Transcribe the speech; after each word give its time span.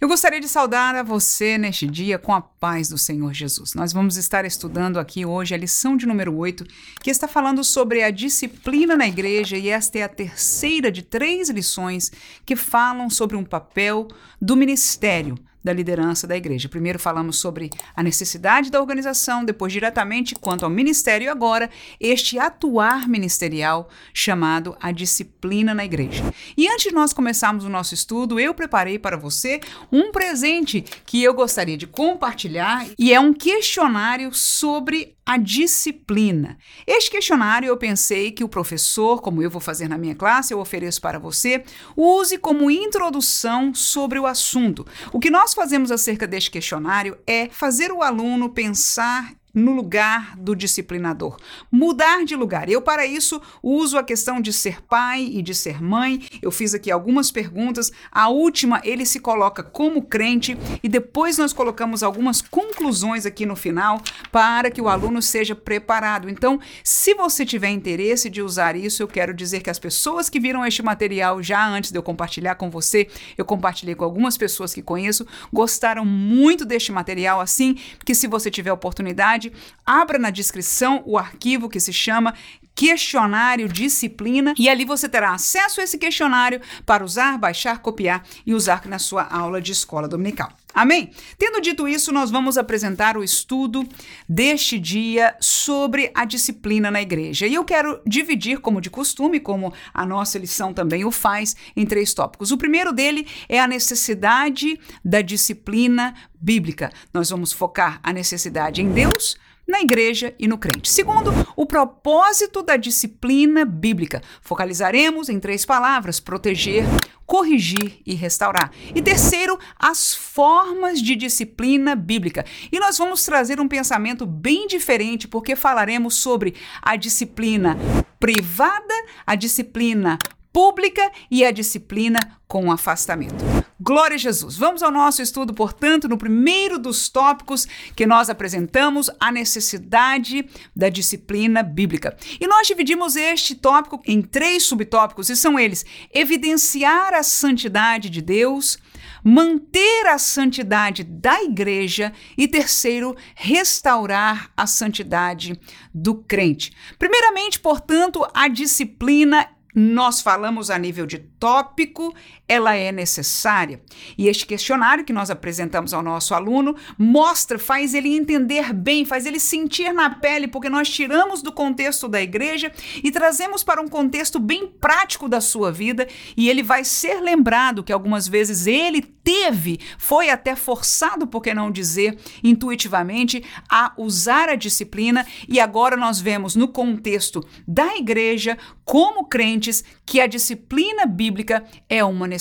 Eu 0.00 0.06
gostaria 0.06 0.40
de 0.40 0.48
saudar 0.48 0.94
a 0.94 1.02
você 1.02 1.58
neste 1.58 1.84
dia 1.84 2.20
com 2.20 2.32
a 2.32 2.40
paz 2.40 2.88
do 2.88 2.96
Senhor 2.96 3.34
Jesus. 3.34 3.74
Nós 3.74 3.92
vamos 3.92 4.16
estar 4.16 4.44
estudando 4.44 4.96
aqui 4.96 5.26
hoje 5.26 5.56
a 5.56 5.58
lição 5.58 5.96
de 5.96 6.06
número 6.06 6.36
8, 6.36 6.64
que 7.02 7.10
está 7.10 7.26
falando 7.26 7.64
sobre 7.64 8.04
a 8.04 8.10
disciplina 8.12 8.96
na 8.96 9.08
igreja, 9.08 9.56
e 9.56 9.68
esta 9.68 9.98
é 9.98 10.04
a 10.04 10.08
terceira 10.08 10.92
de 10.92 11.02
três 11.02 11.50
lições 11.50 12.12
que 12.46 12.54
falam 12.54 13.10
sobre 13.10 13.36
um 13.36 13.42
papel 13.42 14.06
do 14.40 14.56
ministério 14.56 15.36
da 15.68 15.72
liderança 15.74 16.26
da 16.26 16.34
igreja. 16.34 16.66
Primeiro 16.66 16.98
falamos 16.98 17.38
sobre 17.38 17.68
a 17.94 18.02
necessidade 18.02 18.70
da 18.70 18.80
organização, 18.80 19.44
depois 19.44 19.70
diretamente 19.70 20.34
quanto 20.34 20.64
ao 20.64 20.70
ministério 20.70 21.26
e 21.26 21.28
agora 21.28 21.68
este 22.00 22.38
atuar 22.38 23.06
ministerial 23.06 23.90
chamado 24.14 24.74
a 24.80 24.90
disciplina 24.90 25.74
na 25.74 25.84
igreja. 25.84 26.24
E 26.56 26.66
antes 26.68 26.84
de 26.84 26.94
nós 26.94 27.12
começarmos 27.12 27.66
o 27.66 27.68
nosso 27.68 27.92
estudo, 27.92 28.40
eu 28.40 28.54
preparei 28.54 28.98
para 28.98 29.18
você 29.18 29.60
um 29.92 30.10
presente 30.10 30.82
que 31.04 31.22
eu 31.22 31.34
gostaria 31.34 31.76
de 31.76 31.86
compartilhar 31.86 32.86
e 32.98 33.12
é 33.12 33.20
um 33.20 33.34
questionário 33.34 34.32
sobre 34.32 35.18
a 35.28 35.36
disciplina. 35.36 36.56
Este 36.86 37.10
questionário 37.10 37.68
eu 37.68 37.76
pensei 37.76 38.32
que 38.32 38.42
o 38.42 38.48
professor, 38.48 39.20
como 39.20 39.42
eu 39.42 39.50
vou 39.50 39.60
fazer 39.60 39.86
na 39.86 39.98
minha 39.98 40.14
classe, 40.14 40.54
eu 40.54 40.58
ofereço 40.58 41.02
para 41.02 41.18
você, 41.18 41.62
use 41.94 42.38
como 42.38 42.70
introdução 42.70 43.74
sobre 43.74 44.18
o 44.18 44.24
assunto. 44.24 44.86
O 45.12 45.20
que 45.20 45.28
nós 45.28 45.52
fazemos 45.58 45.90
acerca 45.90 46.24
deste 46.24 46.52
questionário 46.52 47.18
é 47.26 47.48
fazer 47.50 47.90
o 47.90 48.00
aluno 48.00 48.50
pensar 48.50 49.34
no 49.54 49.72
lugar 49.72 50.36
do 50.36 50.54
disciplinador. 50.54 51.36
Mudar 51.70 52.24
de 52.24 52.36
lugar. 52.36 52.68
Eu, 52.68 52.82
para 52.82 53.06
isso, 53.06 53.40
uso 53.62 53.98
a 53.98 54.02
questão 54.02 54.40
de 54.40 54.52
ser 54.52 54.82
pai 54.82 55.28
e 55.32 55.42
de 55.42 55.54
ser 55.54 55.82
mãe. 55.82 56.22
Eu 56.42 56.50
fiz 56.50 56.74
aqui 56.74 56.90
algumas 56.90 57.30
perguntas. 57.30 57.90
A 58.10 58.28
última, 58.28 58.80
ele 58.84 59.06
se 59.06 59.20
coloca 59.20 59.62
como 59.62 60.02
crente 60.02 60.56
e 60.82 60.88
depois 60.88 61.38
nós 61.38 61.52
colocamos 61.52 62.02
algumas 62.02 62.40
conclusões 62.40 63.26
aqui 63.26 63.46
no 63.46 63.56
final 63.56 64.00
para 64.30 64.70
que 64.70 64.80
o 64.80 64.88
aluno 64.88 65.22
seja 65.22 65.54
preparado. 65.54 66.28
Então, 66.28 66.60
se 66.82 67.14
você 67.14 67.44
tiver 67.44 67.70
interesse 67.70 68.28
de 68.28 68.42
usar 68.42 68.76
isso, 68.76 69.02
eu 69.02 69.08
quero 69.08 69.34
dizer 69.34 69.60
que 69.60 69.70
as 69.70 69.78
pessoas 69.78 70.28
que 70.28 70.40
viram 70.40 70.64
este 70.64 70.82
material 70.82 71.42
já 71.42 71.66
antes 71.66 71.90
de 71.90 71.98
eu 71.98 72.02
compartilhar 72.02 72.54
com 72.54 72.70
você, 72.70 73.08
eu 73.36 73.44
compartilhei 73.44 73.94
com 73.94 74.04
algumas 74.04 74.36
pessoas 74.36 74.74
que 74.74 74.82
conheço, 74.82 75.26
gostaram 75.52 76.04
muito 76.04 76.64
deste 76.64 76.92
material, 76.92 77.40
assim 77.40 77.76
que 78.04 78.14
se 78.14 78.26
você 78.26 78.50
tiver 78.50 78.72
oportunidade, 78.72 79.37
abra 79.84 80.18
na 80.18 80.30
descrição 80.30 81.02
o 81.06 81.16
arquivo 81.16 81.68
que 81.68 81.80
se 81.80 81.92
chama 81.92 82.34
questionário 82.78 83.68
disciplina 83.68 84.54
e 84.56 84.68
ali 84.68 84.84
você 84.84 85.08
terá 85.08 85.32
acesso 85.32 85.80
a 85.80 85.84
esse 85.84 85.98
questionário 85.98 86.60
para 86.86 87.04
usar, 87.04 87.36
baixar, 87.36 87.80
copiar 87.80 88.24
e 88.46 88.54
usar 88.54 88.86
na 88.86 89.00
sua 89.00 89.24
aula 89.24 89.60
de 89.60 89.72
escola 89.72 90.06
dominical. 90.06 90.52
Amém? 90.72 91.10
Tendo 91.36 91.60
dito 91.60 91.88
isso, 91.88 92.12
nós 92.12 92.30
vamos 92.30 92.56
apresentar 92.56 93.16
o 93.16 93.24
estudo 93.24 93.84
deste 94.28 94.78
dia 94.78 95.34
sobre 95.40 96.12
a 96.14 96.24
disciplina 96.24 96.88
na 96.88 97.02
igreja. 97.02 97.48
E 97.48 97.54
eu 97.54 97.64
quero 97.64 98.00
dividir, 98.06 98.60
como 98.60 98.80
de 98.80 98.90
costume, 98.90 99.40
como 99.40 99.74
a 99.92 100.06
nossa 100.06 100.38
lição 100.38 100.72
também 100.72 101.04
o 101.04 101.10
faz, 101.10 101.56
em 101.74 101.84
três 101.84 102.14
tópicos. 102.14 102.52
O 102.52 102.56
primeiro 102.56 102.92
dele 102.92 103.26
é 103.48 103.58
a 103.58 103.66
necessidade 103.66 104.78
da 105.04 105.20
disciplina 105.20 106.14
bíblica. 106.40 106.92
Nós 107.12 107.30
vamos 107.30 107.52
focar 107.52 107.98
a 108.04 108.12
necessidade 108.12 108.80
em 108.80 108.92
Deus, 108.92 109.36
na 109.68 109.82
igreja 109.82 110.34
e 110.38 110.48
no 110.48 110.56
crente. 110.56 110.90
Segundo, 110.90 111.30
o 111.54 111.66
propósito 111.66 112.62
da 112.62 112.76
disciplina 112.76 113.66
bíblica. 113.66 114.22
Focalizaremos 114.40 115.28
em 115.28 115.38
três 115.38 115.66
palavras: 115.66 116.18
proteger, 116.18 116.84
corrigir 117.26 118.00
e 118.06 118.14
restaurar. 118.14 118.72
E 118.94 119.02
terceiro, 119.02 119.58
as 119.78 120.14
formas 120.14 121.00
de 121.02 121.14
disciplina 121.14 121.94
bíblica. 121.94 122.46
E 122.72 122.80
nós 122.80 122.96
vamos 122.96 123.22
trazer 123.24 123.60
um 123.60 123.68
pensamento 123.68 124.24
bem 124.24 124.66
diferente, 124.66 125.28
porque 125.28 125.54
falaremos 125.54 126.14
sobre 126.14 126.54
a 126.80 126.96
disciplina 126.96 127.76
privada, 128.18 128.94
a 129.26 129.34
disciplina 129.34 130.18
pública 130.50 131.12
e 131.30 131.44
a 131.44 131.50
disciplina 131.50 132.18
com 132.48 132.72
afastamento. 132.72 133.44
Glória 133.80 134.16
a 134.16 134.18
Jesus. 134.18 134.56
Vamos 134.56 134.82
ao 134.82 134.90
nosso 134.90 135.22
estudo, 135.22 135.54
portanto, 135.54 136.08
no 136.08 136.18
primeiro 136.18 136.80
dos 136.80 137.08
tópicos 137.08 137.64
que 137.94 138.06
nós 138.06 138.28
apresentamos, 138.28 139.08
a 139.20 139.30
necessidade 139.30 140.44
da 140.74 140.88
disciplina 140.88 141.62
bíblica. 141.62 142.16
E 142.40 142.46
nós 142.48 142.66
dividimos 142.66 143.14
este 143.14 143.54
tópico 143.54 144.02
em 144.04 144.20
três 144.20 144.64
subtópicos, 144.64 145.30
e 145.30 145.36
são 145.36 145.56
eles: 145.56 145.86
evidenciar 146.12 147.14
a 147.14 147.22
santidade 147.22 148.10
de 148.10 148.20
Deus, 148.20 148.78
manter 149.22 150.06
a 150.08 150.18
santidade 150.18 151.04
da 151.04 151.40
igreja 151.44 152.12
e 152.36 152.48
terceiro, 152.48 153.14
restaurar 153.36 154.50
a 154.56 154.66
santidade 154.66 155.56
do 155.94 156.16
crente. 156.16 156.72
Primeiramente, 156.98 157.60
portanto, 157.60 158.28
a 158.34 158.48
disciplina 158.48 159.48
nós 159.74 160.20
falamos 160.20 160.70
a 160.70 160.78
nível 160.78 161.06
de 161.06 161.18
tópico, 161.18 162.12
ela 162.48 162.74
é 162.74 162.90
necessária. 162.90 163.80
E 164.16 164.26
este 164.26 164.46
questionário 164.46 165.04
que 165.04 165.12
nós 165.12 165.30
apresentamos 165.30 165.92
ao 165.92 166.02
nosso 166.02 166.34
aluno 166.34 166.74
mostra, 166.96 167.58
faz 167.58 167.92
ele 167.92 168.16
entender 168.16 168.72
bem, 168.72 169.04
faz 169.04 169.26
ele 169.26 169.38
sentir 169.38 169.92
na 169.92 170.08
pele, 170.08 170.48
porque 170.48 170.70
nós 170.70 170.88
tiramos 170.88 171.42
do 171.42 171.52
contexto 171.52 172.08
da 172.08 172.22
igreja 172.22 172.72
e 173.04 173.10
trazemos 173.10 173.62
para 173.62 173.82
um 173.82 173.88
contexto 173.88 174.40
bem 174.40 174.66
prático 174.66 175.28
da 175.28 175.40
sua 175.40 175.70
vida, 175.70 176.08
e 176.36 176.48
ele 176.48 176.62
vai 176.62 176.84
ser 176.84 177.20
lembrado 177.20 177.84
que 177.84 177.92
algumas 177.92 178.26
vezes 178.26 178.66
ele 178.66 179.02
teve, 179.02 179.78
foi 179.98 180.30
até 180.30 180.56
forçado, 180.56 181.26
por 181.26 181.42
que 181.42 181.52
não 181.52 181.70
dizer, 181.70 182.18
intuitivamente, 182.42 183.44
a 183.70 183.92
usar 183.98 184.48
a 184.48 184.54
disciplina, 184.54 185.26
e 185.46 185.60
agora 185.60 185.96
nós 185.96 186.18
vemos 186.18 186.56
no 186.56 186.68
contexto 186.68 187.46
da 187.66 187.94
igreja, 187.96 188.56
como 188.86 189.26
crentes, 189.26 189.84
que 190.06 190.18
a 190.18 190.26
disciplina 190.26 191.04
bíblica 191.04 191.62
é 191.90 192.02
uma 192.02 192.26
necessidade. 192.26 192.37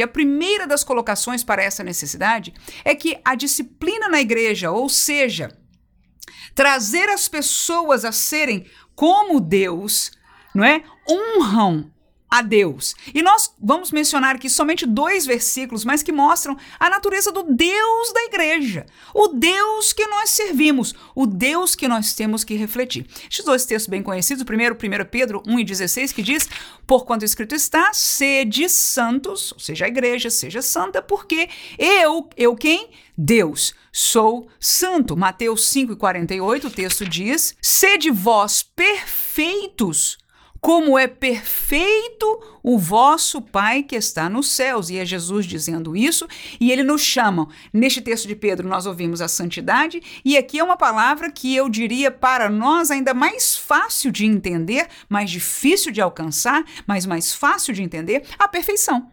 E 0.00 0.02
a 0.02 0.08
primeira 0.08 0.66
das 0.66 0.84
colocações 0.84 1.42
para 1.42 1.62
essa 1.62 1.82
necessidade 1.82 2.52
é 2.84 2.94
que 2.94 3.18
a 3.24 3.34
disciplina 3.34 4.08
na 4.08 4.20
igreja, 4.20 4.70
ou 4.70 4.88
seja, 4.88 5.56
trazer 6.54 7.08
as 7.08 7.28
pessoas 7.28 8.04
a 8.04 8.12
serem 8.12 8.66
como 8.94 9.40
Deus, 9.40 10.10
não 10.54 10.64
é? 10.64 10.82
Honram 11.08 11.90
a 12.30 12.42
Deus. 12.42 12.94
E 13.12 13.22
nós 13.22 13.52
vamos 13.60 13.90
mencionar 13.90 14.36
aqui 14.36 14.48
somente 14.48 14.86
dois 14.86 15.26
versículos, 15.26 15.84
mas 15.84 16.02
que 16.02 16.12
mostram 16.12 16.56
a 16.78 16.88
natureza 16.88 17.32
do 17.32 17.42
Deus 17.42 18.12
da 18.12 18.22
igreja, 18.24 18.86
o 19.12 19.28
Deus 19.28 19.92
que 19.92 20.06
nós 20.06 20.30
servimos, 20.30 20.94
o 21.14 21.26
Deus 21.26 21.74
que 21.74 21.88
nós 21.88 22.14
temos 22.14 22.44
que 22.44 22.54
refletir. 22.54 23.06
Estes 23.28 23.44
dois 23.44 23.66
textos 23.66 23.90
bem 23.90 24.02
conhecidos, 24.02 24.42
o 24.42 24.46
primeiro, 24.46 24.76
1 24.76 25.04
Pedro 25.10 25.42
1 25.46 25.58
e 25.58 25.64
16, 25.64 26.12
que 26.12 26.22
diz: 26.22 26.48
Por 26.86 27.04
quanto 27.04 27.24
escrito 27.24 27.54
está, 27.54 27.92
sede 27.92 28.68
santos, 28.68 29.52
ou 29.52 29.58
seja, 29.58 29.86
a 29.86 29.88
igreja 29.88 30.30
seja 30.30 30.62
santa, 30.62 31.02
porque 31.02 31.48
eu, 31.78 32.28
eu 32.36 32.54
quem? 32.54 32.90
Deus, 33.18 33.74
sou 33.92 34.48
santo. 34.58 35.16
Mateus 35.16 35.68
5 35.68 35.92
e 35.92 35.96
48, 35.96 36.68
o 36.68 36.70
texto 36.70 37.04
diz: 37.04 37.56
Sede 37.60 38.10
vós 38.10 38.62
perfeitos 38.62 40.19
como 40.60 40.98
é 40.98 41.06
perfeito 41.06 42.42
o 42.62 42.78
vosso 42.78 43.40
Pai 43.40 43.82
que 43.82 43.96
está 43.96 44.28
nos 44.28 44.50
céus. 44.50 44.90
E 44.90 44.98
é 44.98 45.04
Jesus 45.04 45.46
dizendo 45.46 45.96
isso, 45.96 46.28
e 46.60 46.70
ele 46.70 46.82
nos 46.82 47.00
chama. 47.02 47.48
Neste 47.72 48.00
texto 48.00 48.28
de 48.28 48.36
Pedro, 48.36 48.68
nós 48.68 48.86
ouvimos 48.86 49.20
a 49.20 49.28
santidade, 49.28 50.02
e 50.24 50.36
aqui 50.36 50.58
é 50.58 50.64
uma 50.64 50.76
palavra 50.76 51.30
que 51.30 51.54
eu 51.54 51.68
diria 51.68 52.10
para 52.10 52.48
nós 52.48 52.90
ainda 52.90 53.14
mais 53.14 53.56
fácil 53.56 54.12
de 54.12 54.26
entender, 54.26 54.86
mais 55.08 55.30
difícil 55.30 55.90
de 55.90 56.00
alcançar, 56.00 56.64
mas 56.86 57.06
mais 57.06 57.32
fácil 57.32 57.72
de 57.72 57.82
entender 57.82 58.24
a 58.38 58.46
perfeição. 58.46 59.10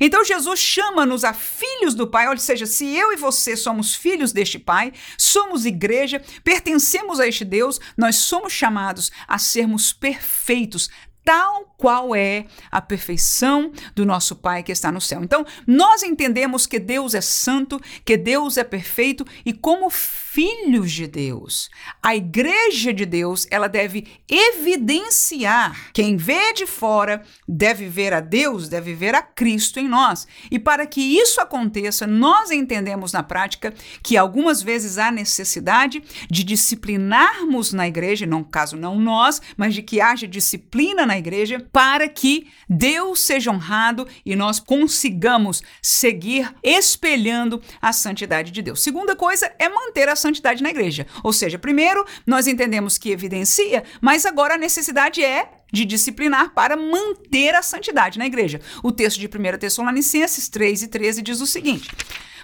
Então 0.00 0.24
Jesus 0.24 0.58
chama-nos 0.58 1.24
a 1.24 1.32
filhos 1.32 1.94
do 1.94 2.06
Pai, 2.06 2.28
ou 2.28 2.36
seja, 2.36 2.66
se 2.66 2.86
eu 2.94 3.12
e 3.12 3.16
você 3.16 3.56
somos 3.56 3.94
filhos 3.94 4.32
deste 4.32 4.58
Pai, 4.58 4.92
somos 5.16 5.64
igreja, 5.64 6.22
pertencemos 6.42 7.20
a 7.20 7.26
este 7.26 7.44
Deus, 7.44 7.80
nós 7.96 8.16
somos 8.16 8.52
chamados 8.52 9.10
a 9.26 9.38
sermos 9.38 9.92
perfeitos, 9.92 10.90
tal 11.26 11.74
qual 11.76 12.14
é 12.14 12.46
a 12.70 12.80
perfeição 12.80 13.72
do 13.96 14.06
nosso 14.06 14.36
Pai 14.36 14.62
que 14.62 14.70
está 14.70 14.92
no 14.92 15.00
céu. 15.00 15.24
Então, 15.24 15.44
nós 15.66 16.04
entendemos 16.04 16.68
que 16.68 16.78
Deus 16.78 17.14
é 17.14 17.20
santo, 17.20 17.80
que 18.04 18.16
Deus 18.16 18.56
é 18.56 18.62
perfeito 18.62 19.26
e 19.44 19.52
como 19.52 19.90
filhos 19.90 20.92
de 20.92 21.06
Deus, 21.06 21.70
a 22.02 22.14
igreja 22.14 22.92
de 22.92 23.06
Deus, 23.06 23.46
ela 23.50 23.68
deve 23.68 24.06
evidenciar. 24.28 25.90
Quem 25.94 26.18
vê 26.18 26.52
de 26.52 26.66
fora 26.66 27.22
deve 27.48 27.88
ver 27.88 28.12
a 28.12 28.20
Deus, 28.20 28.68
deve 28.68 28.94
ver 28.94 29.14
a 29.14 29.22
Cristo 29.22 29.80
em 29.80 29.88
nós. 29.88 30.28
E 30.50 30.58
para 30.58 30.86
que 30.86 31.00
isso 31.00 31.40
aconteça, 31.40 32.06
nós 32.06 32.50
entendemos 32.50 33.12
na 33.12 33.22
prática 33.22 33.72
que 34.02 34.16
algumas 34.16 34.62
vezes 34.62 34.98
há 34.98 35.10
necessidade 35.10 36.02
de 36.30 36.44
disciplinarmos 36.44 37.72
na 37.72 37.88
igreja, 37.88 38.26
não 38.26 38.44
caso 38.44 38.76
não 38.76 39.00
nós, 39.00 39.40
mas 39.56 39.74
de 39.74 39.82
que 39.82 40.02
haja 40.02 40.28
disciplina 40.28 41.06
na 41.06 41.15
na 41.16 41.18
igreja 41.18 41.66
para 41.72 42.08
que 42.08 42.48
Deus 42.68 43.20
seja 43.20 43.50
honrado 43.50 44.06
e 44.24 44.36
nós 44.36 44.60
consigamos 44.60 45.62
seguir 45.80 46.54
espelhando 46.62 47.62
a 47.80 47.92
santidade 47.92 48.52
de 48.52 48.60
Deus. 48.60 48.82
Segunda 48.82 49.16
coisa 49.16 49.50
é 49.58 49.68
manter 49.68 50.08
a 50.08 50.16
santidade 50.16 50.62
na 50.62 50.70
igreja. 50.70 51.06
Ou 51.24 51.32
seja, 51.32 51.58
primeiro, 51.58 52.04
nós 52.26 52.46
entendemos 52.46 52.98
que 52.98 53.10
evidencia, 53.10 53.82
mas 54.00 54.26
agora 54.26 54.54
a 54.54 54.58
necessidade 54.58 55.24
é 55.24 55.50
de 55.72 55.84
disciplinar 55.84 56.52
para 56.54 56.76
manter 56.76 57.54
a 57.54 57.62
santidade 57.62 58.18
na 58.18 58.26
igreja. 58.26 58.60
O 58.82 58.92
texto 58.92 59.18
de 59.18 59.26
1 59.26 59.58
Tessalonicenses 59.58 60.48
3 60.48 60.82
e 60.82 60.88
13 60.88 61.22
diz 61.22 61.40
o 61.40 61.46
seguinte: 61.46 61.88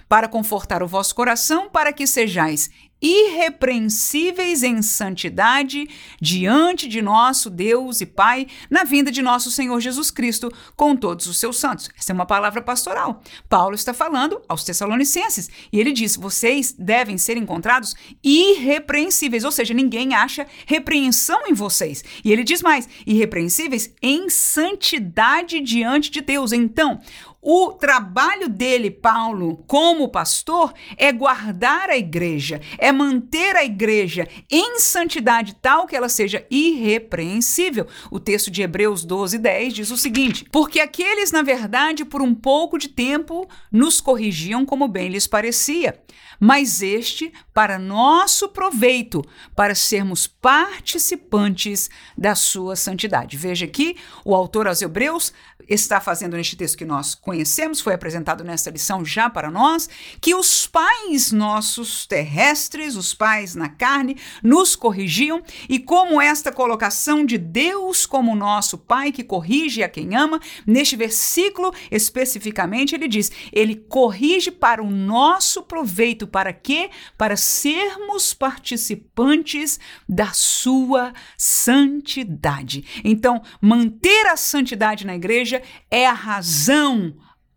Para 0.07 0.27
confortar 0.27 0.83
o 0.83 0.87
vosso 0.87 1.15
coração, 1.15 1.69
para 1.69 1.93
que 1.93 2.05
sejais 2.05 2.69
irrepreensíveis 3.03 4.63
em 4.63 4.81
santidade 4.81 5.89
diante 6.21 6.87
de 6.87 7.01
nosso 7.01 7.49
Deus 7.49 7.99
e 7.99 8.05
Pai, 8.05 8.47
na 8.69 8.85
vinda 8.85 9.11
de 9.11 9.21
nosso 9.21 9.51
Senhor 9.51 9.77
Jesus 9.81 10.09
Cristo 10.09 10.49
com 10.77 10.95
todos 10.95 11.27
os 11.27 11.37
seus 11.37 11.57
santos. 11.57 11.89
Essa 11.99 12.13
é 12.13 12.15
uma 12.15 12.25
palavra 12.25 12.61
pastoral. 12.61 13.21
Paulo 13.49 13.75
está 13.75 13.93
falando 13.93 14.41
aos 14.47 14.63
Tessalonicenses 14.63 15.49
e 15.71 15.81
ele 15.81 15.91
diz: 15.91 16.15
vocês 16.15 16.73
devem 16.79 17.17
ser 17.17 17.35
encontrados 17.35 17.93
irrepreensíveis, 18.23 19.43
ou 19.43 19.51
seja, 19.51 19.73
ninguém 19.73 20.15
acha 20.15 20.47
repreensão 20.65 21.45
em 21.45 21.53
vocês. 21.53 22.05
E 22.23 22.31
ele 22.31 22.45
diz 22.45 22.61
mais: 22.61 22.87
irrepreensíveis 23.05 23.93
em 24.01 24.29
santidade 24.29 25.59
diante 25.59 26.09
de 26.09 26.21
Deus. 26.21 26.53
Então, 26.53 27.01
o 27.43 27.73
trabalho 27.73 28.47
dele, 28.47 28.89
Paulo, 28.89 29.63
como 29.67 30.07
pastor, 30.07 30.73
é 30.95 31.11
guardar 31.11 31.89
a 31.89 31.97
igreja, 31.97 32.61
é 32.77 32.89
manter 32.89 33.57
a 33.57 33.65
igreja 33.65 34.25
em 34.49 34.79
santidade 34.79 35.53
tal 35.61 35.85
que 35.85 35.95
ela 35.95 36.07
seja 36.07 36.45
irrepreensível. 36.49 37.85
O 38.09 38.17
texto 38.17 38.49
de 38.49 38.61
Hebreus 38.61 39.03
12, 39.03 39.37
10 39.37 39.73
diz 39.73 39.91
o 39.91 39.97
seguinte: 39.97 40.45
Porque 40.51 40.79
aqueles, 40.79 41.33
na 41.33 41.41
verdade, 41.41 42.05
por 42.05 42.21
um 42.21 42.33
pouco 42.33 42.77
de 42.77 42.87
tempo, 42.87 43.45
nos 43.69 43.99
corrigiam 43.99 44.65
como 44.65 44.87
bem 44.87 45.09
lhes 45.09 45.27
parecia 45.27 46.01
mas 46.43 46.81
este 46.81 47.31
para 47.53 47.79
nosso 47.79 48.49
proveito, 48.49 49.23
para 49.55 49.73
sermos 49.73 50.27
participantes 50.27 51.89
da 52.17 52.35
sua 52.35 52.75
santidade. 52.75 53.37
Veja 53.37 53.63
aqui, 53.63 53.95
o 54.25 54.35
autor 54.35 54.67
aos 54.67 54.81
Hebreus 54.81 55.31
está 55.69 56.01
fazendo 56.01 56.35
neste 56.35 56.57
texto 56.57 56.77
que 56.77 56.83
nós 56.83 57.15
conhecemos, 57.15 57.79
foi 57.79 57.93
apresentado 57.93 58.43
nesta 58.43 58.69
lição 58.69 59.05
já 59.05 59.29
para 59.29 59.49
nós, 59.49 59.87
que 60.19 60.35
os 60.35 60.67
pais 60.67 61.31
nossos 61.31 62.05
terrestres, 62.05 62.97
os 62.97 63.13
pais 63.13 63.55
na 63.55 63.69
carne, 63.69 64.17
nos 64.43 64.75
corrigiam, 64.75 65.41
e 65.69 65.79
como 65.79 66.21
esta 66.21 66.51
colocação 66.51 67.25
de 67.25 67.37
Deus 67.37 68.05
como 68.05 68.35
nosso 68.35 68.77
pai 68.77 69.13
que 69.13 69.23
corrige 69.23 69.81
a 69.81 69.87
quem 69.87 70.13
ama, 70.15 70.41
neste 70.67 70.97
versículo 70.97 71.73
especificamente 71.89 72.93
ele 72.93 73.07
diz: 73.07 73.31
ele 73.51 73.75
corrige 73.75 74.51
para 74.51 74.83
o 74.83 74.89
nosso 74.89 75.63
proveito 75.63 76.27
para 76.33 76.51
quê? 76.51 76.89
Para 77.15 77.37
sermos 77.37 78.33
participantes 78.33 79.79
da 80.09 80.31
sua 80.33 81.13
santidade. 81.37 82.83
Então, 83.03 83.43
manter 83.61 84.25
a 84.25 84.35
santidade 84.35 85.05
na 85.05 85.15
igreja 85.15 85.61
é 85.91 86.07
a 86.07 86.11
razão 86.11 87.15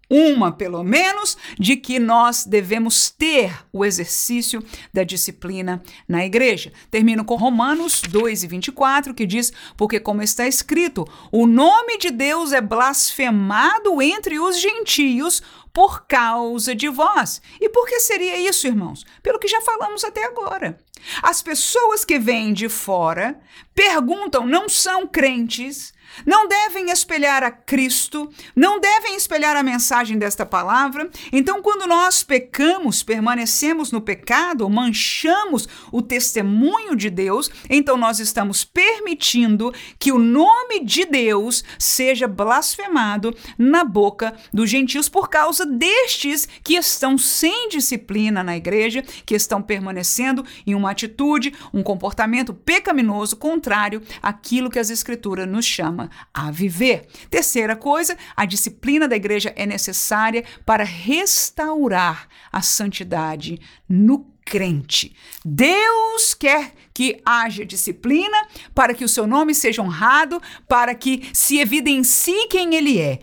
uma, 0.08 0.52
pelo 0.52 0.82
menos, 0.84 1.36
de 1.58 1.76
que 1.76 1.98
nós 1.98 2.44
devemos 2.44 3.10
ter 3.10 3.52
o 3.72 3.84
exercício 3.84 4.62
da 4.92 5.02
disciplina 5.02 5.82
na 6.08 6.24
igreja. 6.24 6.72
Termino 6.90 7.24
com 7.24 7.34
Romanos 7.36 8.00
2 8.02 8.44
e 8.44 8.46
24, 8.46 9.14
que 9.14 9.26
diz: 9.26 9.52
Porque, 9.76 9.98
como 9.98 10.22
está 10.22 10.46
escrito, 10.46 11.06
o 11.32 11.46
nome 11.46 11.98
de 11.98 12.10
Deus 12.10 12.52
é 12.52 12.60
blasfemado 12.60 14.00
entre 14.00 14.38
os 14.38 14.60
gentios 14.60 15.42
por 15.76 16.06
causa 16.06 16.74
de 16.74 16.88
vós. 16.88 17.42
E 17.60 17.68
por 17.68 17.86
que 17.86 18.00
seria 18.00 18.38
isso, 18.38 18.66
irmãos? 18.66 19.04
Pelo 19.22 19.38
que 19.38 19.46
já 19.46 19.60
falamos 19.60 20.04
até 20.04 20.24
agora. 20.24 20.78
As 21.22 21.42
pessoas 21.42 22.02
que 22.02 22.18
vêm 22.18 22.52
de 22.52 22.68
fora 22.68 23.38
perguntam, 23.74 24.46
não 24.46 24.70
são 24.70 25.06
crentes, 25.06 25.92
não 26.24 26.48
devem 26.48 26.90
espelhar 26.90 27.42
a 27.42 27.50
Cristo, 27.50 28.30
não 28.54 28.80
devem 28.80 29.16
espelhar 29.16 29.56
a 29.56 29.62
mensagem 29.62 30.18
desta 30.18 30.46
palavra. 30.46 31.10
Então, 31.32 31.60
quando 31.60 31.86
nós 31.86 32.22
pecamos, 32.22 33.02
permanecemos 33.02 33.90
no 33.92 34.00
pecado, 34.00 34.68
manchamos 34.70 35.68
o 35.90 36.00
testemunho 36.00 36.94
de 36.96 37.10
Deus, 37.10 37.50
então 37.68 37.96
nós 37.96 38.20
estamos 38.20 38.64
permitindo 38.64 39.72
que 39.98 40.12
o 40.12 40.18
nome 40.18 40.84
de 40.84 41.04
Deus 41.04 41.64
seja 41.78 42.28
blasfemado 42.28 43.36
na 43.58 43.84
boca 43.84 44.34
dos 44.52 44.70
gentios 44.70 45.08
por 45.08 45.28
causa 45.28 45.66
destes 45.66 46.48
que 46.62 46.74
estão 46.74 47.18
sem 47.18 47.68
disciplina 47.68 48.42
na 48.42 48.56
igreja, 48.56 49.02
que 49.24 49.34
estão 49.34 49.60
permanecendo 49.60 50.44
em 50.66 50.74
uma 50.74 50.90
atitude, 50.90 51.54
um 51.72 51.82
comportamento 51.82 52.54
pecaminoso 52.54 53.36
contrário 53.36 54.02
àquilo 54.22 54.70
que 54.70 54.78
as 54.78 54.90
escrituras 54.90 55.48
nos 55.48 55.64
chama 55.64 56.05
a 56.32 56.50
viver. 56.50 57.06
Terceira 57.30 57.76
coisa, 57.76 58.16
a 58.36 58.44
disciplina 58.44 59.06
da 59.08 59.16
igreja 59.16 59.52
é 59.56 59.66
necessária 59.66 60.44
para 60.64 60.84
restaurar 60.84 62.28
a 62.52 62.62
santidade 62.62 63.60
no 63.88 64.26
crente. 64.44 65.14
Deus 65.44 66.32
quer 66.32 66.72
que 66.94 67.20
haja 67.26 67.66
disciplina 67.66 68.46
para 68.74 68.94
que 68.94 69.04
o 69.04 69.08
seu 69.08 69.26
nome 69.26 69.54
seja 69.54 69.82
honrado, 69.82 70.40
para 70.68 70.94
que 70.94 71.28
se 71.32 71.58
evidencie 71.58 72.46
quem 72.48 72.74
ele 72.74 72.98
é. 72.98 73.20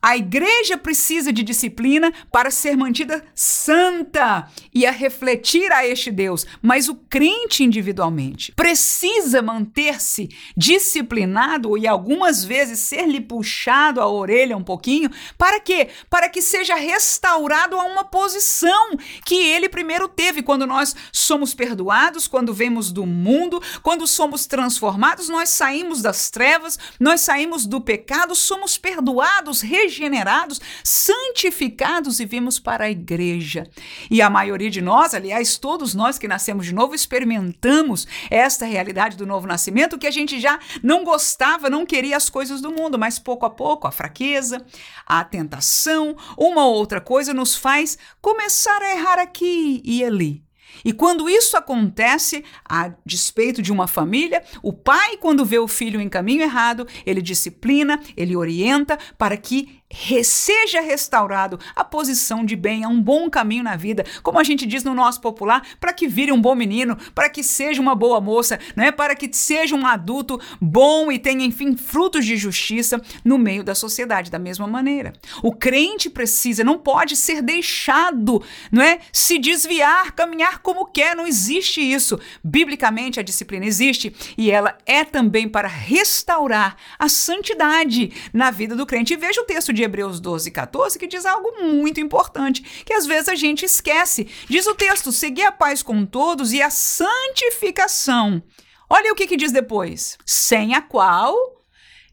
A 0.00 0.16
igreja 0.16 0.76
precisa 0.76 1.32
de 1.32 1.42
disciplina 1.42 2.12
para 2.30 2.50
ser 2.50 2.76
mantida 2.76 3.24
santa 3.34 4.48
e 4.72 4.86
a 4.86 4.90
refletir 4.90 5.72
a 5.72 5.86
este 5.86 6.10
Deus, 6.10 6.46
mas 6.62 6.88
o 6.88 6.94
crente 6.94 7.64
individualmente 7.64 8.52
precisa 8.52 9.42
manter-se 9.42 10.28
disciplinado 10.56 11.76
e 11.76 11.86
algumas 11.86 12.44
vezes 12.44 12.78
ser-lhe 12.80 13.20
puxado 13.20 14.00
a 14.00 14.08
orelha 14.08 14.56
um 14.56 14.62
pouquinho, 14.62 15.10
para 15.36 15.60
quê? 15.60 15.88
Para 16.08 16.28
que 16.28 16.40
seja 16.40 16.76
restaurado 16.76 17.76
a 17.76 17.84
uma 17.84 18.04
posição 18.04 18.96
que 19.24 19.34
ele 19.34 19.68
primeiro 19.68 20.08
teve 20.08 20.42
quando 20.42 20.66
nós 20.66 20.94
somos 21.12 21.54
perdoados, 21.54 22.28
quando 22.28 22.54
vemos 22.54 22.92
do 22.92 23.04
mundo, 23.06 23.62
quando 23.82 24.06
somos 24.06 24.46
transformados, 24.46 25.28
nós 25.28 25.48
saímos 25.48 26.02
das 26.02 26.30
trevas, 26.30 26.78
nós 27.00 27.22
saímos 27.22 27.66
do 27.66 27.80
pecado, 27.80 28.34
somos 28.34 28.78
perdoados, 28.78 29.60
regenerados 29.60 29.95
regenerados, 29.96 30.60
santificados 30.84 32.20
e 32.20 32.26
vimos 32.26 32.58
para 32.58 32.84
a 32.84 32.90
igreja. 32.90 33.66
E 34.10 34.20
a 34.22 34.30
maioria 34.30 34.70
de 34.70 34.80
nós, 34.80 35.14
aliás, 35.14 35.58
todos 35.58 35.94
nós 35.94 36.18
que 36.18 36.28
nascemos 36.28 36.66
de 36.66 36.74
novo, 36.74 36.94
experimentamos 36.94 38.06
esta 38.30 38.66
realidade 38.66 39.16
do 39.16 39.26
novo 39.26 39.46
nascimento 39.46 39.98
que 39.98 40.06
a 40.06 40.10
gente 40.10 40.38
já 40.38 40.58
não 40.82 41.04
gostava, 41.04 41.70
não 41.70 41.86
queria 41.86 42.16
as 42.16 42.28
coisas 42.28 42.60
do 42.60 42.70
mundo, 42.70 42.98
mas 42.98 43.18
pouco 43.18 43.46
a 43.46 43.50
pouco 43.50 43.86
a 43.86 43.92
fraqueza, 43.92 44.64
a 45.06 45.24
tentação, 45.24 46.16
uma 46.36 46.64
ou 46.66 46.74
outra 46.74 47.00
coisa 47.00 47.32
nos 47.32 47.56
faz 47.56 47.98
começar 48.20 48.80
a 48.82 48.92
errar 48.92 49.18
aqui 49.18 49.82
e 49.84 50.04
ali. 50.04 50.46
E 50.84 50.92
quando 50.92 51.28
isso 51.28 51.56
acontece, 51.56 52.44
a 52.64 52.92
despeito 53.04 53.62
de 53.62 53.72
uma 53.72 53.86
família, 53.86 54.42
o 54.62 54.72
pai, 54.72 55.16
quando 55.16 55.44
vê 55.44 55.58
o 55.58 55.68
filho 55.68 56.00
em 56.00 56.08
caminho 56.08 56.42
errado, 56.42 56.86
ele 57.04 57.22
disciplina, 57.22 58.00
ele 58.16 58.36
orienta 58.36 58.98
para 59.16 59.36
que 59.36 59.80
seja 60.22 60.80
restaurado 60.80 61.58
a 61.74 61.84
posição 61.84 62.44
de 62.44 62.54
bem, 62.54 62.84
a 62.84 62.88
um 62.88 63.00
bom 63.00 63.28
caminho 63.30 63.64
na 63.64 63.76
vida, 63.76 64.04
como 64.22 64.38
a 64.38 64.44
gente 64.44 64.66
diz 64.66 64.84
no 64.84 64.94
nosso 64.94 65.20
popular, 65.20 65.66
para 65.80 65.92
que 65.92 66.06
vire 66.06 66.32
um 66.32 66.40
bom 66.40 66.54
menino, 66.54 66.96
para 67.14 67.28
que 67.28 67.42
seja 67.42 67.80
uma 67.80 67.94
boa 67.94 68.20
moça, 68.20 68.58
né? 68.74 68.92
para 68.92 69.14
que 69.14 69.28
seja 69.32 69.74
um 69.74 69.86
adulto 69.86 70.40
bom 70.60 71.10
e 71.10 71.18
tenha, 71.18 71.44
enfim, 71.44 71.76
frutos 71.76 72.24
de 72.24 72.36
justiça 72.36 73.00
no 73.24 73.38
meio 73.38 73.64
da 73.64 73.74
sociedade, 73.74 74.30
da 74.30 74.38
mesma 74.38 74.66
maneira. 74.66 75.12
O 75.42 75.52
crente 75.52 76.10
precisa, 76.10 76.62
não 76.62 76.78
pode 76.78 77.16
ser 77.16 77.42
deixado, 77.42 78.42
não 78.70 78.82
é? 78.82 78.98
Se 79.12 79.38
desviar, 79.38 80.12
caminhar 80.12 80.58
como 80.58 80.86
quer, 80.86 81.16
não 81.16 81.26
existe 81.26 81.80
isso. 81.80 82.18
Biblicamente 82.42 83.18
a 83.18 83.22
disciplina 83.22 83.64
existe 83.64 84.14
e 84.36 84.50
ela 84.50 84.76
é 84.84 85.04
também 85.04 85.48
para 85.48 85.68
restaurar 85.68 86.76
a 86.98 87.08
santidade 87.08 88.12
na 88.32 88.50
vida 88.50 88.74
do 88.74 88.86
crente. 88.86 89.14
E 89.14 89.16
veja 89.16 89.40
o 89.40 89.44
texto 89.44 89.72
de 89.72 89.85
Hebreus 89.86 90.20
12, 90.20 90.50
14, 90.50 90.98
que 90.98 91.06
diz 91.06 91.24
algo 91.24 91.62
muito 91.62 92.00
importante, 92.00 92.62
que 92.84 92.92
às 92.92 93.06
vezes 93.06 93.28
a 93.28 93.34
gente 93.34 93.64
esquece. 93.64 94.28
Diz 94.48 94.66
o 94.66 94.74
texto: 94.74 95.10
seguir 95.10 95.44
a 95.44 95.52
paz 95.52 95.82
com 95.82 96.04
todos 96.04 96.52
e 96.52 96.60
a 96.60 96.70
santificação. 96.70 98.42
Olha 98.88 99.12
o 99.12 99.16
que, 99.16 99.26
que 99.26 99.36
diz 99.36 99.52
depois: 99.52 100.18
sem 100.24 100.74
a 100.74 100.82
qual 100.82 101.34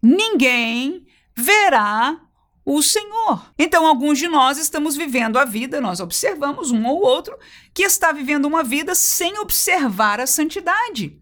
ninguém 0.01 1.05
verá 1.35 2.19
o 2.65 2.81
Senhor. 2.81 3.51
Então, 3.59 3.85
alguns 3.85 4.17
de 4.17 4.27
nós 4.27 4.57
estamos 4.57 4.95
vivendo 4.95 5.37
a 5.37 5.45
vida, 5.45 5.81
nós 5.81 5.99
observamos 5.99 6.71
um 6.71 6.85
ou 6.85 7.01
outro 7.01 7.37
que 7.73 7.83
está 7.83 8.11
vivendo 8.11 8.45
uma 8.45 8.63
vida 8.63 8.95
sem 8.95 9.37
observar 9.39 10.19
a 10.19 10.27
santidade. 10.27 11.19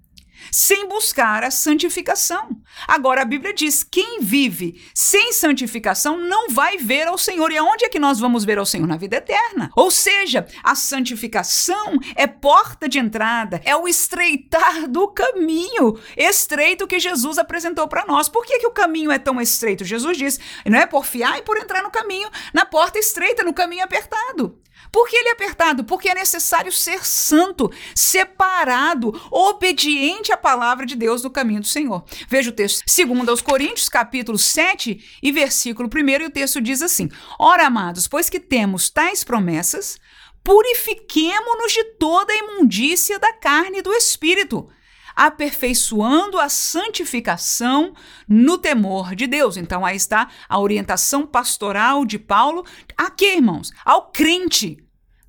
Sem 0.51 0.87
buscar 0.87 1.43
a 1.43 1.51
santificação. 1.51 2.61
Agora 2.87 3.21
a 3.21 3.25
Bíblia 3.25 3.53
diz: 3.53 3.83
quem 3.83 4.21
vive 4.21 4.81
sem 4.93 5.33
santificação 5.33 6.17
não 6.17 6.49
vai 6.49 6.77
ver 6.77 7.07
ao 7.07 7.17
Senhor. 7.17 7.51
E 7.51 7.57
aonde 7.57 7.85
é 7.85 7.89
que 7.89 7.99
nós 7.99 8.19
vamos 8.19 8.45
ver 8.45 8.57
ao 8.57 8.65
Senhor? 8.65 8.87
Na 8.87 8.97
vida 8.97 9.17
eterna. 9.17 9.69
Ou 9.75 9.91
seja, 9.91 10.47
a 10.63 10.75
santificação 10.75 11.99
é 12.15 12.25
porta 12.27 12.87
de 12.87 12.99
entrada, 12.99 13.61
é 13.65 13.75
o 13.75 13.87
estreitar 13.87 14.87
do 14.87 15.07
caminho 15.09 15.99
estreito 16.15 16.87
que 16.87 16.99
Jesus 16.99 17.37
apresentou 17.37 17.87
para 17.87 18.05
nós. 18.05 18.29
Por 18.29 18.45
que, 18.45 18.59
que 18.59 18.67
o 18.67 18.71
caminho 18.71 19.11
é 19.11 19.19
tão 19.19 19.41
estreito? 19.41 19.83
Jesus 19.83 20.17
diz: 20.17 20.39
não 20.65 20.79
é 20.79 20.85
por 20.85 21.05
fiar 21.05 21.37
e 21.37 21.41
por 21.41 21.57
entrar 21.57 21.83
no 21.83 21.91
caminho, 21.91 22.29
na 22.53 22.65
porta 22.65 22.97
estreita, 22.99 23.43
no 23.43 23.53
caminho 23.53 23.83
apertado. 23.83 24.59
Por 24.91 25.07
que 25.07 25.15
ele 25.15 25.29
é 25.29 25.31
apertado? 25.31 25.83
Porque 25.83 26.09
é 26.09 26.13
necessário 26.13 26.71
ser 26.71 27.05
santo, 27.05 27.71
separado, 27.95 29.19
obediente 29.31 30.31
à 30.31 30.37
palavra 30.37 30.85
de 30.85 30.95
Deus 30.95 31.23
no 31.23 31.29
caminho 31.29 31.61
do 31.61 31.67
Senhor. 31.67 32.03
Veja 32.27 32.49
o 32.49 32.53
texto, 32.53 32.83
segundo 32.85 33.29
aos 33.29 33.41
Coríntios, 33.41 33.87
capítulo 33.87 34.37
7 34.37 35.19
e 35.23 35.31
versículo 35.31 35.89
1, 35.93 36.09
e 36.23 36.25
o 36.25 36.31
texto 36.31 36.59
diz 36.59 36.81
assim: 36.81 37.09
Ora, 37.39 37.67
amados, 37.67 38.07
pois 38.07 38.29
que 38.29 38.39
temos 38.39 38.89
tais 38.89 39.23
promessas, 39.23 39.97
purifiquemo-nos 40.43 41.71
de 41.71 41.83
toda 41.95 42.33
a 42.33 42.37
imundícia 42.37 43.17
da 43.17 43.31
carne 43.33 43.79
e 43.79 43.81
do 43.81 43.93
espírito 43.93 44.69
aperfeiçoando 45.15 46.39
a 46.39 46.49
santificação 46.49 47.93
no 48.27 48.57
temor 48.57 49.15
de 49.15 49.27
Deus. 49.27 49.57
Então 49.57 49.85
aí 49.85 49.95
está 49.95 50.29
a 50.47 50.59
orientação 50.59 51.25
pastoral 51.25 52.05
de 52.05 52.19
Paulo 52.19 52.65
a 52.97 53.09
quê, 53.09 53.35
irmãos? 53.35 53.71
Ao 53.85 54.11
crente. 54.11 54.77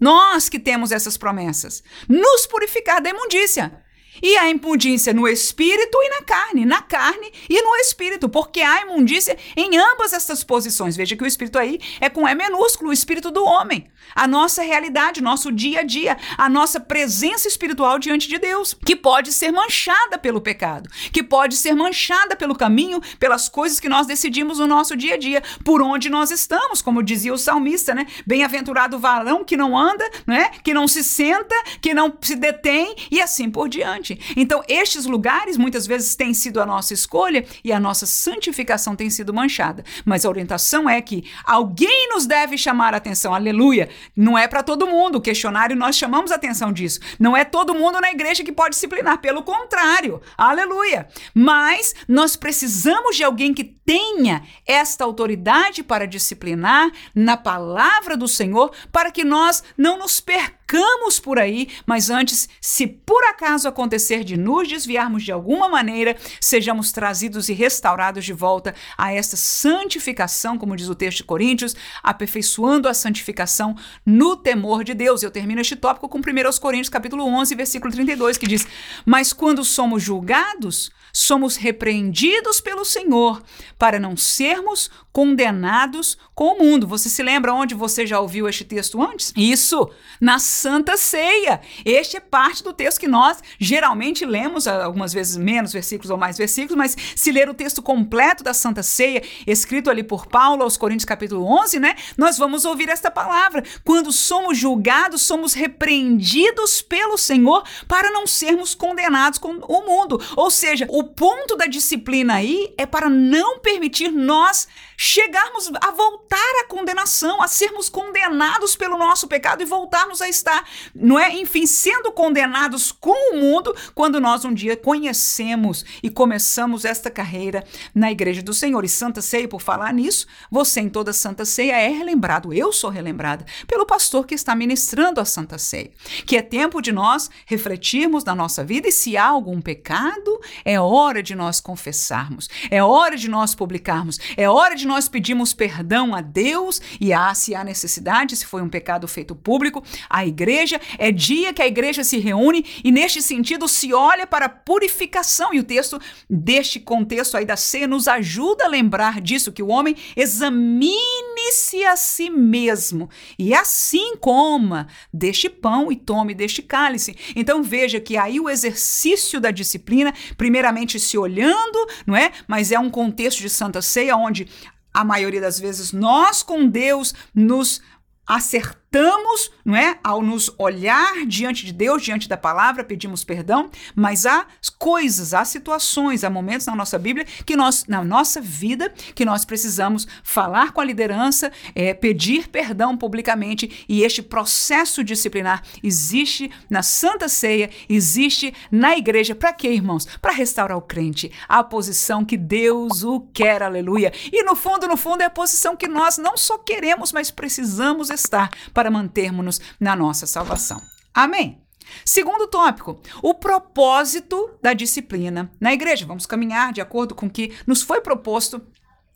Nós 0.00 0.48
que 0.48 0.58
temos 0.58 0.90
essas 0.90 1.16
promessas, 1.16 1.82
nos 2.08 2.46
purificar 2.46 3.00
da 3.00 3.10
imundícia. 3.10 3.80
E 4.20 4.36
a 4.36 4.50
imundícia 4.50 5.12
no 5.12 5.28
espírito 5.28 5.98
e 6.02 6.08
na 6.08 6.22
carne, 6.22 6.64
na 6.66 6.82
carne 6.82 7.32
e 7.48 7.62
no 7.62 7.76
espírito, 7.76 8.28
porque 8.28 8.60
há 8.60 8.82
imundícia 8.82 9.38
em 9.56 9.78
ambas 9.78 10.12
essas 10.12 10.44
posições. 10.44 10.96
Veja 10.96 11.16
que 11.16 11.24
o 11.24 11.26
espírito 11.26 11.58
aí 11.58 11.78
é 12.00 12.10
com 12.10 12.28
E 12.28 12.34
minúsculo, 12.34 12.90
o 12.90 12.92
espírito 12.92 13.30
do 13.30 13.44
homem. 13.44 13.86
A 14.14 14.26
nossa 14.26 14.62
realidade, 14.62 15.22
nosso 15.22 15.50
dia 15.50 15.80
a 15.80 15.82
dia, 15.82 16.16
a 16.36 16.48
nossa 16.48 16.78
presença 16.78 17.48
espiritual 17.48 17.98
diante 17.98 18.28
de 18.28 18.38
Deus, 18.38 18.74
que 18.84 18.94
pode 18.96 19.32
ser 19.32 19.50
manchada 19.52 20.18
pelo 20.18 20.40
pecado, 20.40 20.90
que 21.12 21.22
pode 21.22 21.56
ser 21.56 21.74
manchada 21.74 22.36
pelo 22.36 22.54
caminho, 22.54 23.00
pelas 23.18 23.48
coisas 23.48 23.80
que 23.80 23.88
nós 23.88 24.06
decidimos 24.06 24.58
no 24.58 24.66
nosso 24.66 24.96
dia 24.96 25.14
a 25.14 25.18
dia, 25.18 25.42
por 25.64 25.80
onde 25.80 26.10
nós 26.10 26.30
estamos, 26.30 26.82
como 26.82 27.02
dizia 27.02 27.32
o 27.32 27.38
salmista, 27.38 27.94
né? 27.94 28.06
Bem-aventurado 28.26 28.96
o 28.96 29.00
varão 29.00 29.44
que 29.44 29.56
não 29.56 29.76
anda, 29.76 30.08
né? 30.26 30.50
Que 30.62 30.74
não 30.74 30.86
se 30.86 31.02
senta, 31.02 31.54
que 31.80 31.94
não 31.94 32.12
se 32.20 32.34
detém 32.34 32.94
e 33.10 33.20
assim 33.20 33.50
por 33.50 33.68
diante. 33.68 34.11
Então, 34.36 34.62
estes 34.68 35.06
lugares 35.06 35.56
muitas 35.56 35.86
vezes 35.86 36.14
têm 36.14 36.34
sido 36.34 36.60
a 36.60 36.66
nossa 36.66 36.94
escolha 36.94 37.44
e 37.64 37.72
a 37.72 37.80
nossa 37.80 38.06
santificação 38.06 38.96
tem 38.96 39.10
sido 39.10 39.34
manchada. 39.34 39.84
Mas 40.04 40.24
a 40.24 40.28
orientação 40.28 40.88
é 40.88 41.00
que 41.00 41.24
alguém 41.44 42.08
nos 42.10 42.26
deve 42.26 42.56
chamar 42.56 42.94
a 42.94 42.96
atenção. 42.96 43.34
Aleluia! 43.34 43.88
Não 44.16 44.36
é 44.36 44.46
para 44.48 44.62
todo 44.62 44.86
mundo. 44.86 45.16
O 45.16 45.20
questionário 45.20 45.76
nós 45.76 45.96
chamamos 45.96 46.32
a 46.32 46.36
atenção 46.36 46.72
disso. 46.72 47.00
Não 47.18 47.36
é 47.36 47.44
todo 47.44 47.74
mundo 47.74 48.00
na 48.00 48.10
igreja 48.10 48.44
que 48.44 48.52
pode 48.52 48.74
disciplinar, 48.74 49.20
pelo 49.20 49.42
contrário. 49.42 50.20
Aleluia! 50.36 51.08
Mas 51.34 51.94
nós 52.08 52.36
precisamos 52.36 53.16
de 53.16 53.24
alguém 53.24 53.52
que 53.54 53.76
tenha 53.84 54.42
esta 54.66 55.04
autoridade 55.04 55.82
para 55.82 56.06
disciplinar 56.06 56.90
na 57.14 57.36
palavra 57.36 58.16
do 58.16 58.28
Senhor, 58.28 58.72
para 58.90 59.10
que 59.10 59.24
nós 59.24 59.62
não 59.76 59.98
nos 59.98 60.20
percamos 60.20 61.18
por 61.20 61.38
aí, 61.38 61.68
mas 61.84 62.08
antes, 62.08 62.48
se 62.60 62.86
por 62.86 63.22
acaso 63.24 63.68
acontecer 63.68 64.24
de 64.24 64.36
nos 64.36 64.68
desviarmos 64.68 65.22
de 65.22 65.32
alguma 65.32 65.68
maneira, 65.68 66.16
sejamos 66.40 66.92
trazidos 66.92 67.48
e 67.48 67.52
restaurados 67.52 68.24
de 68.24 68.32
volta 68.32 68.74
a 68.96 69.12
esta 69.12 69.36
santificação, 69.36 70.56
como 70.56 70.76
diz 70.76 70.88
o 70.88 70.94
texto 70.94 71.18
de 71.18 71.24
Coríntios, 71.24 71.76
aperfeiçoando 72.02 72.88
a 72.88 72.94
santificação 72.94 73.76
no 74.06 74.36
temor 74.36 74.84
de 74.84 74.94
Deus. 74.94 75.22
Eu 75.22 75.30
termino 75.30 75.60
este 75.60 75.76
tópico 75.76 76.08
com 76.08 76.18
1 76.18 76.22
Coríntios 76.60 76.88
capítulo 76.88 77.24
11, 77.24 77.54
versículo 77.54 77.92
32, 77.92 78.38
que 78.38 78.46
diz: 78.46 78.66
"Mas 79.04 79.32
quando 79.32 79.64
somos 79.64 80.02
julgados, 80.02 80.90
somos 81.12 81.56
repreendidos 81.56 82.60
pelo 82.60 82.84
Senhor 82.84 83.42
para 83.82 83.98
não 83.98 84.16
sermos 84.16 84.88
condenados 85.12 86.16
com 86.36 86.54
o 86.54 86.58
mundo. 86.62 86.86
Você 86.86 87.08
se 87.08 87.20
lembra 87.20 87.52
onde 87.52 87.74
você 87.74 88.06
já 88.06 88.20
ouviu 88.20 88.48
este 88.48 88.64
texto 88.64 89.02
antes? 89.02 89.32
Isso, 89.36 89.90
na 90.20 90.38
Santa 90.38 90.96
Ceia. 90.96 91.60
Este 91.84 92.16
é 92.16 92.20
parte 92.20 92.62
do 92.62 92.72
texto 92.72 93.00
que 93.00 93.08
nós 93.08 93.42
geralmente 93.58 94.24
lemos, 94.24 94.68
algumas 94.68 95.12
vezes 95.12 95.36
menos 95.36 95.72
versículos 95.72 96.10
ou 96.10 96.16
mais 96.16 96.38
versículos, 96.38 96.76
mas 96.76 96.96
se 97.16 97.32
ler 97.32 97.48
o 97.48 97.54
texto 97.54 97.82
completo 97.82 98.44
da 98.44 98.54
Santa 98.54 98.84
Ceia, 98.84 99.20
escrito 99.48 99.90
ali 99.90 100.04
por 100.04 100.28
Paulo 100.28 100.62
aos 100.62 100.76
Coríntios 100.76 101.04
capítulo 101.04 101.44
11, 101.44 101.80
né? 101.80 101.96
Nós 102.16 102.38
vamos 102.38 102.64
ouvir 102.64 102.88
esta 102.88 103.10
palavra. 103.10 103.64
Quando 103.84 104.12
somos 104.12 104.56
julgados, 104.56 105.22
somos 105.22 105.54
repreendidos 105.54 106.80
pelo 106.82 107.18
Senhor 107.18 107.64
para 107.88 108.12
não 108.12 108.28
sermos 108.28 108.76
condenados 108.76 109.40
com 109.40 109.56
o 109.56 109.84
mundo. 109.84 110.20
Ou 110.36 110.52
seja, 110.52 110.86
o 110.88 111.02
ponto 111.02 111.56
da 111.56 111.66
disciplina 111.66 112.34
aí 112.34 112.72
é 112.78 112.86
para 112.86 113.10
não 113.10 113.58
permitir 113.72 114.10
nós 114.10 114.68
chegarmos 114.96 115.70
a 115.80 115.90
voltar 115.90 116.52
à 116.62 116.64
condenação, 117.02 117.42
a 117.42 117.48
sermos 117.48 117.88
condenados 117.88 118.76
pelo 118.76 118.96
nosso 118.96 119.26
pecado 119.26 119.62
e 119.62 119.66
voltarmos 119.66 120.22
a 120.22 120.28
estar, 120.28 120.64
não 120.94 121.18
é? 121.18 121.34
Enfim, 121.34 121.66
sendo 121.66 122.12
condenados 122.12 122.92
com 122.92 123.32
o 123.32 123.36
mundo 123.36 123.74
quando 123.94 124.20
nós 124.20 124.44
um 124.44 124.54
dia 124.54 124.76
conhecemos 124.76 125.84
e 126.02 126.08
começamos 126.08 126.84
esta 126.84 127.10
carreira 127.10 127.64
na 127.94 128.10
igreja 128.10 128.42
do 128.42 128.54
Senhor. 128.54 128.84
E 128.84 128.88
Santa 128.88 129.20
Ceia, 129.20 129.48
por 129.48 129.60
falar 129.60 129.92
nisso, 129.92 130.26
você 130.50 130.80
em 130.80 130.88
toda 130.88 131.12
Santa 131.12 131.44
Ceia 131.44 131.76
é 131.76 131.88
relembrado, 131.88 132.52
eu 132.52 132.72
sou 132.72 132.90
relembrada 132.90 133.44
pelo 133.66 133.86
pastor 133.86 134.26
que 134.26 134.34
está 134.34 134.54
ministrando 134.54 135.20
a 135.20 135.24
Santa 135.24 135.58
Ceia, 135.58 135.90
que 136.24 136.36
é 136.36 136.42
tempo 136.42 136.80
de 136.80 136.92
nós 136.92 137.30
refletirmos 137.46 138.24
na 138.24 138.34
nossa 138.34 138.64
vida 138.64 138.88
e 138.88 138.92
se 138.92 139.16
há 139.16 139.26
algum 139.26 139.60
pecado, 139.60 140.40
é 140.64 140.80
hora 140.80 141.22
de 141.22 141.34
nós 141.34 141.60
confessarmos, 141.60 142.48
é 142.70 142.82
hora 142.82 143.16
de 143.16 143.28
nós 143.28 143.54
publicarmos, 143.54 144.18
é 144.36 144.48
hora 144.48 144.76
de 144.76 144.86
nós 144.86 145.08
pedirmos 145.08 145.52
perdão 145.52 146.14
a 146.14 146.20
Deus 146.20 146.80
e 147.00 147.12
há, 147.12 147.34
se 147.34 147.54
há 147.54 147.64
necessidade, 147.64 148.36
se 148.36 148.46
foi 148.46 148.62
um 148.62 148.68
pecado 148.68 149.06
feito 149.08 149.34
público, 149.34 149.82
a 150.08 150.26
igreja, 150.26 150.80
é 150.98 151.10
dia 151.10 151.52
que 151.52 151.62
a 151.62 151.66
igreja 151.66 152.04
se 152.04 152.18
reúne 152.18 152.64
e, 152.84 152.90
neste 152.90 153.22
sentido, 153.22 153.68
se 153.68 153.92
olha 153.92 154.26
para 154.26 154.46
a 154.46 154.48
purificação. 154.48 155.52
E 155.52 155.58
o 155.58 155.64
texto 155.64 156.00
deste 156.28 156.80
contexto 156.80 157.36
aí 157.36 157.44
da 157.44 157.56
ceia 157.56 157.86
nos 157.86 158.08
ajuda 158.08 158.64
a 158.64 158.68
lembrar 158.68 159.20
disso, 159.20 159.52
que 159.52 159.62
o 159.62 159.68
homem 159.68 159.96
examine-se 160.16 161.84
a 161.84 161.96
si 161.96 162.30
mesmo 162.30 163.08
e 163.38 163.54
assim 163.54 164.16
coma 164.16 164.86
deste 165.12 165.48
pão 165.48 165.90
e 165.90 165.96
tome 165.96 166.34
deste 166.34 166.62
cálice. 166.62 167.16
Então 167.34 167.62
veja 167.62 168.00
que 168.00 168.16
aí 168.16 168.38
o 168.40 168.48
exercício 168.48 169.40
da 169.40 169.50
disciplina, 169.50 170.12
primeiramente 170.36 170.98
se 170.98 171.16
olhando, 171.18 171.86
não 172.06 172.16
é? 172.16 172.32
Mas 172.46 172.72
é 172.72 172.78
um 172.78 172.90
contexto 172.90 173.40
de 173.40 173.50
Santa 173.50 173.82
Ceia 173.82 174.16
onde 174.16 174.48
a 174.92 175.04
maioria 175.04 175.40
das 175.40 175.58
vezes 175.58 175.92
nós 175.92 176.42
com 176.42 176.66
Deus 176.66 177.14
nos 177.34 177.80
acertamos 178.26 178.81
tentamos, 178.92 179.50
não 179.64 179.74
é, 179.74 179.98
ao 180.04 180.22
nos 180.22 180.52
olhar 180.58 181.26
diante 181.26 181.64
de 181.64 181.72
Deus, 181.72 182.02
diante 182.02 182.28
da 182.28 182.36
palavra, 182.36 182.84
pedimos 182.84 183.24
perdão, 183.24 183.70
mas 183.94 184.26
há 184.26 184.46
coisas, 184.78 185.32
há 185.32 185.44
situações, 185.46 186.22
há 186.22 186.30
momentos 186.30 186.66
na 186.66 186.76
nossa 186.76 186.98
Bíblia 186.98 187.24
que 187.46 187.56
nós, 187.56 187.86
na 187.88 188.04
nossa 188.04 188.40
vida, 188.40 188.92
que 189.14 189.24
nós 189.24 189.46
precisamos 189.46 190.06
falar 190.22 190.72
com 190.72 190.80
a 190.80 190.84
liderança, 190.84 191.50
é, 191.74 191.94
pedir 191.94 192.48
perdão 192.48 192.96
publicamente 192.96 193.84
e 193.88 194.02
este 194.02 194.22
processo 194.22 195.02
disciplinar 195.02 195.62
existe 195.82 196.50
na 196.68 196.82
Santa 196.82 197.28
Ceia, 197.28 197.70
existe 197.88 198.52
na 198.70 198.96
igreja. 198.96 199.34
Para 199.34 199.54
quê, 199.54 199.68
irmãos? 199.68 200.06
Para 200.20 200.32
restaurar 200.32 200.76
o 200.76 200.82
crente, 200.82 201.32
a 201.48 201.64
posição 201.64 202.24
que 202.26 202.36
Deus 202.36 203.02
o 203.02 203.20
quer, 203.32 203.62
aleluia. 203.62 204.12
E 204.30 204.42
no 204.44 204.54
fundo, 204.54 204.86
no 204.86 204.98
fundo, 204.98 205.22
é 205.22 205.26
a 205.26 205.30
posição 205.30 205.74
que 205.74 205.88
nós 205.88 206.18
não 206.18 206.36
só 206.36 206.58
queremos, 206.58 207.10
mas 207.10 207.30
precisamos 207.30 208.10
estar 208.10 208.50
para 208.74 208.81
para 208.82 208.90
mantermos-nos 208.90 209.60
na 209.78 209.94
nossa 209.94 210.26
salvação. 210.26 210.82
Amém. 211.14 211.62
Segundo 212.04 212.48
tópico, 212.48 213.00
o 213.22 213.32
propósito 213.32 214.50
da 214.60 214.72
disciplina 214.72 215.52
na 215.60 215.72
igreja. 215.72 216.04
Vamos 216.04 216.26
caminhar 216.26 216.72
de 216.72 216.80
acordo 216.80 217.14
com 217.14 217.26
o 217.26 217.30
que 217.30 217.56
nos 217.64 217.82
foi 217.82 218.00
proposto 218.00 218.60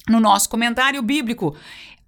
no 0.08 0.20
nosso 0.20 0.48
comentário 0.48 1.02
bíblico. 1.02 1.56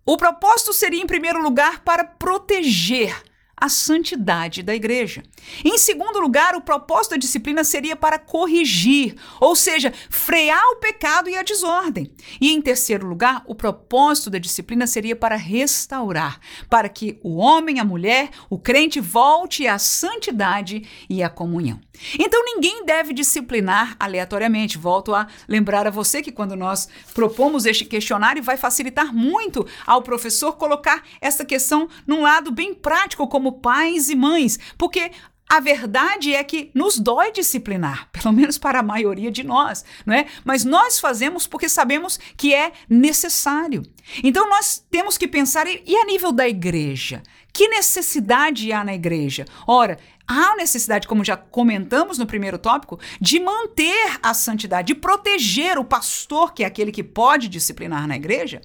O 0.07 0.17
propósito 0.17 0.73
seria, 0.73 1.03
em 1.03 1.07
primeiro 1.07 1.43
lugar, 1.43 1.81
para 1.81 2.05
proteger 2.05 3.21
a 3.61 3.69
santidade 3.69 4.63
da 4.63 4.75
igreja. 4.75 5.23
Em 5.65 5.77
segundo 5.79 6.19
lugar, 6.19 6.55
o 6.55 6.61
propósito 6.61 7.13
da 7.13 7.17
disciplina 7.17 7.65
seria 7.65 7.97
para 7.97 8.19
corrigir, 8.19 9.15
ou 9.41 9.55
seja, 9.57 9.93
frear 10.11 10.63
o 10.73 10.77
pecado 10.77 11.29
e 11.29 11.37
a 11.37 11.43
desordem. 11.43 12.11
E 12.41 12.53
em 12.53 12.61
terceiro 12.61 13.07
lugar, 13.07 13.43
o 13.47 13.55
propósito 13.55 14.31
da 14.31 14.39
disciplina 14.39 14.87
seria 14.87 15.17
para 15.17 15.37
restaurar, 15.37 16.41
para 16.69 16.89
que 16.89 17.19
o 17.23 17.37
homem, 17.37 17.81
a 17.81 17.85
mulher, 17.85 18.31
o 18.49 18.59
crente 18.59 19.01
volte 19.01 19.67
à 19.67 19.79
santidade 19.79 20.83
e 21.09 21.23
à 21.23 21.29
comunhão. 21.29 21.81
Então 22.19 22.45
ninguém 22.45 22.85
deve 22.85 23.13
disciplinar 23.13 23.97
aleatoriamente. 23.99 24.79
Volto 24.79 25.15
a 25.15 25.27
lembrar 25.47 25.87
a 25.87 25.91
você 25.91 26.23
que 26.23 26.33
quando 26.33 26.57
nós 26.57 26.89
propomos 27.15 27.67
este 27.67 27.85
questionário, 27.85 28.43
vai 28.43 28.57
facilitar 28.57 29.15
muito 29.15 29.67
ao 29.87 30.03
professor 30.03 30.53
colocar 30.53 31.03
essa 31.21 31.45
questão 31.45 31.89
num 32.07 32.23
lado 32.23 32.51
bem 32.51 32.75
prático, 32.75 33.27
como 33.27 33.61
pais 33.61 34.09
e 34.09 34.15
mães, 34.15 34.59
porque 34.77 35.11
a 35.49 35.61
verdade 35.61 36.35
é 36.35 36.45
que 36.45 36.71
nos 36.75 36.99
dói 36.99 37.33
disciplinar, 37.33 38.09
pelo 38.13 38.35
menos 38.35 38.59
para 38.59 38.81
a 38.81 38.83
maioria 38.83 39.31
de 39.31 39.43
nós, 39.43 39.85
não 40.05 40.15
é? 40.15 40.27
Mas 40.45 40.65
nós 40.65 41.01
fazemos 41.01 41.47
porque 41.47 41.69
sabemos 41.69 42.19
que 42.37 42.55
é 42.55 42.73
necessário. 42.89 43.83
Então 44.23 44.49
nós 44.49 44.85
temos 44.91 45.17
que 45.17 45.27
pensar 45.27 45.67
e 45.67 45.97
a 45.97 46.05
nível 46.05 46.33
da 46.33 46.49
igreja, 46.49 47.23
que 47.59 47.67
necessidade 47.67 48.73
há 48.73 48.85
na 48.85 48.95
igreja? 48.95 49.45
Ora, 49.67 49.99
há 50.29 50.55
necessidade, 50.55 51.09
como 51.09 51.25
já 51.25 51.37
comentamos 51.37 52.17
no 52.17 52.25
primeiro 52.25 52.57
tópico, 52.57 53.01
de 53.21 53.41
manter 53.41 54.17
a 54.23 54.33
santidade, 54.33 54.87
de 54.87 54.95
proteger 54.95 55.77
o 55.77 55.85
pastor, 55.85 56.55
que 56.55 56.63
é 56.63 56.67
aquele 56.69 56.93
que 56.93 57.03
pode 57.03 57.49
disciplinar 57.49 58.07
na 58.07 58.15
igreja, 58.15 58.61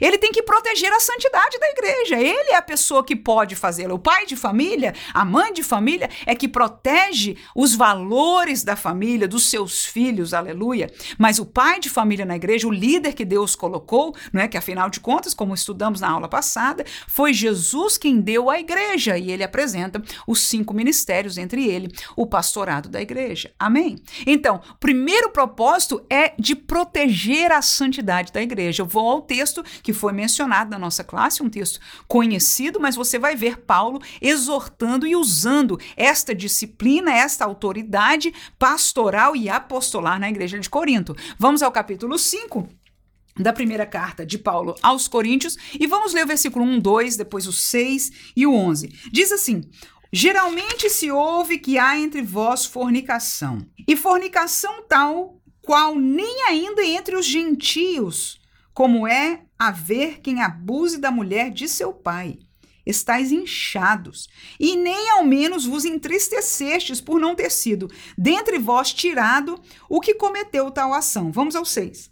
ele 0.00 0.18
tem 0.18 0.32
que 0.32 0.42
proteger 0.42 0.92
a 0.92 1.00
santidade 1.00 1.58
da 1.58 1.68
igreja. 1.68 2.20
Ele 2.20 2.50
é 2.50 2.56
a 2.56 2.62
pessoa 2.62 3.04
que 3.04 3.16
pode 3.16 3.56
fazê-lo. 3.56 3.94
O 3.94 3.98
pai 3.98 4.26
de 4.26 4.36
família, 4.36 4.94
a 5.12 5.24
mãe 5.24 5.52
de 5.52 5.62
família, 5.62 6.08
é 6.26 6.34
que 6.34 6.48
protege 6.48 7.36
os 7.54 7.74
valores 7.74 8.62
da 8.64 8.76
família, 8.76 9.28
dos 9.28 9.46
seus 9.46 9.84
filhos, 9.84 10.34
aleluia. 10.34 10.92
Mas 11.18 11.38
o 11.38 11.46
pai 11.46 11.80
de 11.80 11.88
família 11.88 12.24
na 12.24 12.36
igreja, 12.36 12.66
o 12.66 12.70
líder 12.70 13.14
que 13.14 13.24
Deus 13.24 13.54
colocou, 13.54 14.14
não 14.32 14.40
é 14.40 14.48
que 14.48 14.56
afinal 14.56 14.88
de 14.90 15.00
contas, 15.00 15.34
como 15.34 15.54
estudamos 15.54 16.00
na 16.00 16.10
aula 16.10 16.28
passada, 16.28 16.84
foi 17.08 17.32
Jesus 17.32 17.98
quem 17.98 18.20
deu 18.20 18.50
a 18.50 18.58
igreja 18.58 19.16
e 19.18 19.30
ele 19.30 19.42
apresenta 19.42 20.02
os 20.26 20.40
cinco 20.40 20.74
ministérios, 20.74 21.38
entre 21.38 21.66
ele 21.66 21.92
o 22.16 22.26
pastorado 22.26 22.88
da 22.88 23.00
igreja. 23.00 23.52
Amém? 23.58 23.96
Então, 24.26 24.60
o 24.70 24.78
primeiro 24.78 25.30
propósito 25.30 26.04
é 26.10 26.34
de 26.38 26.54
proteger 26.54 27.52
a 27.52 27.62
santidade 27.62 28.32
da 28.32 28.42
igreja. 28.42 28.82
Eu 28.82 28.86
vou 28.86 29.08
ao 29.08 29.22
texto 29.22 29.62
que 29.82 29.92
foi 29.92 30.12
mencionado 30.12 30.70
na 30.70 30.78
nossa 30.78 31.02
classe, 31.02 31.42
um 31.42 31.50
texto 31.50 31.80
conhecido, 32.06 32.80
mas 32.80 32.96
você 32.96 33.18
vai 33.18 33.34
ver 33.34 33.58
Paulo 33.58 34.00
exortando 34.20 35.06
e 35.06 35.16
usando 35.16 35.78
esta 35.96 36.34
disciplina, 36.34 37.12
esta 37.12 37.44
autoridade 37.44 38.32
pastoral 38.58 39.34
e 39.34 39.48
apostolar 39.48 40.20
na 40.20 40.28
igreja 40.28 40.58
de 40.58 40.70
Corinto. 40.70 41.16
Vamos 41.38 41.62
ao 41.62 41.72
capítulo 41.72 42.18
5 42.18 42.68
da 43.36 43.52
primeira 43.52 43.86
carta 43.86 44.26
de 44.26 44.38
Paulo 44.38 44.74
aos 44.82 45.08
Coríntios 45.08 45.56
e 45.78 45.86
vamos 45.86 46.12
ler 46.12 46.24
o 46.24 46.28
versículo 46.28 46.64
1, 46.64 46.80
2, 46.80 47.16
depois 47.16 47.46
o 47.46 47.52
6 47.52 48.32
e 48.36 48.46
o 48.46 48.54
11. 48.54 48.88
Diz 49.10 49.32
assim: 49.32 49.62
Geralmente 50.12 50.90
se 50.90 51.10
ouve 51.10 51.58
que 51.58 51.78
há 51.78 51.98
entre 51.98 52.20
vós 52.20 52.66
fornicação, 52.66 53.66
e 53.88 53.96
fornicação 53.96 54.84
tal 54.86 55.40
qual 55.62 55.94
nem 55.94 56.42
ainda 56.44 56.84
entre 56.84 57.16
os 57.16 57.24
gentios, 57.24 58.41
como 58.74 59.06
é 59.06 59.42
haver 59.58 60.20
quem 60.20 60.42
abuse 60.42 60.98
da 60.98 61.10
mulher 61.10 61.50
de 61.50 61.68
seu 61.68 61.92
pai. 61.92 62.38
Estais 62.84 63.30
inchados, 63.30 64.28
e 64.58 64.76
nem 64.76 65.10
ao 65.10 65.24
menos 65.24 65.64
vos 65.64 65.84
entristecestes 65.84 67.00
por 67.00 67.20
não 67.20 67.34
ter 67.34 67.50
sido 67.50 67.88
dentre 68.18 68.58
vós 68.58 68.92
tirado 68.92 69.60
o 69.88 70.00
que 70.00 70.14
cometeu 70.14 70.68
tal 70.70 70.92
ação. 70.92 71.30
Vamos 71.30 71.54
ao 71.54 71.64
6. 71.64 72.10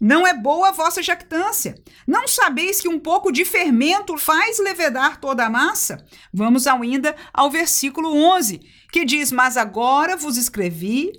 Não 0.00 0.26
é 0.26 0.34
boa 0.34 0.70
a 0.70 0.72
vossa 0.72 1.00
jactância. 1.00 1.76
Não 2.04 2.26
sabeis 2.26 2.80
que 2.80 2.88
um 2.88 2.98
pouco 2.98 3.30
de 3.30 3.44
fermento 3.44 4.18
faz 4.18 4.58
levedar 4.58 5.20
toda 5.20 5.46
a 5.46 5.50
massa? 5.50 6.04
Vamos 6.32 6.66
ainda 6.66 7.14
ao 7.32 7.48
versículo 7.48 8.12
11, 8.12 8.60
que 8.90 9.04
diz: 9.04 9.30
Mas 9.30 9.56
agora 9.56 10.16
vos 10.16 10.36
escrevi 10.36 11.12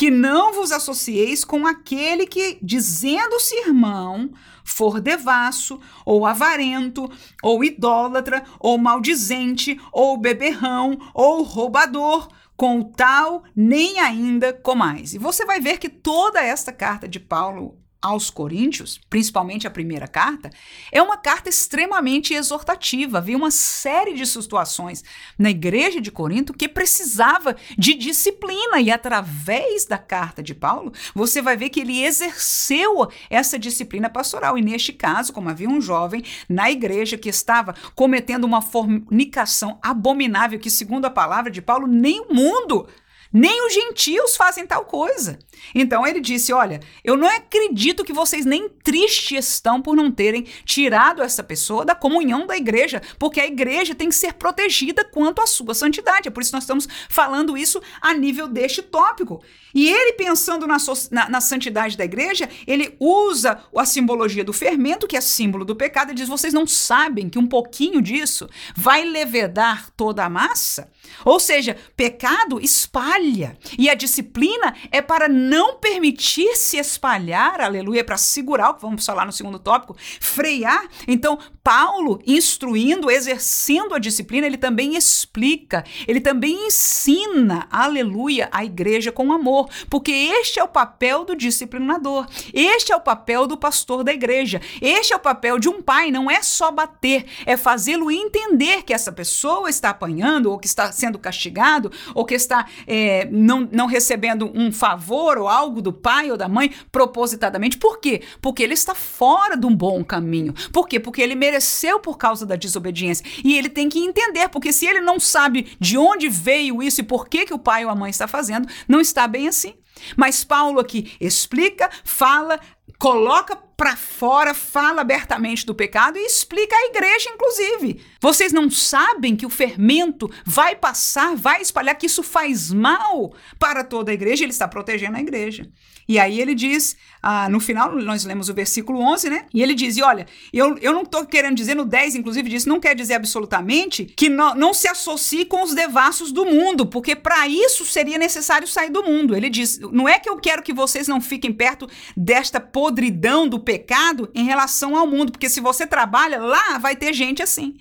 que 0.00 0.10
não 0.10 0.54
vos 0.54 0.72
associeis 0.72 1.44
com 1.44 1.66
aquele 1.66 2.26
que, 2.26 2.56
dizendo-se 2.62 3.54
irmão, 3.54 4.30
for 4.64 4.98
devasso, 4.98 5.78
ou 6.06 6.24
avarento, 6.24 7.06
ou 7.42 7.62
idólatra, 7.62 8.42
ou 8.58 8.78
maldizente, 8.78 9.78
ou 9.92 10.16
beberrão, 10.16 10.98
ou 11.12 11.42
roubador, 11.42 12.28
com 12.56 12.80
o 12.80 12.84
tal 12.84 13.44
nem 13.54 14.00
ainda 14.00 14.54
comais. 14.54 15.12
E 15.12 15.18
você 15.18 15.44
vai 15.44 15.60
ver 15.60 15.76
que 15.76 15.90
toda 15.90 16.40
esta 16.40 16.72
carta 16.72 17.06
de 17.06 17.20
Paulo 17.20 17.76
aos 18.02 18.30
Coríntios, 18.30 19.00
principalmente 19.10 19.66
a 19.66 19.70
primeira 19.70 20.08
carta, 20.08 20.50
é 20.90 21.02
uma 21.02 21.16
carta 21.16 21.48
extremamente 21.48 22.32
exortativa. 22.32 23.18
Havia 23.18 23.36
uma 23.36 23.50
série 23.50 24.14
de 24.14 24.26
situações 24.26 25.04
na 25.38 25.50
igreja 25.50 26.00
de 26.00 26.10
Corinto 26.10 26.54
que 26.54 26.68
precisava 26.68 27.56
de 27.76 27.94
disciplina, 27.94 28.80
e 28.80 28.90
através 28.90 29.84
da 29.84 29.98
carta 29.98 30.42
de 30.42 30.54
Paulo, 30.54 30.92
você 31.14 31.42
vai 31.42 31.56
ver 31.56 31.68
que 31.68 31.80
ele 31.80 32.02
exerceu 32.02 33.10
essa 33.28 33.58
disciplina 33.58 34.08
pastoral. 34.08 34.56
E 34.56 34.62
neste 34.62 34.92
caso, 34.92 35.32
como 35.32 35.48
havia 35.48 35.68
um 35.68 35.80
jovem 35.80 36.24
na 36.48 36.70
igreja 36.70 37.18
que 37.18 37.28
estava 37.28 37.74
cometendo 37.94 38.44
uma 38.44 38.62
fornicação 38.62 39.78
abominável, 39.82 40.58
que, 40.58 40.70
segundo 40.70 41.04
a 41.04 41.10
palavra 41.10 41.50
de 41.50 41.60
Paulo, 41.60 41.86
nem 41.86 42.20
o 42.20 42.34
mundo 42.34 42.88
nem 43.32 43.66
os 43.66 43.72
gentios 43.72 44.36
fazem 44.36 44.66
tal 44.66 44.84
coisa. 44.84 45.38
Então 45.74 46.06
ele 46.06 46.20
disse: 46.20 46.52
Olha, 46.52 46.80
eu 47.04 47.16
não 47.16 47.28
acredito 47.28 48.04
que 48.04 48.12
vocês 48.12 48.44
nem 48.44 48.68
tristes 48.68 49.50
estão 49.50 49.80
por 49.80 49.94
não 49.94 50.10
terem 50.10 50.46
tirado 50.64 51.22
essa 51.22 51.42
pessoa 51.42 51.84
da 51.84 51.94
comunhão 51.94 52.46
da 52.46 52.56
igreja, 52.56 53.00
porque 53.18 53.40
a 53.40 53.46
igreja 53.46 53.94
tem 53.94 54.08
que 54.08 54.14
ser 54.14 54.34
protegida 54.34 55.04
quanto 55.04 55.40
à 55.40 55.46
sua 55.46 55.74
santidade. 55.74 56.28
É 56.28 56.30
por 56.30 56.40
isso 56.40 56.50
que 56.50 56.56
nós 56.56 56.64
estamos 56.64 56.88
falando 57.08 57.56
isso 57.56 57.80
a 58.00 58.12
nível 58.14 58.48
deste 58.48 58.82
tópico. 58.82 59.42
E 59.74 59.88
ele, 59.88 60.12
pensando 60.14 60.66
na, 60.66 60.76
na, 61.10 61.28
na 61.28 61.40
santidade 61.40 61.96
da 61.96 62.04
igreja, 62.04 62.48
ele 62.66 62.96
usa 62.98 63.62
a 63.76 63.84
simbologia 63.84 64.44
do 64.44 64.52
fermento, 64.52 65.06
que 65.06 65.16
é 65.16 65.20
símbolo 65.20 65.64
do 65.64 65.76
pecado, 65.76 66.12
e 66.12 66.14
diz: 66.14 66.28
Vocês 66.28 66.52
não 66.52 66.66
sabem 66.66 67.28
que 67.28 67.38
um 67.38 67.46
pouquinho 67.46 68.00
disso 68.00 68.48
vai 68.74 69.04
levedar 69.04 69.90
toda 69.96 70.24
a 70.24 70.30
massa? 70.30 70.90
Ou 71.24 71.38
seja, 71.38 71.76
pecado 71.96 72.60
espalha. 72.60 73.56
E 73.78 73.88
a 73.88 73.94
disciplina 73.94 74.74
é 74.90 75.02
para 75.02 75.28
não 75.28 75.76
permitir 75.76 76.56
se 76.56 76.76
espalhar, 76.76 77.60
aleluia, 77.60 78.04
para 78.04 78.16
segurar, 78.16 78.70
o 78.70 78.74
que 78.74 78.82
vamos 78.82 79.04
falar 79.04 79.26
no 79.26 79.32
segundo 79.32 79.58
tópico, 79.58 79.96
frear. 80.20 80.88
Então, 81.06 81.38
Paulo, 81.62 82.20
instruindo, 82.26 83.10
exercendo 83.10 83.94
a 83.94 83.98
disciplina, 83.98 84.46
ele 84.46 84.56
também 84.56 84.96
explica, 84.96 85.84
ele 86.06 86.20
também 86.20 86.66
ensina, 86.66 87.66
aleluia, 87.70 88.48
a 88.52 88.64
igreja 88.64 89.12
com 89.12 89.32
amor, 89.32 89.59
porque 89.88 90.12
este 90.12 90.58
é 90.58 90.64
o 90.64 90.68
papel 90.68 91.24
do 91.24 91.34
disciplinador, 91.34 92.26
este 92.52 92.92
é 92.92 92.96
o 92.96 93.00
papel 93.00 93.46
do 93.46 93.56
pastor 93.56 94.04
da 94.04 94.12
igreja, 94.12 94.60
este 94.80 95.12
é 95.12 95.16
o 95.16 95.20
papel 95.20 95.58
de 95.58 95.68
um 95.68 95.82
pai, 95.82 96.10
não 96.10 96.30
é 96.30 96.42
só 96.42 96.70
bater, 96.70 97.24
é 97.46 97.56
fazê-lo 97.56 98.10
entender 98.10 98.82
que 98.82 98.92
essa 98.92 99.12
pessoa 99.12 99.68
está 99.68 99.90
apanhando 99.90 100.50
ou 100.50 100.58
que 100.58 100.66
está 100.66 100.92
sendo 100.92 101.18
castigado 101.18 101.90
ou 102.14 102.24
que 102.24 102.34
está 102.34 102.66
é, 102.86 103.28
não, 103.30 103.68
não 103.70 103.86
recebendo 103.86 104.50
um 104.54 104.72
favor 104.72 105.38
ou 105.38 105.48
algo 105.48 105.82
do 105.82 105.92
pai 105.92 106.30
ou 106.30 106.36
da 106.36 106.48
mãe 106.48 106.72
propositadamente. 106.90 107.78
Por 107.78 108.00
quê? 108.00 108.22
Porque 108.40 108.62
ele 108.62 108.74
está 108.74 108.94
fora 108.94 109.56
de 109.56 109.66
um 109.66 109.74
bom 109.74 110.04
caminho. 110.04 110.54
Por 110.72 110.88
quê? 110.88 110.98
Porque 110.98 111.22
ele 111.22 111.34
mereceu 111.34 112.00
por 112.00 112.16
causa 112.16 112.46
da 112.46 112.56
desobediência. 112.56 113.24
E 113.44 113.56
ele 113.56 113.68
tem 113.68 113.88
que 113.88 113.98
entender, 113.98 114.48
porque 114.48 114.72
se 114.72 114.86
ele 114.86 115.00
não 115.00 115.18
sabe 115.18 115.76
de 115.78 115.96
onde 115.96 116.28
veio 116.28 116.82
isso 116.82 117.00
e 117.00 117.04
por 117.04 117.28
que, 117.28 117.46
que 117.46 117.54
o 117.54 117.58
pai 117.58 117.84
ou 117.84 117.90
a 117.90 117.94
mãe 117.94 118.10
está 118.10 118.26
fazendo, 118.26 118.68
não 118.88 119.00
está 119.00 119.26
bem 119.26 119.46
assim. 119.50 119.74
Mas 120.16 120.42
Paulo 120.42 120.80
aqui 120.80 121.16
explica, 121.20 121.90
fala, 122.04 122.58
coloca 122.98 123.56
para 123.56 123.96
fora, 123.96 124.52
fala 124.52 125.00
abertamente 125.00 125.64
do 125.64 125.74
pecado 125.74 126.18
e 126.18 126.26
explica 126.26 126.76
à 126.76 126.86
igreja, 126.86 127.30
inclusive. 127.30 128.04
Vocês 128.20 128.52
não 128.52 128.68
sabem 128.68 129.34
que 129.34 129.46
o 129.46 129.50
fermento 129.50 130.30
vai 130.44 130.76
passar, 130.76 131.34
vai 131.34 131.62
espalhar, 131.62 131.96
que 131.96 132.06
isso 132.06 132.22
faz 132.22 132.70
mal 132.70 133.32
para 133.58 133.82
toda 133.82 134.10
a 134.10 134.14
igreja? 134.14 134.44
Ele 134.44 134.52
está 134.52 134.68
protegendo 134.68 135.16
a 135.16 135.20
igreja. 135.20 135.66
E 136.06 136.18
aí 136.18 136.40
ele 136.40 136.54
diz, 136.54 136.96
ah, 137.22 137.48
no 137.48 137.60
final, 137.60 137.94
nós 137.96 138.24
lemos 138.24 138.48
o 138.48 138.54
versículo 138.54 139.00
11, 139.00 139.30
né? 139.30 139.46
E 139.54 139.62
ele 139.62 139.74
diz: 139.74 139.96
e 139.96 140.02
olha, 140.02 140.26
eu, 140.52 140.76
eu 140.78 140.92
não 140.92 141.02
estou 141.02 141.24
querendo 141.24 141.54
dizer, 141.54 141.76
no 141.76 141.84
10, 141.84 142.16
inclusive, 142.16 142.48
disso, 142.48 142.68
não 142.68 142.80
quer 142.80 142.94
dizer 142.96 143.14
absolutamente 143.14 144.04
que 144.04 144.28
não, 144.28 144.54
não 144.54 144.74
se 144.74 144.88
associe 144.88 145.44
com 145.44 145.62
os 145.62 145.72
devassos 145.72 146.32
do 146.32 146.44
mundo, 146.44 146.84
porque 146.84 147.14
para 147.14 147.46
isso 147.46 147.86
seria 147.86 148.18
necessário 148.18 148.66
sair 148.66 148.90
do 148.90 149.04
mundo. 149.04 149.36
Ele 149.36 149.48
diz: 149.48 149.78
não 149.78 150.08
é 150.08 150.18
que 150.18 150.28
eu 150.28 150.36
quero 150.36 150.62
que 150.62 150.72
vocês 150.72 151.06
não 151.06 151.20
fiquem 151.20 151.52
perto 151.52 151.88
desta 152.16 152.58
podridão 152.58 153.48
do 153.48 153.60
pecado 153.60 154.28
em 154.34 154.44
relação 154.44 154.96
ao 154.96 155.06
mundo, 155.06 155.30
porque 155.30 155.48
se 155.48 155.60
você 155.60 155.86
trabalha 155.86 156.40
lá, 156.40 156.76
vai 156.78 156.96
ter 156.96 157.12
gente 157.14 157.40
assim. 157.42 157.76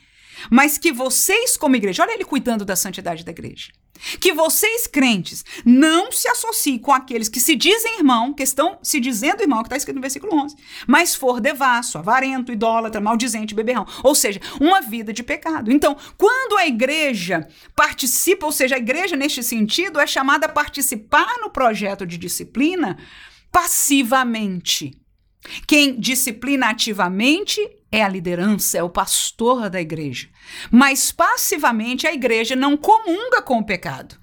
Mas 0.49 0.78
que 0.78 0.91
vocês, 0.91 1.58
como 1.58 1.75
igreja, 1.75 2.04
olha 2.04 2.13
ele 2.13 2.25
cuidando 2.25 2.63
da 2.65 2.75
santidade 2.75 3.23
da 3.23 3.32
igreja. 3.32 3.71
Que 4.19 4.32
vocês, 4.32 4.88
crentes, 4.88 5.43
não 5.65 6.12
se 6.12 6.28
associem 6.30 6.78
com 6.78 6.93
aqueles 6.93 7.28
que 7.28 7.39
se 7.39 7.56
dizem 7.56 7.97
irmão, 7.97 8.34
que 8.34 8.43
estão 8.43 8.80
se 8.82 8.99
dizendo 8.99 9.41
irmão, 9.41 9.62
que 9.62 9.67
está 9.67 9.75
escrito 9.75 9.95
no 9.95 10.02
versículo 10.02 10.34
11, 10.36 10.56
mas 10.88 11.15
for 11.15 11.41
devasso, 11.41 11.97
avarento, 11.97 12.52
idólatra, 12.52 13.02
maldizente, 13.02 13.54
beberrão. 13.54 13.86
Ou 14.04 14.15
seja, 14.15 14.39
uma 14.60 14.80
vida 14.80 15.12
de 15.12 15.21
pecado. 15.21 15.71
Então, 15.71 15.97
quando 16.17 16.58
a 16.58 16.65
igreja 16.65 17.47
participa, 17.75 18.45
ou 18.45 18.52
seja, 18.52 18.75
a 18.75 18.80
igreja 18.80 19.17
neste 19.17 19.43
sentido 19.43 19.99
é 19.99 20.08
chamada 20.08 20.45
a 20.45 20.49
participar 20.49 21.38
no 21.41 21.49
projeto 21.49 22.06
de 22.06 22.17
disciplina 22.17 22.97
passivamente. 23.52 24.93
Quem 25.67 25.99
disciplina 25.99 26.69
ativamente 26.69 27.60
é 27.91 28.04
a 28.04 28.08
liderança, 28.08 28.78
é 28.78 28.84
o 28.84 28.89
pastor 28.89 29.69
da 29.69 29.82
igreja. 29.82 30.28
Mas 30.71 31.12
passivamente 31.12 32.08
a 32.08 32.13
igreja 32.13 32.56
não 32.56 32.78
comunga 32.78 33.41
com 33.41 33.60
o 33.60 33.65
pecado. 33.65 34.15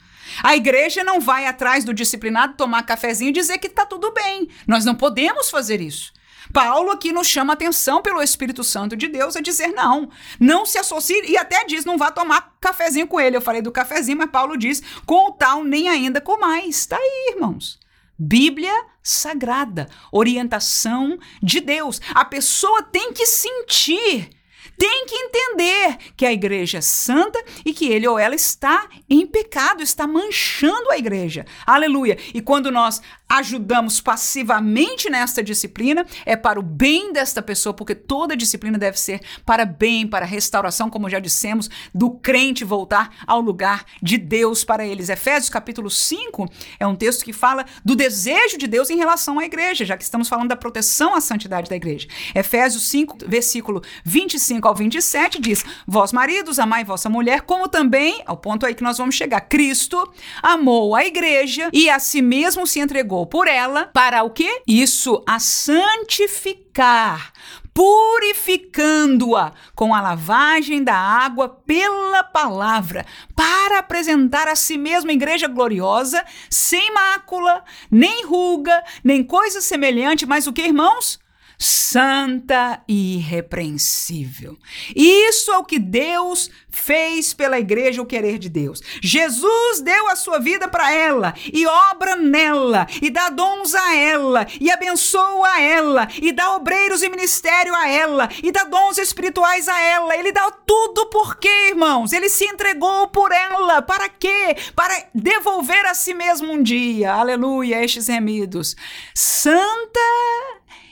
A 0.42 0.56
igreja 0.56 1.04
não 1.04 1.20
vai 1.20 1.46
atrás 1.46 1.84
do 1.84 1.94
disciplinado 1.94 2.54
tomar 2.54 2.82
cafezinho 2.82 3.30
e 3.30 3.32
dizer 3.32 3.58
que 3.58 3.68
está 3.68 3.86
tudo 3.86 4.12
bem. 4.12 4.48
Nós 4.66 4.84
não 4.84 4.94
podemos 4.94 5.50
fazer 5.50 5.80
isso. 5.80 6.12
Paulo 6.52 6.90
aqui 6.90 7.12
nos 7.12 7.26
chama 7.26 7.52
atenção 7.52 8.00
pelo 8.00 8.22
Espírito 8.22 8.62
Santo 8.62 8.96
de 8.96 9.08
Deus 9.08 9.36
a 9.36 9.40
dizer 9.40 9.68
não, 9.68 10.08
não 10.38 10.64
se 10.64 10.78
associe 10.78 11.22
e 11.28 11.36
até 11.36 11.64
diz 11.64 11.84
não 11.84 11.98
vá 11.98 12.10
tomar 12.10 12.56
cafezinho 12.60 13.06
com 13.06 13.20
ele. 13.20 13.36
Eu 13.36 13.40
falei 13.40 13.60
do 13.60 13.72
cafezinho, 13.72 14.18
mas 14.18 14.30
Paulo 14.30 14.56
diz 14.56 14.82
com 15.04 15.28
o 15.28 15.32
tal 15.32 15.64
nem 15.64 15.88
ainda 15.88 16.20
com 16.20 16.38
mais. 16.38 16.76
Está 16.76 16.96
aí, 16.96 17.34
irmãos. 17.34 17.78
Bíblia 18.18 18.72
sagrada, 19.02 19.88
orientação 20.10 21.18
de 21.42 21.60
Deus. 21.60 22.00
A 22.14 22.24
pessoa 22.24 22.82
tem 22.82 23.12
que 23.12 23.26
sentir 23.26 24.30
tem 24.78 25.06
que 25.06 25.14
entender 25.14 25.96
que 26.16 26.26
a 26.26 26.32
igreja 26.32 26.78
é 26.78 26.82
santa 26.82 27.42
e 27.64 27.72
que 27.72 27.86
ele 27.86 28.06
ou 28.06 28.18
ela 28.18 28.34
está 28.34 28.88
em 29.08 29.26
pecado, 29.26 29.82
está 29.82 30.06
manchando 30.06 30.90
a 30.90 30.98
igreja. 30.98 31.46
Aleluia. 31.66 32.18
E 32.34 32.42
quando 32.42 32.70
nós 32.70 33.00
ajudamos 33.28 34.00
passivamente 34.00 35.10
nesta 35.10 35.42
disciplina, 35.42 36.06
é 36.24 36.36
para 36.36 36.60
o 36.60 36.62
bem 36.62 37.12
desta 37.12 37.42
pessoa, 37.42 37.74
porque 37.74 37.94
toda 37.94 38.36
disciplina 38.36 38.78
deve 38.78 38.98
ser 38.98 39.20
para 39.44 39.64
bem, 39.64 40.06
para 40.06 40.24
restauração, 40.24 40.88
como 40.88 41.10
já 41.10 41.18
dissemos, 41.18 41.68
do 41.92 42.10
crente 42.10 42.64
voltar 42.64 43.10
ao 43.26 43.40
lugar 43.40 43.84
de 44.00 44.16
Deus 44.16 44.64
para 44.64 44.86
eles. 44.86 45.08
Efésios 45.08 45.50
capítulo 45.50 45.90
5 45.90 46.48
é 46.78 46.86
um 46.86 46.94
texto 46.94 47.24
que 47.24 47.32
fala 47.32 47.66
do 47.84 47.96
desejo 47.96 48.56
de 48.58 48.66
Deus 48.66 48.90
em 48.90 48.96
relação 48.96 49.38
à 49.38 49.44
igreja, 49.44 49.84
já 49.84 49.96
que 49.96 50.04
estamos 50.04 50.28
falando 50.28 50.48
da 50.48 50.56
proteção 50.56 51.14
à 51.14 51.20
santidade 51.20 51.68
da 51.68 51.76
igreja. 51.76 52.06
Efésios 52.34 52.84
5, 52.84 53.18
versículo 53.26 53.82
25 54.04 54.68
ao 54.68 54.74
27 54.74 55.40
diz: 55.40 55.64
Vós 55.86 56.12
maridos, 56.12 56.58
amai 56.58 56.84
vossa 56.84 57.08
mulher, 57.08 57.42
como 57.42 57.68
também, 57.68 58.22
ao 58.24 58.36
ponto 58.36 58.64
aí 58.64 58.74
que 58.74 58.84
nós 58.84 58.98
vamos 58.98 59.14
chegar, 59.14 59.40
Cristo 59.40 60.12
amou 60.42 60.94
a 60.94 61.04
igreja 61.04 61.68
e 61.72 61.90
a 61.90 61.98
si 61.98 62.22
mesmo 62.22 62.66
se 62.66 62.78
entregou 62.78 63.15
por 63.24 63.46
ela 63.46 63.86
para 63.86 64.24
o 64.24 64.30
quê? 64.30 64.62
Isso 64.66 65.22
a 65.26 65.38
santificar, 65.38 67.32
purificando-a 67.72 69.52
com 69.74 69.94
a 69.94 70.00
lavagem 70.00 70.82
da 70.82 70.96
água 70.96 71.48
pela 71.48 72.24
palavra, 72.24 73.06
para 73.34 73.78
apresentar 73.78 74.48
a 74.48 74.56
si 74.56 74.76
mesma 74.76 75.12
igreja 75.12 75.46
gloriosa, 75.46 76.24
sem 76.50 76.92
mácula, 76.92 77.62
nem 77.90 78.26
ruga, 78.26 78.82
nem 79.04 79.22
coisa 79.22 79.60
semelhante, 79.60 80.26
mas 80.26 80.46
o 80.46 80.52
que, 80.52 80.62
irmãos? 80.62 81.18
Santa 81.58 82.82
e 82.86 83.16
irrepreensível. 83.16 84.58
Isso 84.94 85.50
é 85.52 85.58
o 85.58 85.64
que 85.64 85.78
Deus 85.78 86.50
fez 86.68 87.32
pela 87.32 87.58
igreja, 87.58 88.02
o 88.02 88.06
querer 88.06 88.38
de 88.38 88.48
Deus. 88.48 88.82
Jesus 89.02 89.80
deu 89.80 90.08
a 90.08 90.16
sua 90.16 90.38
vida 90.38 90.68
para 90.68 90.92
ela 90.92 91.34
e 91.52 91.66
obra 91.66 92.16
nela 92.16 92.86
e 93.00 93.10
dá 93.10 93.30
dons 93.30 93.74
a 93.74 93.94
ela 93.96 94.46
e 94.60 94.70
abençoa 94.70 95.60
ela 95.60 96.08
e 96.20 96.32
dá 96.32 96.54
obreiros 96.54 97.02
e 97.02 97.08
ministério 97.08 97.74
a 97.74 97.88
ela 97.88 98.28
e 98.42 98.52
dá 98.52 98.64
dons 98.64 98.98
espirituais 98.98 99.68
a 99.68 99.80
ela. 99.80 100.16
Ele 100.16 100.32
dá 100.32 100.50
tudo 100.50 101.06
por 101.06 101.36
quê, 101.36 101.68
irmãos? 101.70 102.12
Ele 102.12 102.28
se 102.28 102.44
entregou 102.44 103.08
por 103.08 103.32
ela. 103.32 103.80
Para 103.80 104.08
quê? 104.08 104.56
Para 104.74 105.08
devolver 105.14 105.86
a 105.86 105.94
si 105.94 106.12
mesmo 106.12 106.52
um 106.52 106.62
dia. 106.62 107.14
Aleluia, 107.14 107.82
estes 107.82 108.08
remidos. 108.08 108.76
Santa 109.14 110.00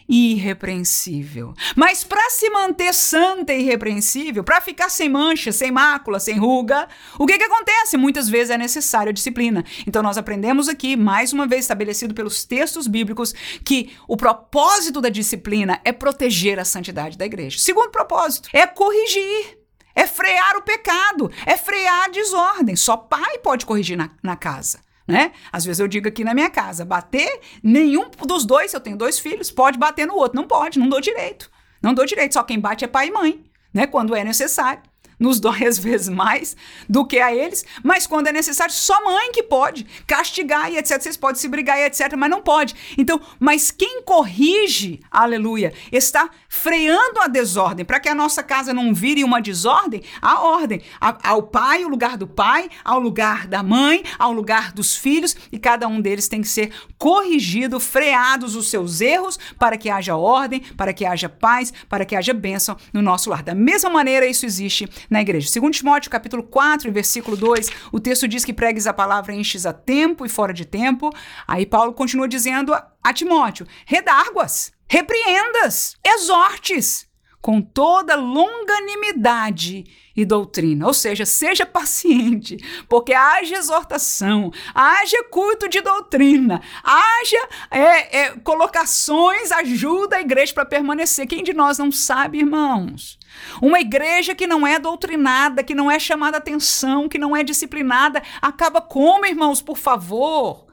irrepreensível. 0.08 1.54
Mas 1.74 2.04
para 2.04 2.30
se 2.30 2.48
manter 2.50 2.92
santa 2.92 3.52
e 3.52 3.62
irrepreensível, 3.62 4.44
para 4.44 4.60
ficar 4.60 4.88
sem 4.88 5.08
mancha, 5.08 5.52
sem 5.52 5.70
mácula, 5.70 6.20
sem 6.20 6.38
ruga, 6.38 6.88
o 7.18 7.26
que, 7.26 7.38
que 7.38 7.44
acontece? 7.44 7.96
Muitas 7.96 8.28
vezes 8.28 8.50
é 8.50 8.58
necessário 8.58 9.10
a 9.10 9.12
disciplina. 9.12 9.64
Então 9.86 10.02
nós 10.02 10.18
aprendemos 10.18 10.68
aqui, 10.68 10.96
mais 10.96 11.32
uma 11.32 11.46
vez 11.46 11.64
estabelecido 11.64 12.14
pelos 12.14 12.44
textos 12.44 12.86
bíblicos, 12.86 13.32
que 13.64 13.92
o 14.06 14.16
propósito 14.16 15.00
da 15.00 15.08
disciplina 15.08 15.80
é 15.84 15.92
proteger 15.92 16.58
a 16.58 16.64
santidade 16.64 17.16
da 17.16 17.26
igreja. 17.26 17.58
Segundo 17.58 17.90
propósito 17.90 18.48
é 18.52 18.66
corrigir. 18.66 19.58
É 19.96 20.08
frear 20.08 20.56
o 20.56 20.62
pecado, 20.62 21.30
é 21.46 21.56
frear 21.56 22.06
a 22.06 22.08
desordem. 22.08 22.74
Só 22.74 22.96
pai 22.96 23.38
pode 23.38 23.64
corrigir 23.64 23.96
na, 23.96 24.10
na 24.20 24.34
casa 24.34 24.80
né? 25.06 25.32
Às 25.52 25.64
vezes 25.64 25.80
eu 25.80 25.88
digo 25.88 26.08
aqui 26.08 26.24
na 26.24 26.34
minha 26.34 26.50
casa, 26.50 26.84
bater 26.84 27.40
nenhum 27.62 28.08
dos 28.26 28.44
dois, 28.44 28.72
eu 28.72 28.80
tenho 28.80 28.96
dois 28.96 29.18
filhos, 29.18 29.50
pode 29.50 29.78
bater 29.78 30.06
no 30.06 30.14
outro, 30.14 30.36
não 30.36 30.46
pode, 30.46 30.78
não 30.78 30.88
dou 30.88 31.00
direito. 31.00 31.50
Não 31.82 31.92
dou 31.92 32.06
direito, 32.06 32.34
só 32.34 32.42
quem 32.42 32.58
bate 32.58 32.84
é 32.84 32.88
pai 32.88 33.08
e 33.08 33.10
mãe, 33.10 33.44
né? 33.72 33.86
Quando 33.86 34.16
é 34.16 34.24
necessário 34.24 34.82
nos 35.18 35.40
dói 35.40 35.66
às 35.66 35.78
vezes 35.78 36.08
mais 36.08 36.56
do 36.88 37.06
que 37.06 37.18
a 37.18 37.34
eles, 37.34 37.64
mas 37.82 38.06
quando 38.06 38.28
é 38.28 38.32
necessário, 38.32 38.72
só 38.72 39.04
mãe 39.04 39.32
que 39.32 39.42
pode 39.42 39.84
castigar 40.06 40.70
e 40.70 40.78
etc. 40.78 41.00
Vocês 41.00 41.16
podem 41.16 41.40
se 41.40 41.48
brigar 41.48 41.78
e 41.78 41.84
etc., 41.84 42.14
mas 42.16 42.30
não 42.30 42.42
pode. 42.42 42.74
Então, 42.96 43.20
mas 43.38 43.70
quem 43.70 44.02
corrige, 44.02 45.00
aleluia, 45.10 45.72
está 45.92 46.30
freando 46.48 47.20
a 47.20 47.26
desordem, 47.26 47.84
para 47.84 48.00
que 48.00 48.08
a 48.08 48.14
nossa 48.14 48.42
casa 48.42 48.72
não 48.72 48.94
vire 48.94 49.24
uma 49.24 49.40
desordem, 49.40 50.02
a 50.20 50.40
ordem. 50.40 50.80
ao 51.00 51.42
pai, 51.42 51.84
o 51.84 51.88
lugar 51.88 52.16
do 52.16 52.26
pai, 52.26 52.68
ao 52.84 52.98
lugar 52.98 53.46
da 53.46 53.62
mãe, 53.62 54.02
ao 54.18 54.32
lugar 54.32 54.72
dos 54.72 54.96
filhos, 54.96 55.36
e 55.50 55.58
cada 55.58 55.86
um 55.88 56.00
deles 56.00 56.28
tem 56.28 56.40
que 56.40 56.48
ser 56.48 56.72
corrigido, 56.98 57.78
freados 57.80 58.54
os 58.54 58.68
seus 58.70 59.00
erros, 59.00 59.38
para 59.58 59.76
que 59.76 59.90
haja 59.90 60.16
ordem, 60.16 60.60
para 60.60 60.92
que 60.92 61.04
haja 61.04 61.28
paz, 61.28 61.72
para 61.88 62.04
que 62.04 62.16
haja 62.16 62.32
bênção 62.32 62.76
no 62.92 63.02
nosso 63.02 63.30
lar. 63.30 63.42
Da 63.42 63.54
mesma 63.54 63.90
maneira, 63.90 64.26
isso 64.26 64.46
existe 64.46 64.88
na 65.08 65.20
igreja. 65.20 65.48
Segundo 65.48 65.74
Timóteo, 65.74 66.10
capítulo 66.10 66.42
4, 66.42 66.90
versículo 66.92 67.36
2, 67.36 67.70
o 67.92 68.00
texto 68.00 68.28
diz 68.28 68.44
que 68.44 68.52
pregues 68.52 68.86
a 68.86 68.92
palavra 68.92 69.34
enches 69.34 69.66
a 69.66 69.72
tempo 69.72 70.24
e 70.24 70.28
fora 70.28 70.52
de 70.52 70.64
tempo. 70.64 71.10
Aí 71.46 71.66
Paulo 71.66 71.92
continua 71.92 72.28
dizendo 72.28 72.74
a, 72.74 73.12
Timóteo: 73.12 73.66
redarguas, 73.86 74.72
repreendas, 74.88 75.96
exortes 76.04 77.06
com 77.44 77.60
toda 77.60 78.14
longanimidade 78.14 79.84
e 80.16 80.24
doutrina. 80.24 80.86
Ou 80.86 80.94
seja, 80.94 81.26
seja 81.26 81.66
paciente, 81.66 82.56
porque 82.88 83.12
haja 83.12 83.56
exortação, 83.56 84.50
haja 84.74 85.24
culto 85.24 85.68
de 85.68 85.82
doutrina, 85.82 86.62
haja 86.82 87.48
é, 87.70 88.18
é, 88.18 88.30
colocações, 88.36 89.52
ajuda 89.52 90.16
a 90.16 90.20
igreja 90.22 90.54
para 90.54 90.64
permanecer. 90.64 91.26
Quem 91.26 91.44
de 91.44 91.52
nós 91.52 91.76
não 91.76 91.92
sabe, 91.92 92.38
irmãos? 92.38 93.18
Uma 93.60 93.80
igreja 93.80 94.34
que 94.34 94.46
não 94.46 94.66
é 94.66 94.78
doutrinada, 94.78 95.62
que 95.62 95.74
não 95.74 95.90
é 95.90 95.98
chamada 95.98 96.38
atenção, 96.38 97.08
que 97.08 97.18
não 97.18 97.36
é 97.36 97.42
disciplinada, 97.42 98.22
acaba 98.40 98.80
como, 98.80 99.26
irmãos, 99.26 99.62
por 99.62 99.76
favor? 99.76 100.63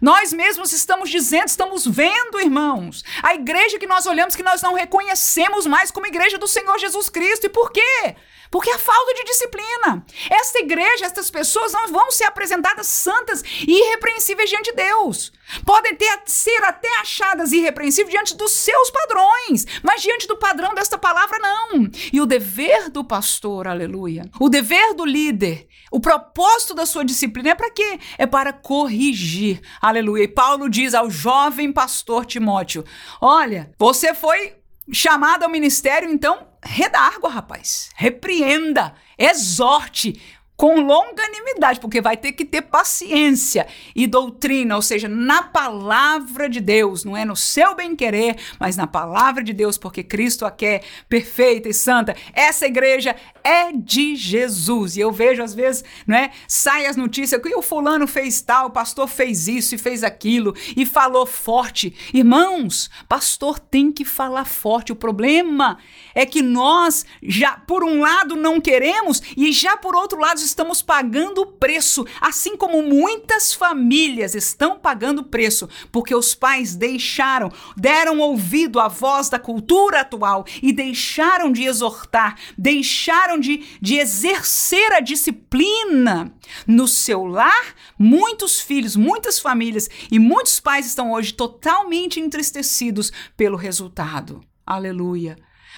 Nós 0.00 0.32
mesmos 0.32 0.72
estamos 0.72 1.10
dizendo, 1.10 1.48
estamos 1.48 1.86
vendo, 1.86 2.40
irmãos, 2.40 3.04
a 3.22 3.34
igreja 3.34 3.78
que 3.78 3.86
nós 3.86 4.06
olhamos 4.06 4.36
que 4.36 4.42
nós 4.42 4.62
não 4.62 4.74
reconhecemos 4.74 5.66
mais 5.66 5.90
como 5.90 6.06
igreja 6.06 6.38
do 6.38 6.46
Senhor 6.46 6.78
Jesus 6.78 7.08
Cristo. 7.08 7.46
E 7.46 7.50
por 7.50 7.70
quê? 7.70 8.16
Porque 8.50 8.70
a 8.70 8.78
falta 8.78 9.14
de 9.14 9.24
disciplina. 9.24 10.04
Esta 10.30 10.58
igreja, 10.60 11.04
estas 11.04 11.30
pessoas 11.30 11.72
não 11.72 11.88
vão 11.88 12.10
ser 12.10 12.24
apresentadas 12.24 12.86
santas 12.86 13.42
e 13.42 13.86
irrepreensíveis 13.86 14.48
diante 14.48 14.70
de 14.70 14.76
Deus. 14.76 15.32
Podem 15.64 15.94
ter, 15.94 16.22
ser 16.26 16.62
até 16.64 16.88
achadas 17.00 17.52
irrepreensíveis 17.52 18.10
diante 18.10 18.36
dos 18.36 18.52
seus 18.52 18.90
padrões, 18.90 19.66
mas 19.82 20.02
diante 20.02 20.26
do 20.26 20.36
padrão 20.36 20.74
desta 20.74 20.96
palavra, 20.96 21.38
não. 21.38 21.90
E 22.12 22.20
o 22.20 22.26
dever 22.26 22.88
do 22.90 23.04
pastor, 23.04 23.66
aleluia, 23.66 24.30
o 24.40 24.48
dever 24.48 24.94
do 24.94 25.04
líder, 25.04 25.67
o 25.90 26.00
propósito 26.00 26.74
da 26.74 26.86
sua 26.86 27.04
disciplina 27.04 27.50
é 27.50 27.54
para 27.54 27.70
quê? 27.70 27.98
É 28.16 28.26
para 28.26 28.52
corrigir, 28.52 29.60
aleluia. 29.80 30.24
E 30.24 30.28
Paulo 30.28 30.68
diz 30.68 30.94
ao 30.94 31.10
jovem 31.10 31.72
pastor 31.72 32.26
Timóteo: 32.26 32.84
Olha, 33.20 33.72
você 33.78 34.14
foi 34.14 34.56
chamado 34.92 35.42
ao 35.44 35.50
ministério, 35.50 36.10
então 36.10 36.46
redargua, 36.62 37.30
rapaz. 37.30 37.90
Repreenda, 37.94 38.94
exorte, 39.16 40.20
com 40.58 40.80
longanimidade, 40.80 41.78
porque 41.78 42.00
vai 42.00 42.16
ter 42.16 42.32
que 42.32 42.44
ter 42.44 42.62
paciência 42.62 43.64
e 43.94 44.08
doutrina, 44.08 44.74
ou 44.74 44.82
seja, 44.82 45.08
na 45.08 45.40
palavra 45.40 46.48
de 46.48 46.60
Deus, 46.60 47.04
não 47.04 47.16
é 47.16 47.24
no 47.24 47.36
seu 47.36 47.76
bem-querer, 47.76 48.36
mas 48.58 48.76
na 48.76 48.84
palavra 48.84 49.44
de 49.44 49.52
Deus, 49.52 49.78
porque 49.78 50.02
Cristo 50.02 50.44
a 50.44 50.50
quer 50.50 50.82
perfeita 51.08 51.68
e 51.68 51.72
santa. 51.72 52.16
Essa 52.32 52.66
igreja 52.66 53.14
é 53.44 53.70
de 53.72 54.16
Jesus. 54.16 54.96
E 54.96 55.00
eu 55.00 55.12
vejo 55.12 55.44
às 55.44 55.54
vezes, 55.54 55.84
não 56.04 56.16
é, 56.16 56.32
sai 56.48 56.86
as 56.86 56.96
notícias 56.96 57.40
que 57.40 57.54
o 57.54 57.62
fulano 57.62 58.08
fez 58.08 58.42
tal, 58.42 58.66
o 58.66 58.70
pastor 58.70 59.06
fez 59.06 59.46
isso 59.46 59.76
e 59.76 59.78
fez 59.78 60.02
aquilo 60.02 60.56
e 60.76 60.84
falou 60.84 61.24
forte. 61.24 61.94
Irmãos, 62.12 62.90
pastor 63.08 63.60
tem 63.60 63.92
que 63.92 64.04
falar 64.04 64.44
forte. 64.44 64.90
O 64.90 64.96
problema 64.96 65.78
é 66.16 66.26
que 66.26 66.42
nós 66.42 67.06
já 67.22 67.52
por 67.52 67.84
um 67.84 68.00
lado 68.00 68.34
não 68.34 68.60
queremos 68.60 69.22
e 69.36 69.52
já 69.52 69.76
por 69.76 69.94
outro 69.94 70.18
lado 70.18 70.47
estamos 70.48 70.82
pagando 70.82 71.42
o 71.42 71.46
preço, 71.46 72.04
assim 72.20 72.56
como 72.56 72.82
muitas 72.82 73.54
famílias 73.54 74.34
estão 74.34 74.78
pagando 74.78 75.20
o 75.20 75.24
preço, 75.24 75.68
porque 75.92 76.14
os 76.14 76.34
pais 76.34 76.74
deixaram, 76.74 77.50
deram 77.76 78.18
ouvido 78.18 78.80
à 78.80 78.88
voz 78.88 79.28
da 79.28 79.38
cultura 79.38 80.00
atual 80.00 80.44
e 80.62 80.72
deixaram 80.72 81.52
de 81.52 81.64
exortar, 81.64 82.36
deixaram 82.56 83.38
de, 83.38 83.64
de 83.80 83.96
exercer 83.96 84.92
a 84.92 85.00
disciplina 85.00 86.32
no 86.66 86.88
seu 86.88 87.24
lar. 87.24 87.74
Muitos 87.98 88.60
filhos, 88.60 88.96
muitas 88.96 89.38
famílias 89.38 89.88
e 90.10 90.18
muitos 90.18 90.60
pais 90.60 90.86
estão 90.86 91.12
hoje 91.12 91.32
totalmente 91.32 92.20
entristecidos 92.20 93.12
pelo 93.36 93.56
resultado. 93.56 94.40
Aleluia. 94.66 95.36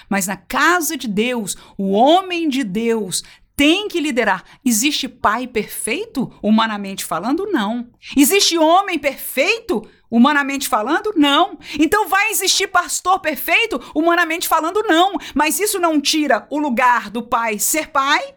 Mas 0.09 0.27
na 0.27 0.35
casa 0.35 0.97
de 0.97 1.07
Deus, 1.07 1.55
o 1.77 1.91
homem 1.91 2.49
de 2.49 2.63
Deus 2.63 3.23
tem 3.55 3.87
que 3.87 3.99
liderar. 3.99 4.43
Existe 4.65 5.07
pai 5.07 5.47
perfeito, 5.47 6.31
humanamente 6.41 7.05
falando? 7.05 7.45
Não. 7.51 7.89
Existe 8.15 8.57
homem 8.57 8.97
perfeito, 8.97 9.81
humanamente 10.09 10.67
falando? 10.67 11.13
Não. 11.15 11.57
Então 11.79 12.07
vai 12.07 12.31
existir 12.31 12.67
pastor 12.67 13.19
perfeito, 13.19 13.79
humanamente 13.93 14.47
falando? 14.47 14.83
Não. 14.83 15.13
Mas 15.33 15.59
isso 15.59 15.79
não 15.79 15.99
tira 16.01 16.47
o 16.49 16.57
lugar 16.57 17.09
do 17.09 17.23
pai 17.23 17.59
ser 17.59 17.89
pai 17.89 18.35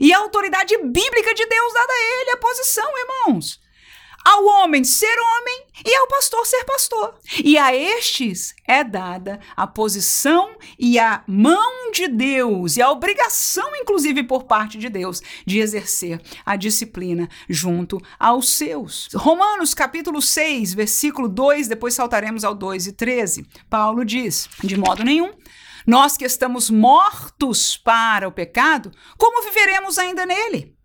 e 0.00 0.12
a 0.12 0.18
autoridade 0.18 0.76
bíblica 0.76 1.34
de 1.34 1.46
Deus 1.46 1.72
dada 1.72 1.92
a 1.92 2.20
ele, 2.20 2.30
a 2.30 2.36
posição, 2.36 2.90
irmãos 2.98 3.60
ao 4.24 4.44
homem 4.44 4.84
ser 4.84 5.16
homem 5.18 5.66
e 5.84 5.94
ao 5.96 6.06
pastor 6.06 6.46
ser 6.46 6.64
pastor. 6.64 7.14
E 7.42 7.56
a 7.56 7.74
estes 7.74 8.54
é 8.66 8.84
dada 8.84 9.40
a 9.56 9.66
posição 9.66 10.56
e 10.78 10.98
a 10.98 11.22
mão 11.26 11.90
de 11.92 12.08
Deus 12.08 12.76
e 12.76 12.82
a 12.82 12.90
obrigação, 12.90 13.74
inclusive 13.76 14.22
por 14.22 14.44
parte 14.44 14.78
de 14.78 14.88
Deus, 14.88 15.22
de 15.46 15.58
exercer 15.58 16.20
a 16.44 16.56
disciplina 16.56 17.28
junto 17.48 18.00
aos 18.18 18.50
seus. 18.50 19.08
Romanos 19.14 19.74
capítulo 19.74 20.20
6, 20.20 20.74
versículo 20.74 21.28
2, 21.28 21.68
depois 21.68 21.94
saltaremos 21.94 22.44
ao 22.44 22.54
2 22.54 22.88
e 22.88 22.92
13. 22.92 23.46
Paulo 23.68 24.04
diz: 24.04 24.48
De 24.62 24.76
modo 24.76 25.04
nenhum. 25.04 25.32
Nós 25.86 26.16
que 26.16 26.26
estamos 26.26 26.68
mortos 26.68 27.76
para 27.76 28.28
o 28.28 28.32
pecado, 28.32 28.92
como 29.16 29.42
viveremos 29.42 29.98
ainda 29.98 30.26
nele? 30.26 30.76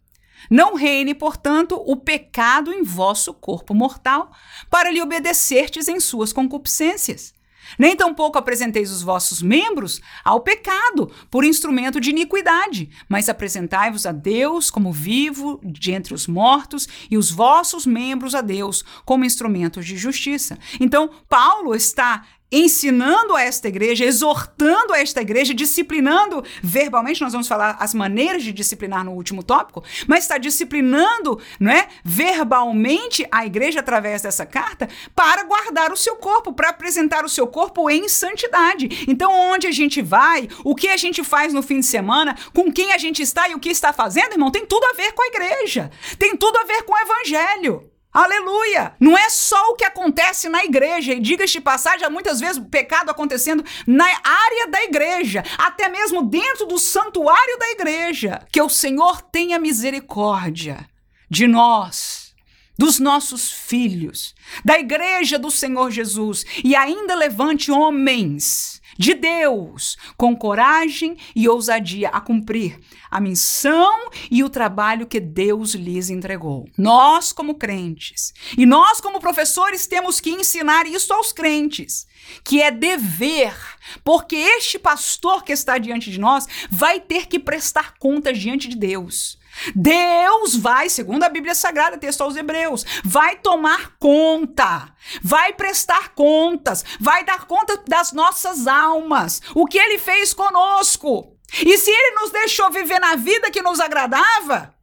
Não 0.49 0.75
reine, 0.75 1.13
portanto, 1.13 1.81
o 1.85 1.95
pecado 1.95 2.73
em 2.73 2.83
vosso 2.83 3.33
corpo 3.33 3.73
mortal, 3.73 4.31
para 4.69 4.91
lhe 4.91 5.01
obedecertes 5.01 5.87
em 5.87 5.99
suas 5.99 6.31
concupiscências. 6.33 7.35
Nem 7.77 7.95
tampouco 7.95 8.37
apresenteis 8.37 8.91
os 8.91 9.01
vossos 9.01 9.41
membros 9.41 9.99
ao 10.23 10.41
pecado 10.41 11.11
por 11.29 11.43
instrumento 11.43 11.99
de 11.99 12.11
iniquidade, 12.11 12.89
mas 13.09 13.27
apresentai-vos 13.27 14.05
a 14.05 14.11
Deus 14.11 14.69
como 14.69 14.91
vivo 14.91 15.59
de 15.63 15.91
entre 15.91 16.13
os 16.13 16.27
mortos 16.27 16.87
e 17.09 17.17
os 17.17 17.31
vossos 17.31 17.85
membros 17.85 18.35
a 18.35 18.41
Deus 18.41 18.83
como 19.03 19.25
instrumentos 19.25 19.85
de 19.85 19.97
justiça. 19.97 20.57
Então, 20.79 21.09
Paulo 21.27 21.73
está 21.75 22.25
ensinando 22.51 23.35
a 23.35 23.41
esta 23.41 23.67
igreja, 23.67 24.05
exortando 24.05 24.93
a 24.93 24.99
esta 24.99 25.21
igreja, 25.21 25.53
disciplinando 25.53 26.43
verbalmente, 26.61 27.21
nós 27.21 27.31
vamos 27.31 27.47
falar 27.47 27.75
as 27.79 27.93
maneiras 27.93 28.43
de 28.43 28.53
disciplinar 28.53 29.03
no 29.03 29.11
último 29.11 29.43
tópico, 29.43 29.83
mas 30.07 30.23
está 30.23 30.37
disciplinando, 30.37 31.39
não 31.59 31.71
é, 31.71 31.87
verbalmente 32.03 33.27
a 33.31 33.45
igreja 33.45 33.79
através 33.79 34.21
dessa 34.21 34.45
carta 34.45 34.87
para 35.15 35.43
guardar 35.43 35.91
o 35.91 35.97
seu 35.97 36.15
corpo, 36.15 36.53
para 36.53 36.69
apresentar 36.69 37.25
o 37.25 37.29
seu 37.29 37.47
corpo 37.47 37.89
em 37.89 38.07
santidade. 38.07 39.05
Então, 39.07 39.31
onde 39.31 39.67
a 39.67 39.71
gente 39.71 40.01
vai, 40.01 40.47
o 40.63 40.75
que 40.75 40.87
a 40.89 40.97
gente 40.97 41.23
faz 41.23 41.53
no 41.53 41.63
fim 41.63 41.79
de 41.79 41.85
semana, 41.85 42.35
com 42.53 42.71
quem 42.71 42.93
a 42.93 42.97
gente 42.97 43.21
está 43.21 43.49
e 43.49 43.55
o 43.55 43.59
que 43.59 43.69
está 43.69 43.91
fazendo, 43.91 44.33
irmão, 44.33 44.51
tem 44.51 44.65
tudo 44.65 44.85
a 44.85 44.93
ver 44.93 45.13
com 45.13 45.21
a 45.23 45.27
igreja. 45.27 45.91
Tem 46.17 46.35
tudo 46.35 46.57
a 46.57 46.63
ver 46.63 46.83
com 46.83 46.93
o 46.93 46.97
evangelho. 46.97 47.94
Aleluia! 48.15 48.95
Não 48.97 49.17
é 49.17 49.29
só 49.29 49.71
o 49.71 49.75
que 49.75 49.83
acontece 49.83 50.47
na 50.47 50.63
igreja, 50.63 51.11
e 51.13 51.19
diga 51.19 51.45
de 51.45 51.59
passagem, 51.59 52.07
há 52.07 52.09
muitas 52.09 52.39
vezes 52.39 52.63
pecado 52.71 53.09
acontecendo 53.09 53.61
na 53.85 54.05
área 54.05 54.67
da 54.67 54.81
igreja, 54.83 55.43
até 55.57 55.89
mesmo 55.89 56.23
dentro 56.23 56.65
do 56.65 56.79
santuário 56.79 57.59
da 57.59 57.71
igreja. 57.71 58.41
Que 58.53 58.61
o 58.61 58.69
Senhor 58.69 59.21
tenha 59.21 59.59
misericórdia 59.59 60.87
de 61.29 61.45
nós, 61.45 62.33
dos 62.79 62.99
nossos 62.99 63.51
filhos, 63.51 64.33
da 64.63 64.79
igreja 64.79 65.37
do 65.37 65.51
Senhor 65.51 65.91
Jesus, 65.91 66.45
e 66.63 66.73
ainda 66.73 67.15
levante 67.15 67.69
homens 67.69 68.81
de 68.97 69.13
Deus, 69.13 69.97
com 70.17 70.35
coragem 70.35 71.17
e 71.35 71.47
ousadia 71.47 72.09
a 72.09 72.21
cumprir 72.21 72.79
a 73.09 73.19
missão 73.19 74.09
e 74.29 74.43
o 74.43 74.49
trabalho 74.49 75.07
que 75.07 75.19
Deus 75.19 75.73
lhes 75.73 76.09
entregou. 76.09 76.67
Nós, 76.77 77.31
como 77.31 77.55
crentes, 77.55 78.33
e 78.57 78.65
nós, 78.65 78.99
como 79.01 79.19
professores, 79.19 79.87
temos 79.87 80.19
que 80.19 80.29
ensinar 80.29 80.85
isso 80.85 81.13
aos 81.13 81.31
crentes, 81.31 82.07
que 82.43 82.61
é 82.61 82.71
dever, 82.71 83.55
porque 84.03 84.35
este 84.35 84.79
pastor 84.79 85.43
que 85.43 85.53
está 85.53 85.77
diante 85.77 86.09
de 86.09 86.19
nós 86.19 86.47
vai 86.69 86.99
ter 86.99 87.27
que 87.27 87.39
prestar 87.39 87.95
contas 87.99 88.37
diante 88.37 88.67
de 88.67 88.75
Deus. 88.75 89.37
Deus 89.75 90.55
vai, 90.55 90.89
segundo 90.89 91.23
a 91.23 91.29
Bíblia 91.29 91.55
Sagrada, 91.55 91.97
texto 91.97 92.21
aos 92.21 92.35
Hebreus, 92.35 92.85
vai 93.03 93.37
tomar 93.37 93.95
conta, 93.97 94.89
vai 95.21 95.53
prestar 95.53 96.09
contas, 96.09 96.83
vai 96.99 97.23
dar 97.23 97.45
conta 97.45 97.81
das 97.87 98.11
nossas 98.11 98.67
almas, 98.67 99.41
o 99.53 99.65
que 99.65 99.77
ele 99.77 99.97
fez 99.97 100.33
conosco. 100.33 101.35
E 101.65 101.77
se 101.77 101.89
ele 101.89 102.15
nos 102.15 102.31
deixou 102.31 102.69
viver 102.71 102.99
na 102.99 103.15
vida 103.15 103.51
que 103.51 103.61
nos 103.61 103.79
agradava, 103.79 104.73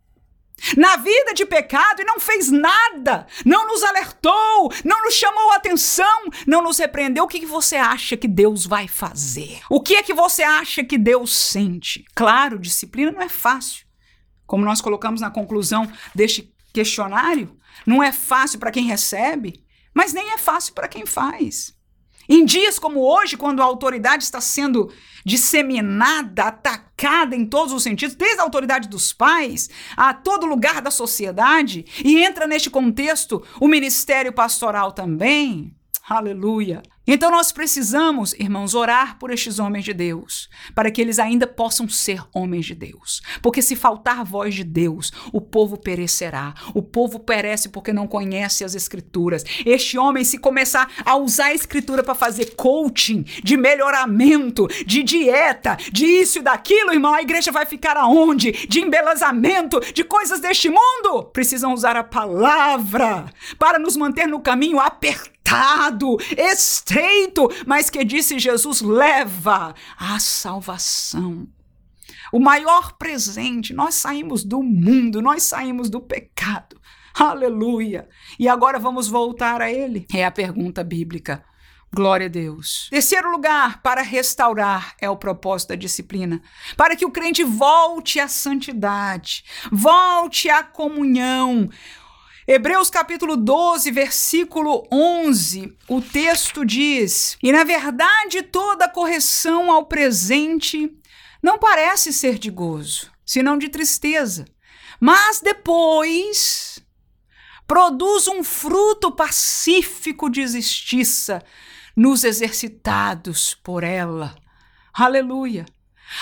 na 0.77 0.97
vida 0.97 1.35
de 1.35 1.45
pecado 1.45 2.03
e 2.03 2.05
não 2.05 2.21
fez 2.21 2.51
nada, 2.51 3.27
não 3.45 3.67
nos 3.67 3.83
alertou, 3.83 4.73
não 4.85 5.03
nos 5.05 5.15
chamou 5.15 5.51
a 5.51 5.57
atenção, 5.57 6.25
não 6.47 6.63
nos 6.63 6.79
repreendeu, 6.79 7.25
o 7.25 7.29
que, 7.29 7.41
que 7.41 7.47
você 7.47 7.77
acha 7.77 8.17
que 8.17 8.29
Deus 8.29 8.65
vai 8.65 8.87
fazer? 8.87 9.61
O 9.69 9.81
que 9.81 9.97
é 9.97 10.03
que 10.03 10.15
você 10.15 10.43
acha 10.43 10.85
que 10.85 10.97
Deus 10.97 11.37
sente? 11.37 12.05
Claro, 12.15 12.59
disciplina 12.59 13.11
não 13.11 13.23
é 13.23 13.29
fácil 13.29 13.92
como 14.47 14.65
nós 14.65 14.81
colocamos 14.81 15.21
na 15.21 15.31
conclusão 15.31 15.91
deste 16.15 16.53
questionário, 16.73 17.57
não 17.87 18.03
é 18.03 18.13
fácil 18.13 18.59
para 18.59 18.71
quem 18.71 18.87
recebe, 18.87 19.65
mas 19.95 20.13
nem 20.13 20.33
é 20.33 20.39
fácil 20.39 20.75
para 20.75 20.89
quem 20.89 21.07
faz. 21.07 21.75
Em 22.29 22.45
dias 22.45 22.79
como 22.79 23.01
hoje, 23.01 23.37
quando 23.37 23.61
a 23.61 23.65
autoridade 23.65 24.23
está 24.23 24.41
sendo 24.41 24.93
disseminada, 25.25 26.45
atacada 26.45 27.35
em 27.35 27.45
todos 27.45 27.73
os 27.73 27.83
sentidos, 27.83 28.15
desde 28.15 28.41
a 28.41 28.45
autoridade 28.45 28.89
dos 28.89 29.13
pais 29.13 29.69
a 29.97 30.15
todo 30.15 30.47
lugar 30.47 30.81
da 30.81 30.91
sociedade, 30.91 31.85
e 32.05 32.23
entra 32.23 32.47
neste 32.47 32.71
contexto 32.71 33.45
o 33.61 33.69
ministério 33.69 34.33
pastoral 34.33 34.93
também, 34.93 35.75
aleluia. 36.09 36.83
Então 37.05 37.33
nós 37.33 37.51
precisamos, 37.51 38.33
irmãos, 38.35 38.75
orar 38.75 39.19
por 39.19 39.33
estes 39.33 39.59
homens 39.59 39.85
de 39.85 39.93
Deus, 39.93 40.49
para 40.73 40.89
que 40.89 41.01
eles 41.01 41.19
ainda 41.19 41.49
possam 41.49 41.89
ser 41.89 42.23
homens 42.33 42.67
de 42.67 42.77
Deus. 42.77 43.21
Porque 43.43 43.61
se 43.61 43.75
faltar 43.75 44.25
voz 44.25 44.55
de 44.55 44.63
Deus, 44.63 45.13
o 45.33 45.41
povo 45.41 45.77
perecerá. 45.77 46.55
O 46.73 46.81
povo 46.81 47.19
perece 47.19 47.69
porque 47.71 47.93
não 47.93 48.07
conhece 48.07 48.63
as 48.63 48.77
escrituras. 48.77 49.45
Este 49.67 49.99
homem 49.99 50.23
se 50.23 50.39
começar 50.39 50.89
a 51.05 51.17
usar 51.17 51.47
a 51.47 51.55
escritura 51.55 52.05
para 52.05 52.15
fazer 52.15 52.55
coaching, 52.55 53.25
de 53.43 53.57
melhoramento, 53.57 54.69
de 54.87 55.03
dieta, 55.03 55.77
de 55.91 56.07
isso 56.07 56.39
e 56.39 56.43
daquilo, 56.43 56.93
irmão, 56.93 57.15
a 57.15 57.23
igreja 57.23 57.51
vai 57.51 57.67
ficar 57.67 57.97
aonde? 57.97 58.53
De 58.69 58.81
embelezamento, 58.81 59.81
de 59.93 60.05
coisas 60.05 60.39
deste 60.39 60.69
mundo. 60.69 61.25
Precisam 61.33 61.75
usar 61.75 61.97
a 61.97 62.05
palavra 62.05 63.27
para 63.59 63.79
nos 63.79 63.97
manter 63.97 64.29
no 64.29 64.39
caminho 64.39 64.79
apertado 64.79 65.42
estreito, 66.37 67.49
mas 67.67 67.91
que 67.91 68.05
disse 68.05 68.39
Jesus 68.39 68.81
leva 68.81 69.75
a 69.99 70.19
salvação. 70.19 71.49
O 72.33 72.41
maior 72.41 72.95
presente, 72.95 73.75
nós 73.75 73.95
saímos 73.95 74.43
do 74.43 74.63
mundo, 74.63 75.21
nós 75.21 75.43
saímos 75.43 75.91
do 75.91 76.01
pecado. 76.01 76.81
Aleluia! 77.15 78.09
E 78.39 78.49
agora 78.49 78.79
vamos 78.79 79.07
voltar 79.07 79.61
a 79.61 79.71
ele. 79.71 80.07
É 80.15 80.25
a 80.25 80.31
pergunta 80.31 80.83
bíblica: 80.83 81.45
Glória 81.95 82.25
a 82.25 82.31
Deus. 82.31 82.89
Terceiro 82.89 83.31
lugar, 83.31 83.83
para 83.83 84.01
restaurar 84.01 84.95
é 84.99 85.11
o 85.11 85.17
propósito 85.17 85.71
da 85.71 85.75
disciplina. 85.75 86.41
Para 86.75 86.97
que 86.97 87.05
o 87.05 87.11
crente 87.11 87.45
volte 87.45 88.19
à 88.19 88.27
santidade, 88.27 89.45
volte 89.71 90.49
à 90.49 90.63
comunhão. 90.63 91.69
Hebreus 92.47 92.91
capítulo 92.91 93.37
12, 93.37 93.89
versículo 93.93 94.85
11, 94.91 95.77
o 95.89 96.03
texto 96.03 96.65
diz: 96.65 97.39
E 97.41 97.53
na 97.53 97.63
verdade 97.63 98.43
toda 98.43 98.89
correção 98.89 99.71
ao 99.71 99.87
presente 99.87 100.93
não 101.41 101.57
parece 101.57 102.13
ser 102.13 102.41
de 102.41 102.51
gozo, 102.51 103.09
senão 103.25 103.57
de 103.57 103.69
tristeza. 103.69 104.45
Mas 104.99 105.41
depois 105.41 106.85
produz 107.65 108.27
um 108.27 108.43
fruto 108.43 109.13
pacífico 109.13 110.29
de 110.29 110.45
justiça 110.45 111.41
nos 111.97 112.25
exercitados 112.25 113.55
por 113.55 113.85
ela. 113.85 114.35
Aleluia! 114.93 115.65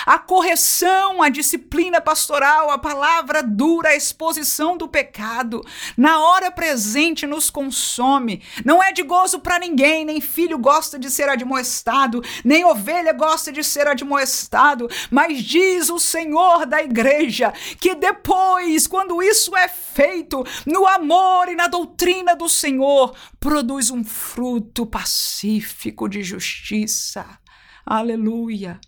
A 0.05 0.17
correção, 0.17 1.21
a 1.21 1.29
disciplina 1.29 2.01
pastoral, 2.01 2.69
a 2.69 2.77
palavra 2.77 3.43
dura, 3.43 3.89
a 3.89 3.95
exposição 3.95 4.77
do 4.77 4.87
pecado, 4.87 5.65
na 5.97 6.19
hora 6.19 6.51
presente 6.51 7.27
nos 7.27 7.49
consome. 7.49 8.41
Não 8.65 8.81
é 8.81 8.91
de 8.91 9.03
gozo 9.03 9.39
para 9.39 9.59
ninguém, 9.59 10.05
nem 10.05 10.21
filho 10.21 10.57
gosta 10.57 10.97
de 10.97 11.09
ser 11.09 11.29
admoestado, 11.29 12.23
nem 12.43 12.65
ovelha 12.65 13.13
gosta 13.13 13.51
de 13.51 13.63
ser 13.63 13.87
admoestado, 13.87 14.89
mas 15.09 15.43
diz 15.43 15.89
o 15.89 15.99
Senhor 15.99 16.65
da 16.65 16.81
igreja 16.81 17.53
que 17.79 17.95
depois, 17.95 18.87
quando 18.87 19.21
isso 19.21 19.55
é 19.55 19.67
feito 19.67 20.43
no 20.65 20.87
amor 20.87 21.49
e 21.49 21.55
na 21.55 21.67
doutrina 21.67 22.35
do 22.35 22.47
Senhor, 22.49 23.15
produz 23.39 23.91
um 23.91 24.03
fruto 24.03 24.85
pacífico 24.85 26.07
de 26.07 26.23
justiça. 26.23 27.25
Aleluia 27.85 28.79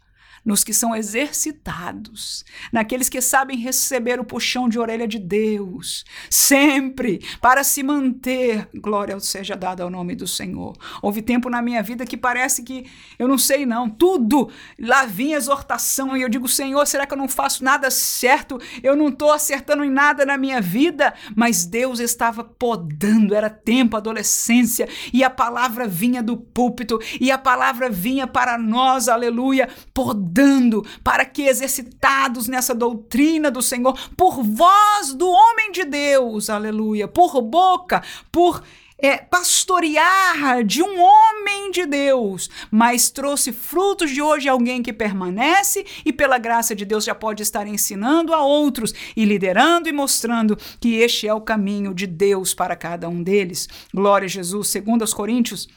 nos 0.45 0.63
que 0.63 0.73
são 0.73 0.95
exercitados, 0.95 2.43
naqueles 2.71 3.08
que 3.08 3.21
sabem 3.21 3.58
receber 3.58 4.19
o 4.19 4.25
puxão 4.25 4.67
de 4.67 4.77
orelha 4.77 5.08
de 5.08 5.17
Deus, 5.17 6.03
sempre 6.29 7.21
para 7.39 7.63
se 7.63 7.82
manter. 7.82 8.67
Glória 8.75 9.19
seja 9.19 9.56
dada 9.56 9.84
ao 9.84 9.89
nome 9.89 10.15
do 10.15 10.27
Senhor. 10.27 10.75
Houve 11.01 11.21
tempo 11.21 11.49
na 11.49 11.62
minha 11.62 11.82
vida 11.82 12.06
que 12.06 12.17
parece 12.17 12.63
que 12.63 12.86
eu 13.17 13.27
não 13.27 13.38
sei 13.38 13.65
não, 13.65 13.89
tudo 13.89 14.49
lá 14.79 15.06
vinha 15.06 15.38
exortação 15.38 16.17
e 16.17 16.21
eu 16.21 16.29
digo, 16.29 16.47
Senhor, 16.47 16.86
será 16.86 17.06
que 17.06 17.13
eu 17.13 17.17
não 17.17 17.29
faço 17.29 17.63
nada 17.63 17.89
certo? 17.89 18.60
Eu 18.82 18.95
não 18.95 19.10
estou 19.10 19.32
acertando 19.32 19.84
em 19.84 19.89
nada 19.89 20.25
na 20.25 20.38
minha 20.38 20.60
vida, 20.60 21.13
mas 21.36 21.65
Deus 21.65 21.99
estava 21.99 22.43
podando, 22.43 23.34
era 23.34 23.49
tempo, 23.49 23.95
adolescência, 23.95 24.89
e 25.13 25.23
a 25.23 25.29
palavra 25.29 25.88
vinha 25.88 26.21
do 26.21 26.36
púlpito 26.36 26.99
e 27.21 27.32
a 27.32 27.38
palavra 27.38 27.89
vinha 27.89 28.27
para 28.27 28.58
nós, 28.58 29.08
aleluia, 29.08 29.69
podando 29.93 30.33
dando 30.34 30.84
para 31.04 31.26
que, 31.26 31.43
exercitados 31.43 32.48
nessa 32.48 32.74
doutrina 32.74 33.52
do 33.52 33.62
Senhor, 33.62 33.98
por 34.17 34.43
voz 34.43 35.13
do 35.13 35.30
homem 35.30 35.72
de 35.72 35.84
Deus, 35.84 36.50
aleluia, 36.50 37.08
por 37.08 37.39
boca, 37.41 38.02
por 38.32 38.63
é, 38.98 39.17
pastorear 39.17 40.63
de 40.63 40.82
um 40.82 41.02
homem 41.02 41.72
de 41.72 41.86
Deus, 41.86 42.50
mas 42.72 43.12
trouxe 43.12 43.52
frutos 43.52 44.10
de 44.12 44.22
hoje 44.22 44.48
alguém 44.48 44.82
que 44.82 44.93
permanece 44.93 45.86
e, 46.06 46.13
pela 46.13 46.38
graça 46.38 46.74
de 46.74 46.86
Deus, 46.86 47.04
já 47.04 47.13
pode 47.13 47.43
estar 47.43 47.67
ensinando 47.67 48.34
a 48.34 48.43
outros 48.43 48.93
e 49.15 49.26
liderando 49.26 49.89
e 49.89 49.91
mostrando 49.91 50.58
que 50.80 50.96
este 50.96 51.28
é 51.28 51.34
o 51.34 51.41
caminho 51.41 51.93
de 51.93 52.08
Deus 52.08 52.54
para 52.54 52.76
cada 52.76 53.10
um 53.10 53.22
deles. 53.22 53.67
Glória 53.93 54.26
a 54.26 54.30
Jesus. 54.30 54.69
Segundo 54.69 55.02
aos 55.02 55.13
Coríntios 55.13 55.67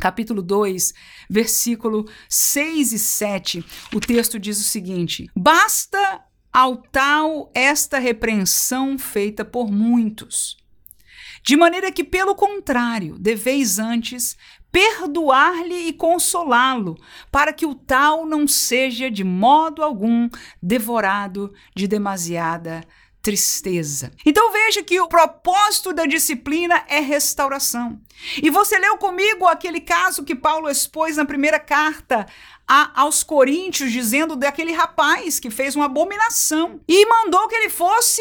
capítulo 0.00 0.42
2, 0.42 0.92
versículo 1.28 2.08
6 2.28 2.92
e 2.92 2.98
7, 2.98 3.64
o 3.94 4.00
texto 4.00 4.38
diz 4.38 4.60
o 4.60 4.64
seguinte: 4.64 5.30
Basta 5.36 6.22
ao 6.52 6.76
tal 6.76 7.50
esta 7.54 7.98
repreensão 7.98 8.98
feita 8.98 9.44
por 9.44 9.70
muitos. 9.70 10.56
De 11.42 11.56
maneira 11.56 11.92
que, 11.92 12.02
pelo 12.02 12.34
contrário, 12.34 13.18
deveis 13.18 13.78
antes 13.78 14.36
perdoar-lhe 14.72 15.88
e 15.88 15.92
consolá-lo, 15.92 16.96
para 17.30 17.52
que 17.52 17.64
o 17.64 17.76
tal 17.76 18.26
não 18.26 18.48
seja 18.48 19.08
de 19.08 19.22
modo 19.22 19.84
algum 19.84 20.28
devorado 20.60 21.54
de 21.76 21.86
demasiada 21.86 22.82
tristeza. 23.24 24.12
Então 24.24 24.52
veja 24.52 24.82
que 24.82 25.00
o 25.00 25.08
propósito 25.08 25.94
da 25.94 26.04
disciplina 26.04 26.84
é 26.86 27.00
restauração. 27.00 27.98
E 28.42 28.50
você 28.50 28.78
leu 28.78 28.98
comigo 28.98 29.46
aquele 29.46 29.80
caso 29.80 30.24
que 30.24 30.34
Paulo 30.34 30.68
expôs 30.68 31.16
na 31.16 31.24
primeira 31.24 31.58
carta 31.58 32.26
a, 32.68 33.00
aos 33.00 33.24
Coríntios, 33.24 33.90
dizendo 33.90 34.36
daquele 34.36 34.72
rapaz 34.72 35.40
que 35.40 35.50
fez 35.50 35.74
uma 35.74 35.86
abominação 35.86 36.82
e 36.86 37.06
mandou 37.06 37.48
que 37.48 37.54
ele 37.54 37.70
fosse 37.70 38.20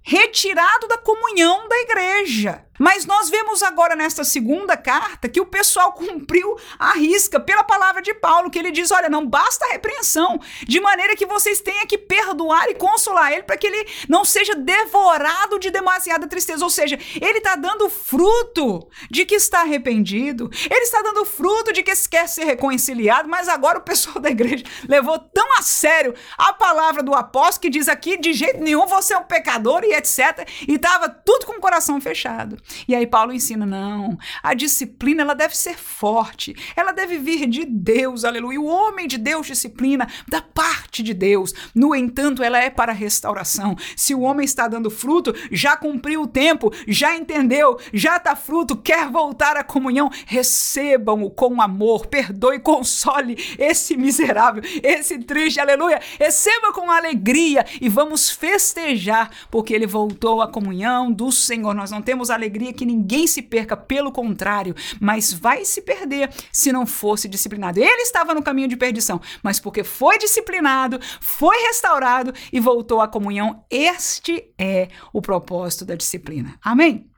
retirado 0.00 0.88
da 0.88 0.96
comunhão 0.96 1.68
da 1.68 1.76
igreja. 1.76 2.64
Mas 2.80 3.04
nós 3.04 3.28
vemos 3.28 3.62
agora 3.62 3.94
nesta 3.94 4.24
segunda 4.24 4.74
carta 4.74 5.28
que 5.28 5.38
o 5.38 5.44
pessoal 5.44 5.92
cumpriu 6.00 6.58
a 6.78 6.92
risca 6.92 7.38
pela 7.38 7.62
palavra 7.62 8.00
de 8.00 8.14
Paulo, 8.14 8.50
que 8.50 8.58
ele 8.58 8.70
diz: 8.70 8.90
olha, 8.90 9.10
não 9.10 9.26
basta 9.26 9.66
a 9.66 9.72
repreensão, 9.72 10.40
de 10.66 10.80
maneira 10.80 11.14
que 11.14 11.26
vocês 11.26 11.60
tenham 11.60 11.86
que 11.86 11.98
perdoar 11.98 12.70
e 12.70 12.74
consolar 12.74 13.32
ele 13.32 13.42
para 13.42 13.58
que 13.58 13.66
ele 13.66 13.86
não 14.08 14.24
seja 14.24 14.54
devorado 14.54 15.58
de 15.58 15.70
demasiada 15.70 16.26
tristeza. 16.26 16.64
Ou 16.64 16.70
seja, 16.70 16.98
ele 17.20 17.36
está 17.36 17.54
dando 17.54 17.90
fruto 17.90 18.88
de 19.10 19.26
que 19.26 19.34
está 19.34 19.60
arrependido, 19.60 20.48
ele 20.70 20.84
está 20.84 21.02
dando 21.02 21.26
fruto 21.26 21.74
de 21.74 21.82
que 21.82 21.90
quer 22.08 22.28
ser 22.28 22.44
reconciliado, 22.44 23.28
mas 23.28 23.46
agora 23.46 23.78
o 23.78 23.82
pessoal 23.82 24.18
da 24.18 24.30
igreja 24.30 24.64
levou 24.88 25.18
tão 25.18 25.58
a 25.58 25.62
sério 25.62 26.14
a 26.38 26.54
palavra 26.54 27.02
do 27.02 27.14
apóstolo 27.14 27.60
que 27.60 27.68
diz 27.68 27.88
aqui: 27.88 28.16
de 28.16 28.32
jeito 28.32 28.60
nenhum 28.60 28.86
você 28.86 29.12
é 29.12 29.18
um 29.18 29.24
pecador 29.24 29.84
e 29.84 29.92
etc. 29.92 30.48
E 30.66 30.76
estava 30.76 31.10
tudo 31.10 31.44
com 31.44 31.58
o 31.58 31.60
coração 31.60 32.00
fechado. 32.00 32.56
E 32.86 32.94
aí 32.94 33.06
Paulo 33.06 33.32
ensina: 33.32 33.66
não, 33.66 34.18
a 34.42 34.54
disciplina 34.54 35.22
ela 35.22 35.34
deve 35.34 35.56
ser 35.56 35.76
forte, 35.76 36.54
ela 36.74 36.92
deve 36.92 37.18
vir 37.18 37.46
de 37.46 37.64
Deus, 37.64 38.24
aleluia. 38.24 38.60
O 38.60 38.66
homem 38.66 39.06
de 39.06 39.18
Deus 39.18 39.46
disciplina 39.46 40.08
da 40.28 40.40
parte 40.40 41.02
de 41.02 41.12
Deus. 41.14 41.52
No 41.74 41.94
entanto, 41.94 42.42
ela 42.42 42.58
é 42.58 42.70
para 42.70 42.92
restauração. 42.92 43.76
Se 43.96 44.14
o 44.14 44.20
homem 44.20 44.44
está 44.44 44.68
dando 44.68 44.90
fruto, 44.90 45.34
já 45.50 45.76
cumpriu 45.76 46.22
o 46.22 46.26
tempo, 46.26 46.72
já 46.86 47.16
entendeu, 47.16 47.78
já 47.92 48.16
está 48.16 48.34
fruto, 48.36 48.76
quer 48.76 49.08
voltar 49.08 49.56
à 49.56 49.64
comunhão, 49.64 50.10
recebam-o 50.26 51.30
com 51.30 51.60
amor, 51.60 52.06
perdoe, 52.06 52.58
console 52.60 53.36
esse 53.58 53.96
miserável, 53.96 54.62
esse 54.82 55.18
triste, 55.18 55.60
aleluia. 55.60 56.00
Receba 56.18 56.72
com 56.72 56.90
alegria 56.90 57.64
e 57.80 57.88
vamos 57.88 58.30
festejar, 58.30 59.30
porque 59.50 59.74
ele 59.74 59.86
voltou 59.86 60.40
à 60.40 60.48
comunhão 60.48 61.10
do 61.10 61.30
Senhor. 61.32 61.74
Nós 61.74 61.90
não 61.90 62.02
temos 62.02 62.30
alegria 62.30 62.59
alegria 62.60 62.72
que 62.72 62.84
ninguém 62.84 63.26
se 63.26 63.40
perca, 63.42 63.76
pelo 63.76 64.12
contrário, 64.12 64.74
mas 65.00 65.32
vai 65.32 65.64
se 65.64 65.80
perder 65.80 66.30
se 66.52 66.70
não 66.70 66.86
fosse 66.86 67.28
disciplinado. 67.28 67.80
Ele 67.80 68.02
estava 68.02 68.34
no 68.34 68.42
caminho 68.42 68.68
de 68.68 68.76
perdição, 68.76 69.20
mas 69.42 69.58
porque 69.58 69.82
foi 69.82 70.18
disciplinado, 70.18 71.00
foi 71.20 71.56
restaurado 71.62 72.32
e 72.52 72.60
voltou 72.60 73.00
à 73.00 73.08
comunhão, 73.08 73.64
este 73.70 74.52
é 74.58 74.88
o 75.12 75.22
propósito 75.22 75.84
da 75.84 75.94
disciplina. 75.94 76.58
Amém? 76.62 77.08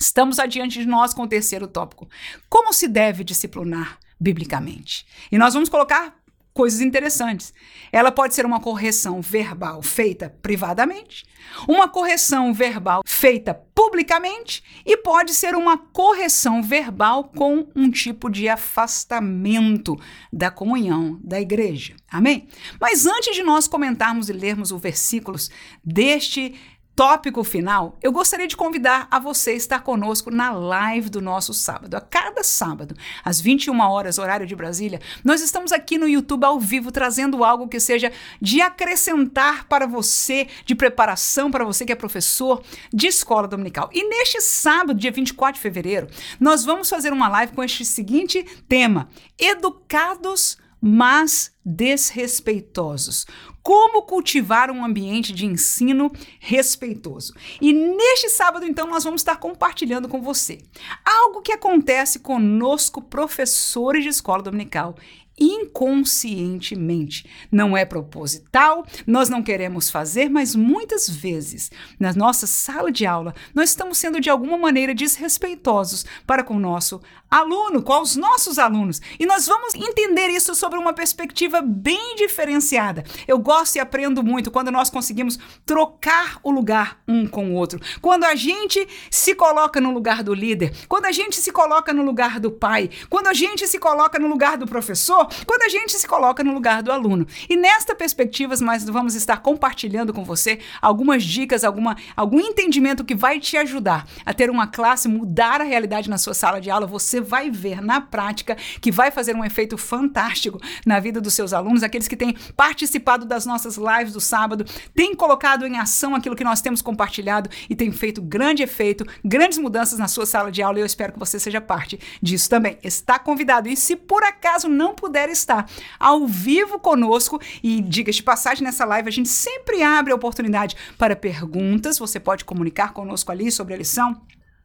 Estamos 0.00 0.40
adiante 0.40 0.80
de 0.80 0.86
nós 0.86 1.14
com 1.14 1.22
o 1.22 1.28
terceiro 1.28 1.68
tópico. 1.68 2.08
Como 2.48 2.72
se 2.72 2.88
deve 2.88 3.22
disciplinar 3.22 3.98
biblicamente? 4.20 5.06
E 5.30 5.38
nós 5.38 5.54
vamos 5.54 5.68
colocar 5.68 6.21
coisas 6.52 6.80
interessantes. 6.80 7.52
Ela 7.90 8.12
pode 8.12 8.34
ser 8.34 8.44
uma 8.44 8.60
correção 8.60 9.20
verbal 9.20 9.82
feita 9.82 10.34
privadamente, 10.42 11.24
uma 11.66 11.88
correção 11.88 12.52
verbal 12.52 13.02
feita 13.04 13.54
publicamente 13.74 14.62
e 14.84 14.96
pode 14.96 15.34
ser 15.34 15.54
uma 15.54 15.76
correção 15.76 16.62
verbal 16.62 17.24
com 17.24 17.66
um 17.74 17.90
tipo 17.90 18.30
de 18.30 18.48
afastamento 18.48 19.98
da 20.32 20.50
comunhão 20.50 21.18
da 21.22 21.40
igreja. 21.40 21.94
Amém? 22.10 22.48
Mas 22.80 23.06
antes 23.06 23.34
de 23.34 23.42
nós 23.42 23.66
comentarmos 23.66 24.28
e 24.28 24.32
lermos 24.32 24.70
os 24.70 24.80
versículos 24.80 25.50
deste 25.84 26.54
tópico 26.94 27.42
final, 27.42 27.98
eu 28.02 28.12
gostaria 28.12 28.46
de 28.46 28.56
convidar 28.56 29.08
a 29.10 29.18
você 29.18 29.50
a 29.50 29.54
estar 29.54 29.80
conosco 29.80 30.30
na 30.30 30.50
live 30.50 31.08
do 31.08 31.20
nosso 31.20 31.54
sábado. 31.54 31.94
A 31.94 32.00
cada 32.00 32.42
sábado, 32.42 32.94
às 33.24 33.40
21 33.40 33.78
horas, 33.80 34.18
horário 34.18 34.46
de 34.46 34.54
Brasília, 34.54 35.00
nós 35.24 35.40
estamos 35.40 35.72
aqui 35.72 35.96
no 35.96 36.08
YouTube 36.08 36.44
ao 36.44 36.60
vivo 36.60 36.92
trazendo 36.92 37.44
algo 37.44 37.68
que 37.68 37.80
seja 37.80 38.12
de 38.40 38.60
acrescentar 38.60 39.66
para 39.66 39.86
você, 39.86 40.48
de 40.64 40.74
preparação 40.74 41.50
para 41.50 41.64
você 41.64 41.84
que 41.84 41.92
é 41.92 41.96
professor 41.96 42.62
de 42.92 43.06
escola 43.06 43.48
dominical. 43.48 43.88
E 43.92 44.08
neste 44.08 44.40
sábado, 44.40 44.98
dia 44.98 45.10
24 45.10 45.54
de 45.54 45.60
fevereiro, 45.60 46.08
nós 46.38 46.64
vamos 46.64 46.88
fazer 46.90 47.12
uma 47.12 47.28
live 47.28 47.52
com 47.52 47.64
este 47.64 47.84
seguinte 47.84 48.44
tema: 48.68 49.08
Educados 49.38 50.58
mas 50.84 51.52
desrespeitosos. 51.64 53.24
Como 53.62 54.02
cultivar 54.02 54.70
um 54.70 54.84
ambiente 54.84 55.32
de 55.32 55.46
ensino 55.46 56.10
respeitoso. 56.40 57.32
E 57.60 57.72
neste 57.72 58.28
sábado, 58.28 58.66
então, 58.66 58.86
nós 58.86 59.04
vamos 59.04 59.20
estar 59.20 59.36
compartilhando 59.36 60.08
com 60.08 60.20
você 60.20 60.58
algo 61.04 61.42
que 61.42 61.52
acontece 61.52 62.18
conosco, 62.18 63.00
professores 63.00 64.02
de 64.02 64.10
escola 64.10 64.42
dominical 64.42 64.96
inconscientemente. 65.38 67.28
Não 67.50 67.76
é 67.76 67.84
proposital, 67.84 68.84
nós 69.06 69.28
não 69.28 69.42
queremos 69.42 69.90
fazer, 69.90 70.28
mas 70.28 70.54
muitas 70.54 71.08
vezes, 71.08 71.70
na 71.98 72.12
nossa 72.12 72.46
sala 72.46 72.90
de 72.92 73.06
aula, 73.06 73.34
nós 73.54 73.70
estamos 73.70 73.98
sendo 73.98 74.20
de 74.20 74.30
alguma 74.30 74.56
maneira 74.56 74.94
desrespeitosos 74.94 76.04
para 76.26 76.44
com 76.44 76.56
o 76.56 76.60
nosso 76.60 77.00
aluno, 77.30 77.82
com 77.82 78.00
os 78.00 78.14
nossos 78.14 78.58
alunos. 78.58 79.00
E 79.18 79.24
nós 79.24 79.46
vamos 79.46 79.74
entender 79.74 80.28
isso 80.28 80.54
sobre 80.54 80.78
uma 80.78 80.92
perspectiva 80.92 81.62
bem 81.62 82.14
diferenciada. 82.16 83.04
Eu 83.26 83.38
gosto 83.38 83.76
e 83.76 83.80
aprendo 83.80 84.22
muito 84.22 84.50
quando 84.50 84.70
nós 84.70 84.90
conseguimos 84.90 85.38
trocar 85.64 86.38
o 86.42 86.50
lugar 86.50 87.00
um 87.08 87.26
com 87.26 87.50
o 87.50 87.54
outro. 87.54 87.80
Quando 88.00 88.24
a 88.24 88.34
gente 88.34 88.86
se 89.10 89.34
coloca 89.34 89.80
no 89.80 89.92
lugar 89.92 90.22
do 90.22 90.34
líder, 90.34 90.74
quando 90.88 91.06
a 91.06 91.12
gente 91.12 91.36
se 91.36 91.50
coloca 91.50 91.92
no 91.92 92.02
lugar 92.02 92.38
do 92.38 92.50
pai, 92.50 92.90
quando 93.08 93.28
a 93.28 93.32
gente 93.34 93.66
se 93.66 93.78
coloca 93.78 94.18
no 94.18 94.28
lugar 94.28 94.58
do 94.58 94.66
professor, 94.66 95.21
quando 95.46 95.62
a 95.62 95.68
gente 95.68 95.92
se 95.98 96.06
coloca 96.06 96.44
no 96.44 96.52
lugar 96.52 96.82
do 96.82 96.92
aluno. 96.92 97.26
E 97.48 97.56
nesta 97.56 97.94
perspectiva, 97.94 98.54
nós 98.60 98.84
vamos 98.84 99.14
estar 99.14 99.38
compartilhando 99.38 100.12
com 100.12 100.24
você 100.24 100.58
algumas 100.80 101.24
dicas, 101.24 101.64
alguma, 101.64 101.96
algum 102.16 102.40
entendimento 102.40 103.04
que 103.04 103.14
vai 103.14 103.40
te 103.40 103.56
ajudar 103.56 104.06
a 104.24 104.34
ter 104.34 104.50
uma 104.50 104.66
classe, 104.66 105.08
mudar 105.08 105.60
a 105.60 105.64
realidade 105.64 106.10
na 106.10 106.18
sua 106.18 106.34
sala 106.34 106.60
de 106.60 106.70
aula. 106.70 106.86
Você 106.86 107.20
vai 107.20 107.50
ver 107.50 107.80
na 107.80 108.00
prática 108.00 108.56
que 108.80 108.90
vai 108.90 109.10
fazer 109.10 109.36
um 109.36 109.44
efeito 109.44 109.76
fantástico 109.76 110.60
na 110.86 111.00
vida 111.00 111.20
dos 111.20 111.34
seus 111.34 111.52
alunos, 111.52 111.82
aqueles 111.82 112.08
que 112.08 112.16
têm 112.16 112.36
participado 112.56 113.24
das 113.24 113.46
nossas 113.46 113.76
lives 113.76 114.12
do 114.12 114.20
sábado, 114.20 114.64
têm 114.94 115.14
colocado 115.14 115.66
em 115.66 115.78
ação 115.78 116.14
aquilo 116.14 116.36
que 116.36 116.44
nós 116.44 116.60
temos 116.60 116.82
compartilhado 116.82 117.48
e 117.68 117.74
têm 117.74 117.92
feito 117.92 118.20
grande 118.20 118.62
efeito, 118.62 119.06
grandes 119.24 119.58
mudanças 119.58 119.98
na 119.98 120.08
sua 120.08 120.26
sala 120.26 120.50
de 120.50 120.62
aula 120.62 120.78
e 120.78 120.82
eu 120.82 120.86
espero 120.86 121.12
que 121.12 121.18
você 121.18 121.38
seja 121.38 121.60
parte 121.60 121.98
disso 122.22 122.48
também. 122.48 122.78
Está 122.82 123.18
convidado 123.18 123.68
e 123.68 123.76
se 123.76 123.96
por 123.96 124.22
acaso 124.24 124.68
não 124.68 124.94
puder 124.94 125.11
estar 125.28 125.68
ao 125.98 126.26
vivo 126.26 126.78
conosco. 126.78 127.40
E 127.62 127.80
diga 127.80 128.10
de 128.10 128.22
passagem 128.22 128.64
nessa 128.64 128.84
live, 128.84 129.08
a 129.08 129.12
gente 129.12 129.28
sempre 129.28 129.82
abre 129.82 130.12
a 130.12 130.16
oportunidade 130.16 130.76
para 130.98 131.16
perguntas, 131.16 131.98
você 131.98 132.18
pode 132.18 132.44
comunicar 132.44 132.92
conosco 132.92 133.30
ali 133.30 133.50
sobre 133.50 133.74
a 133.74 133.76
lição 133.76 134.20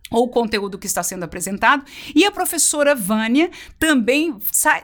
ou 0.10 0.26
o 0.26 0.30
conteúdo 0.30 0.78
que 0.78 0.88
está 0.88 1.04
sendo 1.04 1.24
apresentado. 1.24 1.84
E 2.16 2.26
a 2.26 2.32
professora 2.32 2.96
Vânia 2.96 3.50
também 3.80 4.36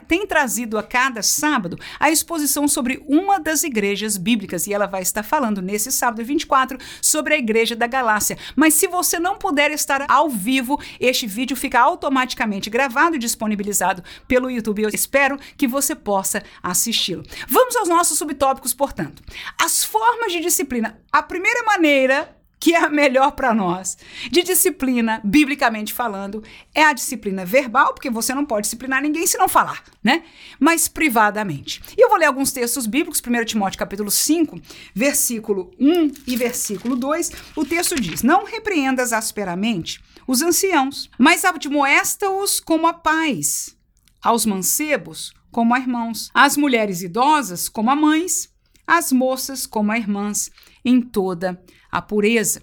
tem 0.06 0.26
trazido 0.26 0.78
a 0.78 0.82
cada 0.82 1.22
sábado 1.22 1.78
a 1.98 2.10
exposição 2.10 2.68
sobre 2.68 3.02
uma 3.06 3.38
das 3.38 3.62
igrejas 3.62 4.16
bíblicas. 4.16 4.66
E 4.66 4.74
ela 4.74 4.86
vai 4.86 5.02
estar 5.02 5.22
falando 5.22 5.62
nesse 5.62 5.90
sábado 5.90 6.24
24 6.24 6.78
sobre 7.00 7.34
a 7.34 7.38
igreja 7.38 7.74
da 7.74 7.86
Galácia. 7.86 8.38
Mas 8.54 8.74
se 8.74 8.86
você 8.86 9.18
não 9.18 9.36
puder 9.36 9.70
estar 9.70 10.04
ao 10.08 10.28
vivo, 10.28 10.80
este 11.00 11.26
vídeo 11.26 11.56
fica 11.56 11.80
automaticamente 11.80 12.70
gravado 12.70 13.16
e 13.16 13.18
disponibilizado 13.18 14.02
pelo 14.26 14.50
YouTube. 14.50 14.82
Eu 14.82 14.90
espero 14.90 15.38
que 15.56 15.66
você 15.66 15.94
possa 15.94 16.42
assisti-lo. 16.62 17.24
Vamos 17.48 17.76
aos 17.76 17.88
nossos 17.88 18.18
subtópicos, 18.18 18.74
portanto. 18.74 19.22
As 19.60 19.84
formas 19.84 20.32
de 20.32 20.40
disciplina. 20.40 21.00
A 21.12 21.22
primeira 21.22 21.62
maneira 21.64 22.33
que 22.64 22.74
é 22.74 22.82
a 22.82 22.88
melhor 22.88 23.32
para 23.32 23.52
nós, 23.52 23.98
de 24.30 24.42
disciplina, 24.42 25.20
biblicamente 25.22 25.92
falando, 25.92 26.42
é 26.74 26.82
a 26.82 26.94
disciplina 26.94 27.44
verbal, 27.44 27.92
porque 27.92 28.08
você 28.08 28.34
não 28.34 28.46
pode 28.46 28.62
disciplinar 28.62 29.02
ninguém 29.02 29.26
se 29.26 29.36
não 29.36 29.50
falar, 29.50 29.84
né? 30.02 30.22
Mas 30.58 30.88
privadamente. 30.88 31.82
E 31.94 32.02
eu 32.02 32.08
vou 32.08 32.16
ler 32.16 32.24
alguns 32.24 32.52
textos 32.52 32.86
bíblicos, 32.86 33.20
1 33.20 33.44
Timóteo 33.44 33.78
capítulo 33.78 34.10
5, 34.10 34.58
versículo 34.94 35.72
1 35.78 36.10
e 36.26 36.36
versículo 36.36 36.96
2. 36.96 37.32
O 37.54 37.66
texto 37.66 38.00
diz: 38.00 38.22
Não 38.22 38.46
repreendas 38.46 39.12
asperamente 39.12 40.02
os 40.26 40.40
anciãos, 40.40 41.10
mas 41.18 41.44
admoesta-os 41.44 42.60
como 42.60 42.86
a 42.86 42.94
paz, 42.94 43.76
aos 44.22 44.46
mancebos 44.46 45.34
como 45.52 45.74
a 45.74 45.78
irmãos, 45.78 46.30
às 46.32 46.56
mulheres 46.56 47.02
idosas 47.02 47.68
como 47.68 47.90
a 47.90 47.94
mães, 47.94 48.48
às 48.86 49.12
moças 49.12 49.66
como 49.66 49.92
a 49.92 49.98
irmãs, 49.98 50.50
em 50.82 51.02
toda 51.02 51.62
a 51.94 52.02
pureza. 52.02 52.60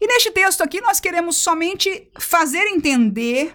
E 0.00 0.06
neste 0.06 0.30
texto 0.30 0.62
aqui 0.62 0.80
nós 0.80 0.98
queremos 0.98 1.36
somente 1.36 2.10
fazer 2.18 2.66
entender 2.66 3.54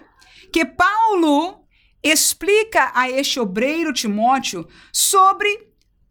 que 0.52 0.64
Paulo 0.64 1.66
explica 2.00 2.92
a 2.94 3.10
este 3.10 3.40
obreiro 3.40 3.92
Timóteo 3.92 4.68
sobre 4.92 5.65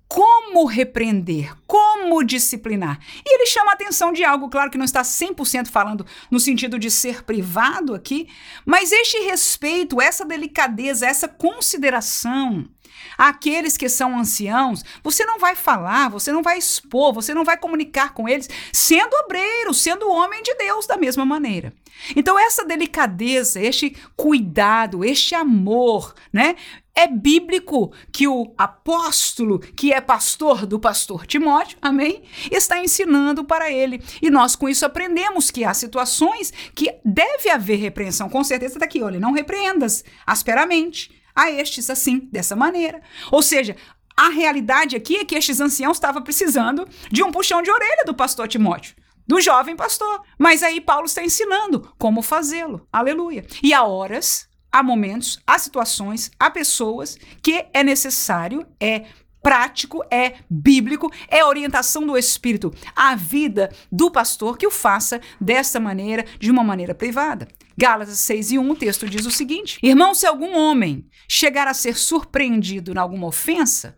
como 0.07 0.65
repreender, 0.65 1.53
como 1.65 2.23
disciplinar. 2.23 2.99
E 3.25 3.35
ele 3.35 3.45
chama 3.45 3.71
a 3.71 3.73
atenção 3.73 4.13
de 4.13 4.23
algo, 4.23 4.49
claro 4.49 4.69
que 4.69 4.77
não 4.77 4.85
está 4.85 5.01
100% 5.01 5.67
falando 5.67 6.05
no 6.29 6.39
sentido 6.39 6.77
de 6.77 6.91
ser 6.91 7.23
privado 7.23 7.93
aqui, 7.93 8.27
mas 8.65 8.91
este 8.91 9.17
respeito, 9.19 10.01
essa 10.01 10.25
delicadeza, 10.25 11.05
essa 11.05 11.27
consideração 11.27 12.69
Aqueles 13.17 13.77
que 13.77 13.87
são 13.87 14.17
anciãos, 14.17 14.83
você 15.03 15.25
não 15.25 15.39
vai 15.39 15.55
falar, 15.55 16.09
você 16.09 16.31
não 16.31 16.41
vai 16.41 16.57
expor, 16.57 17.13
você 17.13 17.33
não 17.33 17.43
vai 17.43 17.57
comunicar 17.57 18.13
com 18.13 18.27
eles, 18.27 18.49
sendo 18.73 19.13
obreiro, 19.23 19.73
sendo 19.73 20.09
homem 20.09 20.41
de 20.43 20.53
Deus 20.55 20.85
da 20.85 20.97
mesma 20.97 21.25
maneira. 21.25 21.73
Então, 22.15 22.37
essa 22.37 22.65
delicadeza, 22.65 23.59
este 23.59 23.95
cuidado, 24.15 25.03
este 25.03 25.35
amor, 25.35 26.13
né? 26.31 26.55
É 26.97 27.07
bíblico 27.07 27.91
que 28.09 28.25
o 28.25 28.53
apóstolo, 28.57 29.59
que 29.59 29.91
é 29.91 29.99
pastor 29.99 30.65
do 30.65 30.79
pastor 30.79 31.27
Timóteo, 31.27 31.77
amém? 31.81 32.23
Está 32.49 32.79
ensinando 32.79 33.43
para 33.43 33.69
ele. 33.69 34.01
E 34.21 34.29
nós 34.29 34.55
com 34.55 34.69
isso 34.69 34.85
aprendemos 34.85 35.51
que 35.51 35.65
há 35.65 35.73
situações 35.73 36.53
que 36.73 36.89
deve 37.03 37.49
haver 37.49 37.75
repreensão. 37.79 38.29
Com 38.29 38.45
certeza 38.45 38.75
está 38.75 38.85
aqui, 38.85 39.03
olha, 39.03 39.19
não 39.19 39.33
repreendas 39.33 40.05
asperamente 40.25 41.11
a 41.35 41.51
estes 41.51 41.89
assim, 41.89 42.29
dessa 42.31 42.55
maneira. 42.55 43.01
Ou 43.29 43.41
seja, 43.41 43.75
a 44.15 44.29
realidade 44.29 44.95
aqui 44.95 45.17
é 45.17 45.25
que 45.25 45.35
estes 45.35 45.59
anciãos 45.59 45.97
estavam 45.97 46.21
precisando 46.21 46.87
de 47.11 47.21
um 47.21 47.31
puxão 47.31 47.61
de 47.61 47.69
orelha 47.69 48.05
do 48.05 48.13
pastor 48.13 48.47
Timóteo, 48.47 48.95
do 49.27 49.41
jovem 49.41 49.75
pastor. 49.75 50.21
Mas 50.37 50.63
aí 50.63 50.79
Paulo 50.79 51.05
está 51.05 51.23
ensinando 51.23 51.93
como 51.97 52.21
fazê-lo. 52.21 52.87
Aleluia. 52.91 53.45
E 53.63 53.73
há 53.73 53.83
horas, 53.83 54.47
há 54.71 54.83
momentos, 54.83 55.39
há 55.45 55.57
situações, 55.57 56.31
há 56.39 56.49
pessoas 56.49 57.17
que 57.41 57.65
é 57.73 57.83
necessário, 57.83 58.65
é 58.79 59.05
prático, 59.45 60.03
é 60.09 60.37
bíblico, 60.49 61.11
é 61.27 61.45
orientação 61.45 62.03
do 62.03 62.17
Espírito 62.17 62.73
à 62.95 63.15
vida 63.15 63.71
do 63.91 64.09
pastor 64.09 64.57
que 64.57 64.65
o 64.65 64.71
faça 64.71 65.21
desta 65.39 65.79
maneira, 65.79 66.25
de 66.39 66.49
uma 66.49 66.63
maneira 66.63 66.95
privada. 66.95 67.47
Gálatas 67.77 68.17
6 68.17 68.53
e 68.53 68.57
1, 68.57 68.71
o 68.71 68.75
texto 68.75 69.07
diz 69.07 69.23
o 69.23 69.29
seguinte: 69.29 69.77
Irmão, 69.83 70.15
se 70.15 70.25
algum 70.25 70.57
homem 70.57 71.07
chegar 71.29 71.67
a 71.67 71.75
ser 71.75 71.95
surpreendido 71.95 72.91
em 72.91 72.97
alguma 72.97 73.27
ofensa, 73.27 73.95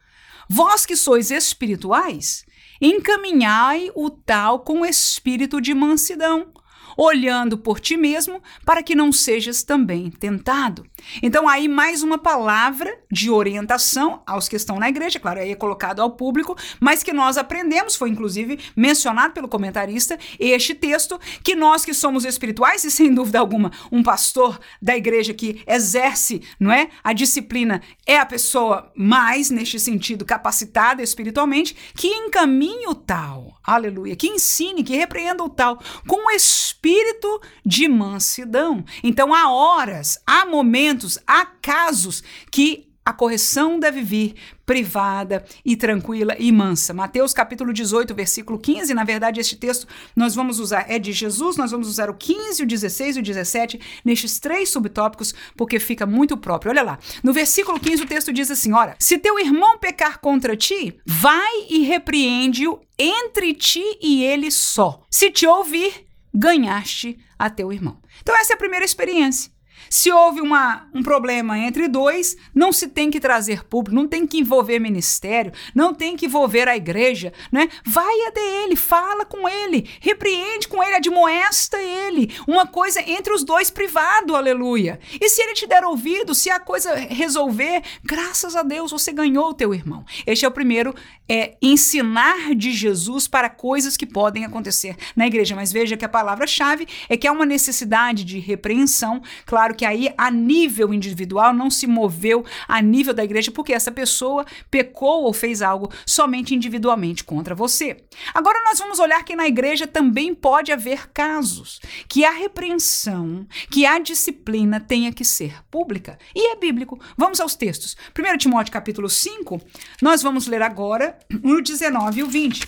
vós 0.49 0.85
que 0.85 0.97
sois 0.97 1.31
espirituais, 1.31 2.43
encaminhai 2.81 3.91
o 3.95 4.09
tal 4.09 4.59
com 4.59 4.85
espírito 4.85 5.59
de 5.59 5.73
mansidão 5.73 6.51
olhando 6.97 7.59
por 7.59 7.79
ti 7.79 7.95
mesmo, 7.95 8.41
para 8.65 8.81
que 8.81 8.95
não 8.95 9.11
sejas 9.11 9.61
também 9.61 10.09
tentado. 10.09 10.83
Então, 11.21 11.47
aí 11.47 11.67
mais 11.67 12.01
uma 12.01 12.17
palavra 12.17 12.91
de 13.11 13.29
orientação 13.29 14.23
aos 14.25 14.49
que 14.49 14.55
estão 14.55 14.79
na 14.79 14.89
igreja, 14.89 15.19
claro, 15.19 15.39
aí 15.39 15.51
é 15.51 15.55
colocado 15.55 16.01
ao 16.01 16.11
público, 16.11 16.57
mas 16.79 17.03
que 17.03 17.13
nós 17.13 17.37
aprendemos, 17.37 17.95
foi 17.95 18.09
inclusive 18.09 18.59
mencionado 18.75 19.35
pelo 19.35 19.47
comentarista, 19.47 20.17
este 20.39 20.73
texto, 20.73 21.19
que 21.43 21.55
nós 21.55 21.85
que 21.85 21.93
somos 21.93 22.25
espirituais, 22.25 22.83
e 22.83 22.89
sem 22.89 23.13
dúvida 23.13 23.39
alguma, 23.39 23.71
um 23.91 24.01
pastor 24.01 24.59
da 24.81 24.97
igreja 24.97 25.35
que 25.35 25.61
exerce, 25.67 26.41
não 26.59 26.71
é, 26.71 26.89
a 27.03 27.13
disciplina, 27.13 27.81
é 28.07 28.17
a 28.17 28.25
pessoa 28.25 28.91
mais, 28.95 29.51
neste 29.51 29.79
sentido, 29.79 30.25
capacitada 30.25 31.03
espiritualmente, 31.03 31.75
que 31.95 32.07
encaminhe 32.07 32.87
o 32.87 32.95
tal, 32.95 33.55
aleluia, 33.63 34.15
que 34.15 34.27
ensine, 34.27 34.83
que 34.83 34.95
repreenda 34.95 35.43
o 35.43 35.49
tal, 35.49 35.79
com 36.07 36.27
o 36.27 36.31
espírito 36.31 36.86
espírito 36.87 37.41
de 37.65 37.87
mansidão. 37.87 38.83
Então 39.03 39.33
há 39.33 39.51
horas, 39.51 40.19
há 40.25 40.45
momentos, 40.45 41.19
há 41.27 41.45
casos 41.45 42.23
que 42.49 42.87
a 43.03 43.13
correção 43.13 43.79
deve 43.79 44.01
vir 44.01 44.35
privada 44.65 45.45
e 45.63 45.77
tranquila 45.77 46.35
e 46.37 46.51
mansa. 46.51 46.93
Mateus 46.93 47.33
capítulo 47.33 47.71
18, 47.71 48.13
versículo 48.13 48.59
15, 48.59 48.93
na 48.93 49.05
verdade 49.05 49.39
este 49.39 49.55
texto 49.55 49.87
nós 50.13 50.35
vamos 50.35 50.59
usar 50.59 50.85
é 50.89 50.99
de 50.99 51.13
Jesus, 51.13 51.55
nós 51.55 51.71
vamos 51.71 51.87
usar 51.87 52.09
o 52.09 52.13
15, 52.13 52.63
o 52.63 52.65
16 52.65 53.15
e 53.15 53.19
o 53.19 53.23
17 53.23 53.79
nestes 54.03 54.39
três 54.39 54.67
subtópicos 54.69 55.33
porque 55.55 55.79
fica 55.79 56.05
muito 56.05 56.35
próprio. 56.35 56.71
Olha 56.71 56.83
lá. 56.83 56.99
No 57.23 57.31
versículo 57.31 57.79
15 57.79 58.03
o 58.03 58.07
texto 58.07 58.33
diz 58.33 58.51
assim: 58.51 58.73
"Ora, 58.73 58.95
se 58.99 59.17
teu 59.17 59.39
irmão 59.39 59.77
pecar 59.77 60.19
contra 60.19 60.57
ti, 60.57 60.97
vai 61.05 61.65
e 61.69 61.83
repreende-o 61.83 62.81
entre 62.99 63.53
ti 63.53 63.83
e 64.01 64.23
ele 64.23 64.51
só. 64.51 65.05
Se 65.09 65.31
te 65.31 65.45
ouvir, 65.47 66.06
ganhaste 66.37 67.17
a 67.37 67.49
teu 67.49 67.73
irmão. 67.73 67.99
Então, 68.21 68.35
essa 68.37 68.53
é 68.53 68.55
a 68.55 68.57
primeira 68.57 68.85
experiência. 68.85 69.51
Se 69.89 70.11
houve 70.11 70.41
uma, 70.41 70.87
um 70.93 71.03
problema 71.03 71.57
entre 71.57 71.87
dois, 71.87 72.35
não 72.53 72.71
se 72.71 72.87
tem 72.87 73.09
que 73.09 73.19
trazer 73.19 73.63
público, 73.65 73.95
não 73.95 74.07
tem 74.07 74.25
que 74.25 74.39
envolver 74.39 74.79
ministério, 74.79 75.51
não 75.73 75.93
tem 75.93 76.15
que 76.15 76.25
envolver 76.25 76.67
a 76.67 76.75
igreja, 76.75 77.33
né? 77.51 77.69
Vai 77.85 78.27
a 78.27 78.31
dele, 78.31 78.75
fala 78.75 79.25
com 79.25 79.47
ele, 79.47 79.89
repreende 79.99 80.67
com 80.67 80.83
ele, 80.83 80.95
admoesta 80.95 81.77
ele. 81.81 82.35
Uma 82.47 82.67
coisa 82.67 83.01
entre 83.01 83.33
os 83.33 83.43
dois 83.43 83.69
privado, 83.69 84.35
aleluia. 84.35 84.99
E 85.19 85.29
se 85.29 85.41
ele 85.41 85.53
te 85.53 85.67
der 85.67 85.83
ouvido, 85.83 86.35
se 86.35 86.49
a 86.49 86.59
coisa 86.59 86.93
resolver, 86.95 87.81
graças 88.03 88.55
a 88.55 88.63
Deus 88.63 88.91
você 88.91 89.11
ganhou 89.11 89.49
o 89.49 89.53
teu 89.53 89.73
irmão. 89.73 90.05
Este 90.25 90.45
é 90.45 90.47
o 90.47 90.51
primeiro, 90.51 90.93
é 91.29 91.55
ensinar 91.61 92.55
de 92.55 92.71
Jesus 92.71 93.27
para 93.27 93.49
coisas 93.49 93.97
que 93.97 94.05
podem 94.05 94.45
acontecer 94.45 94.95
na 95.15 95.27
igreja. 95.27 95.55
Mas 95.55 95.71
veja 95.71 95.97
que 95.97 96.05
a 96.05 96.09
palavra-chave 96.09 96.87
é 97.09 97.17
que 97.17 97.27
há 97.27 97.31
uma 97.31 97.45
necessidade 97.45 98.23
de 98.23 98.39
repreensão, 98.39 99.21
claro 99.45 99.75
que 99.77 99.85
aí 99.85 100.13
a 100.17 100.29
nível 100.29 100.93
individual 100.93 101.53
não 101.53 101.69
se 101.69 101.87
moveu 101.87 102.43
a 102.67 102.81
nível 102.81 103.13
da 103.13 103.23
igreja 103.23 103.51
porque 103.51 103.71
essa 103.71 103.91
pessoa 103.91 104.45
pecou 104.69 105.23
ou 105.23 105.31
fez 105.31 105.61
algo 105.61 105.89
somente 106.05 106.53
individualmente 106.53 107.23
contra 107.23 107.55
você. 107.55 108.03
Agora 108.33 108.61
nós 108.63 108.79
vamos 108.79 108.99
olhar 108.99 109.23
que 109.23 109.35
na 109.35 109.47
igreja 109.47 109.87
também 109.87 110.33
pode 110.33 110.71
haver 110.71 111.09
casos 111.13 111.79
que 112.09 112.25
a 112.25 112.31
repreensão, 112.31 113.47
que 113.71 113.85
a 113.85 113.99
disciplina 113.99 114.79
tenha 114.79 115.13
que 115.13 115.23
ser 115.23 115.63
pública. 115.69 116.17
E 116.35 116.51
é 116.51 116.55
bíblico. 116.55 116.99
Vamos 117.15 117.39
aos 117.39 117.55
textos. 117.55 117.95
1 118.17 118.37
Timóteo 118.37 118.73
capítulo 118.73 119.09
5, 119.09 119.61
nós 120.01 120.21
vamos 120.23 120.47
ler 120.47 120.61
agora 120.61 121.17
o 121.43 121.61
19 121.61 122.19
e 122.19 122.23
o 122.23 122.27
20. 122.27 122.67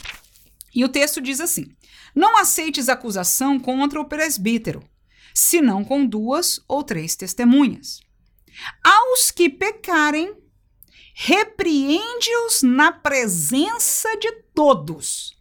E 0.76 0.86
o 0.86 0.90
texto 0.90 1.20
diz 1.20 1.42
assim: 1.42 1.66
Não 2.14 2.38
aceites 2.38 2.90
acusação 2.90 3.60
contra 3.60 4.00
o 4.00 4.06
presbítero 4.06 4.84
senão 5.34 5.84
com 5.84 6.06
duas 6.06 6.60
ou 6.68 6.84
três 6.84 7.16
testemunhas. 7.16 8.02
Aos 8.84 9.32
que 9.32 9.50
pecarem, 9.50 10.36
repreende-os 11.14 12.64
na 12.64 12.92
presença 12.92 14.18
de 14.18 14.32
todos, 14.54 15.38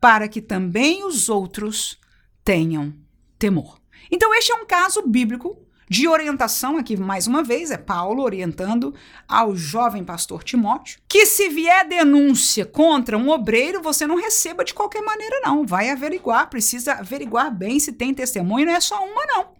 para 0.00 0.28
que 0.28 0.40
também 0.40 1.04
os 1.04 1.28
outros 1.28 1.98
tenham 2.44 2.94
temor. 3.38 3.80
Então, 4.10 4.34
este 4.34 4.52
é 4.52 4.54
um 4.54 4.66
caso 4.66 5.02
bíblico 5.06 5.66
de 5.90 6.06
orientação, 6.06 6.76
aqui 6.76 6.96
mais 6.96 7.26
uma 7.26 7.42
vez, 7.42 7.72
é 7.72 7.76
Paulo 7.76 8.22
orientando 8.22 8.94
ao 9.26 9.56
jovem 9.56 10.04
pastor 10.04 10.44
Timóteo, 10.44 11.00
que 11.08 11.26
se 11.26 11.48
vier 11.48 11.84
denúncia 11.88 12.64
contra 12.64 13.18
um 13.18 13.28
obreiro, 13.28 13.82
você 13.82 14.06
não 14.06 14.14
receba 14.14 14.64
de 14.64 14.72
qualquer 14.72 15.02
maneira, 15.02 15.40
não. 15.40 15.66
Vai 15.66 15.90
averiguar, 15.90 16.48
precisa 16.48 16.92
averiguar 16.92 17.52
bem 17.52 17.80
se 17.80 17.92
tem 17.92 18.14
testemunho, 18.14 18.66
não 18.66 18.72
é 18.72 18.80
só 18.80 19.04
uma, 19.04 19.26
não. 19.26 19.54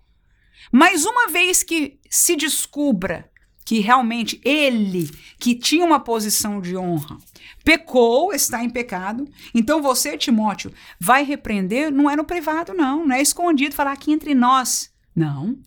Mas 0.70 1.04
uma 1.04 1.26
vez 1.26 1.64
que 1.64 1.98
se 2.08 2.36
descubra 2.36 3.28
que 3.64 3.80
realmente 3.80 4.40
ele, 4.44 5.10
que 5.36 5.52
tinha 5.52 5.84
uma 5.84 5.98
posição 5.98 6.60
de 6.60 6.76
honra, 6.76 7.18
pecou, 7.64 8.32
está 8.32 8.62
em 8.62 8.70
pecado, 8.70 9.28
então 9.52 9.82
você, 9.82 10.16
Timóteo, 10.16 10.72
vai 11.00 11.24
repreender, 11.24 11.90
não 11.90 12.08
é 12.08 12.14
no 12.14 12.24
privado, 12.24 12.72
não, 12.72 13.04
não 13.04 13.16
é 13.16 13.20
escondido, 13.20 13.74
falar 13.74 13.92
aqui 13.92 14.12
entre 14.12 14.32
nós. 14.32 14.92
Não. 15.14 15.58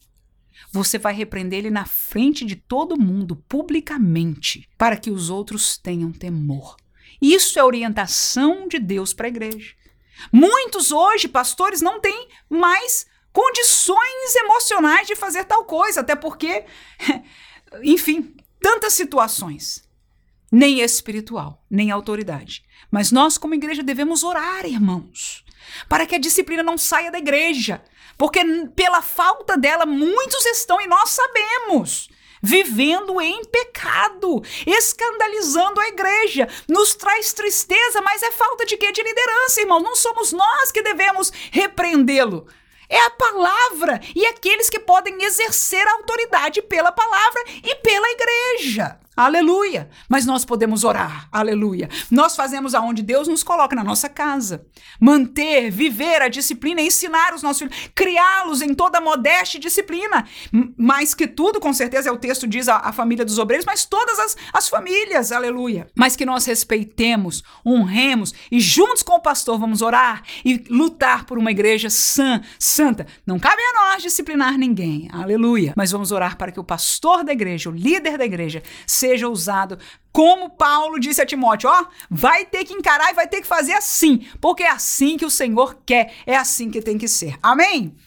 Você 0.73 0.97
vai 0.97 1.13
repreender 1.13 1.59
ele 1.59 1.69
na 1.69 1.85
frente 1.85 2.43
de 2.43 2.55
todo 2.55 2.99
mundo, 2.99 3.35
publicamente, 3.47 4.67
para 4.75 4.97
que 4.97 5.11
os 5.11 5.29
outros 5.29 5.77
tenham 5.77 6.11
temor. 6.11 6.75
Isso 7.21 7.59
é 7.59 7.63
orientação 7.63 8.67
de 8.67 8.79
Deus 8.79 9.13
para 9.13 9.27
a 9.27 9.29
igreja. 9.29 9.75
Muitos 10.31 10.91
hoje, 10.91 11.27
pastores, 11.27 11.79
não 11.79 12.01
têm 12.01 12.27
mais 12.49 13.05
condições 13.31 14.35
emocionais 14.35 15.05
de 15.05 15.15
fazer 15.15 15.43
tal 15.43 15.63
coisa, 15.63 16.01
até 16.01 16.15
porque, 16.15 16.65
enfim, 17.83 18.35
tantas 18.59 18.93
situações. 18.93 19.87
Nem 20.51 20.81
espiritual, 20.81 21.63
nem 21.69 21.91
autoridade. 21.91 22.63
Mas 22.89 23.11
nós, 23.11 23.37
como 23.37 23.53
igreja, 23.53 23.83
devemos 23.83 24.23
orar, 24.23 24.65
irmãos, 24.65 25.42
para 25.87 26.05
que 26.05 26.15
a 26.15 26.19
disciplina 26.19 26.63
não 26.63 26.77
saia 26.77 27.11
da 27.11 27.17
igreja, 27.17 27.83
porque 28.17 28.39
pela 28.75 29.01
falta 29.01 29.57
dela, 29.57 29.85
muitos 29.85 30.45
estão, 30.45 30.79
e 30.79 30.87
nós 30.87 31.09
sabemos, 31.09 32.09
vivendo 32.41 33.19
em 33.21 33.43
pecado, 33.45 34.43
escandalizando 34.67 35.79
a 35.79 35.87
igreja. 35.87 36.47
Nos 36.67 36.93
traz 36.93 37.31
tristeza, 37.33 38.01
mas 38.01 38.21
é 38.21 38.31
falta 38.31 38.65
de 38.65 38.75
quê? 38.75 38.91
De 38.91 39.01
liderança, 39.01 39.61
irmão. 39.61 39.79
Não 39.79 39.95
somos 39.95 40.33
nós 40.33 40.71
que 40.71 40.81
devemos 40.81 41.31
repreendê-lo. 41.51 42.47
É 42.89 42.99
a 42.99 43.09
palavra 43.11 44.01
e 44.13 44.25
aqueles 44.27 44.69
que 44.69 44.79
podem 44.79 45.23
exercer 45.23 45.87
a 45.87 45.93
autoridade 45.93 46.61
pela 46.61 46.91
palavra 46.91 47.43
e 47.63 47.75
pela 47.75 48.07
igreja. 48.11 48.99
Aleluia! 49.15 49.89
Mas 50.09 50.25
nós 50.25 50.43
podemos 50.43 50.83
orar, 50.83 51.27
aleluia. 51.31 51.87
Nós 52.09 52.35
fazemos 52.35 52.73
aonde 52.73 53.03
Deus 53.03 53.27
nos 53.27 53.43
coloca 53.43 53.75
na 53.75 53.83
nossa 53.83 54.09
casa. 54.09 54.65
Manter, 54.99 55.69
viver 55.69 56.21
a 56.21 56.27
disciplina, 56.27 56.81
ensinar 56.81 57.33
os 57.33 57.43
nossos 57.43 57.59
filhos, 57.59 57.91
criá-los 57.93 58.61
em 58.61 58.73
toda 58.73 58.99
modéstia 58.99 59.57
e 59.57 59.61
disciplina. 59.61 60.25
Mais 60.77 61.13
que 61.13 61.27
tudo, 61.27 61.59
com 61.59 61.71
certeza, 61.71 62.09
é 62.09 62.11
o 62.11 62.17
texto 62.17 62.47
diz 62.47 62.67
a, 62.67 62.77
a 62.77 62.91
família 62.91 63.23
dos 63.23 63.37
obreiros, 63.37 63.65
mas 63.65 63.85
todas 63.85 64.17
as, 64.17 64.37
as 64.51 64.67
famílias, 64.67 65.31
aleluia. 65.31 65.87
Mas 65.95 66.15
que 66.15 66.25
nós 66.25 66.45
respeitemos, 66.45 67.43
honremos 67.65 68.33
e 68.51 68.59
juntos 68.59 69.03
com 69.03 69.13
o 69.13 69.21
pastor 69.21 69.59
vamos 69.59 69.81
orar 69.83 70.23
e 70.43 70.63
lutar 70.69 71.25
por 71.25 71.37
uma 71.37 71.51
igreja 71.51 71.89
sã, 71.89 72.41
santa. 72.57 73.05
Não 73.27 73.37
cabe 73.37 73.61
a 73.61 73.91
nós 73.91 74.01
disciplinar 74.01 74.57
ninguém, 74.57 75.07
aleluia. 75.11 75.73
Mas 75.75 75.91
vamos 75.91 76.11
orar 76.11 76.35
para 76.35 76.51
que 76.51 76.59
o 76.59 76.63
pastor 76.63 77.23
da 77.23 77.31
igreja, 77.31 77.69
o 77.69 77.73
líder 77.73 78.17
da 78.17 78.25
igreja, 78.25 78.63
seja 79.03 79.27
usado. 79.27 79.77
Como 80.13 80.51
Paulo 80.51 80.97
disse 80.97 81.21
a 81.21 81.25
Timóteo, 81.25 81.69
ó, 81.69 81.85
vai 82.09 82.45
ter 82.45 82.63
que 82.63 82.73
encarar 82.73 83.11
e 83.11 83.15
vai 83.15 83.27
ter 83.27 83.41
que 83.41 83.47
fazer 83.47 83.73
assim, 83.73 84.25
porque 84.39 84.63
é 84.63 84.69
assim 84.69 85.17
que 85.17 85.25
o 85.25 85.29
Senhor 85.29 85.81
quer, 85.85 86.13
é 86.25 86.37
assim 86.37 86.71
que 86.71 86.81
tem 86.81 86.97
que 86.97 87.09
ser. 87.09 87.37
Amém? 87.43 87.97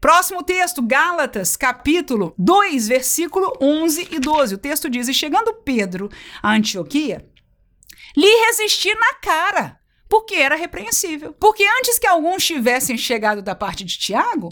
Próximo 0.00 0.44
texto, 0.44 0.80
Gálatas, 0.82 1.56
capítulo 1.56 2.32
2, 2.38 2.86
versículo 2.86 3.52
11 3.60 4.08
e 4.12 4.20
12. 4.20 4.54
O 4.54 4.58
texto 4.58 4.88
diz: 4.88 5.08
E 5.08 5.14
chegando 5.14 5.52
Pedro 5.52 6.08
a 6.40 6.52
Antioquia, 6.52 7.28
lhe 8.16 8.46
resisti 8.46 8.94
na 8.94 9.14
cara, 9.14 9.80
porque 10.08 10.36
era 10.36 10.54
repreensível. 10.54 11.32
Porque 11.32 11.64
antes 11.78 11.98
que 11.98 12.06
alguns 12.06 12.44
tivessem 12.44 12.96
chegado 12.96 13.42
da 13.42 13.54
parte 13.56 13.82
de 13.84 13.98
Tiago, 13.98 14.50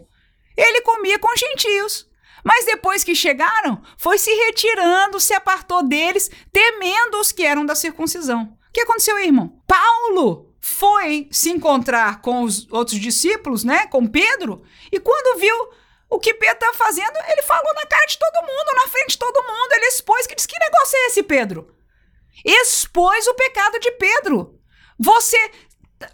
ele 0.56 0.80
comia 0.80 1.20
com 1.20 1.36
gentios. 1.36 2.08
Mas 2.44 2.66
depois 2.66 3.02
que 3.02 3.14
chegaram, 3.14 3.82
foi 3.96 4.18
se 4.18 4.30
retirando, 4.30 5.18
se 5.18 5.32
apartou 5.32 5.82
deles, 5.82 6.30
temendo 6.52 7.18
os 7.18 7.32
que 7.32 7.42
eram 7.42 7.64
da 7.64 7.74
circuncisão. 7.74 8.56
O 8.68 8.72
que 8.72 8.82
aconteceu, 8.82 9.18
irmão? 9.18 9.62
Paulo 9.66 10.54
foi 10.60 11.26
se 11.30 11.50
encontrar 11.50 12.20
com 12.20 12.42
os 12.42 12.70
outros 12.70 13.00
discípulos, 13.00 13.64
né, 13.64 13.86
com 13.86 14.06
Pedro, 14.06 14.62
e 14.92 15.00
quando 15.00 15.38
viu 15.38 15.54
o 16.10 16.18
que 16.18 16.34
Pedro 16.34 16.54
estava 16.54 16.74
fazendo, 16.74 17.16
ele 17.28 17.42
falou 17.42 17.74
na 17.74 17.86
cara 17.86 18.06
de 18.06 18.18
todo 18.18 18.46
mundo, 18.46 18.76
na 18.76 18.88
frente 18.88 19.10
de 19.10 19.18
todo 19.18 19.42
mundo, 19.42 19.72
ele 19.72 19.86
expôs 19.86 20.26
que 20.26 20.34
disse: 20.34 20.48
"Que 20.48 20.58
negócio 20.58 20.96
é 20.96 21.06
esse, 21.06 21.22
Pedro?" 21.22 21.74
Expôs 22.44 23.26
o 23.26 23.34
pecado 23.34 23.78
de 23.78 23.90
Pedro. 23.92 24.60
Você 24.98 25.38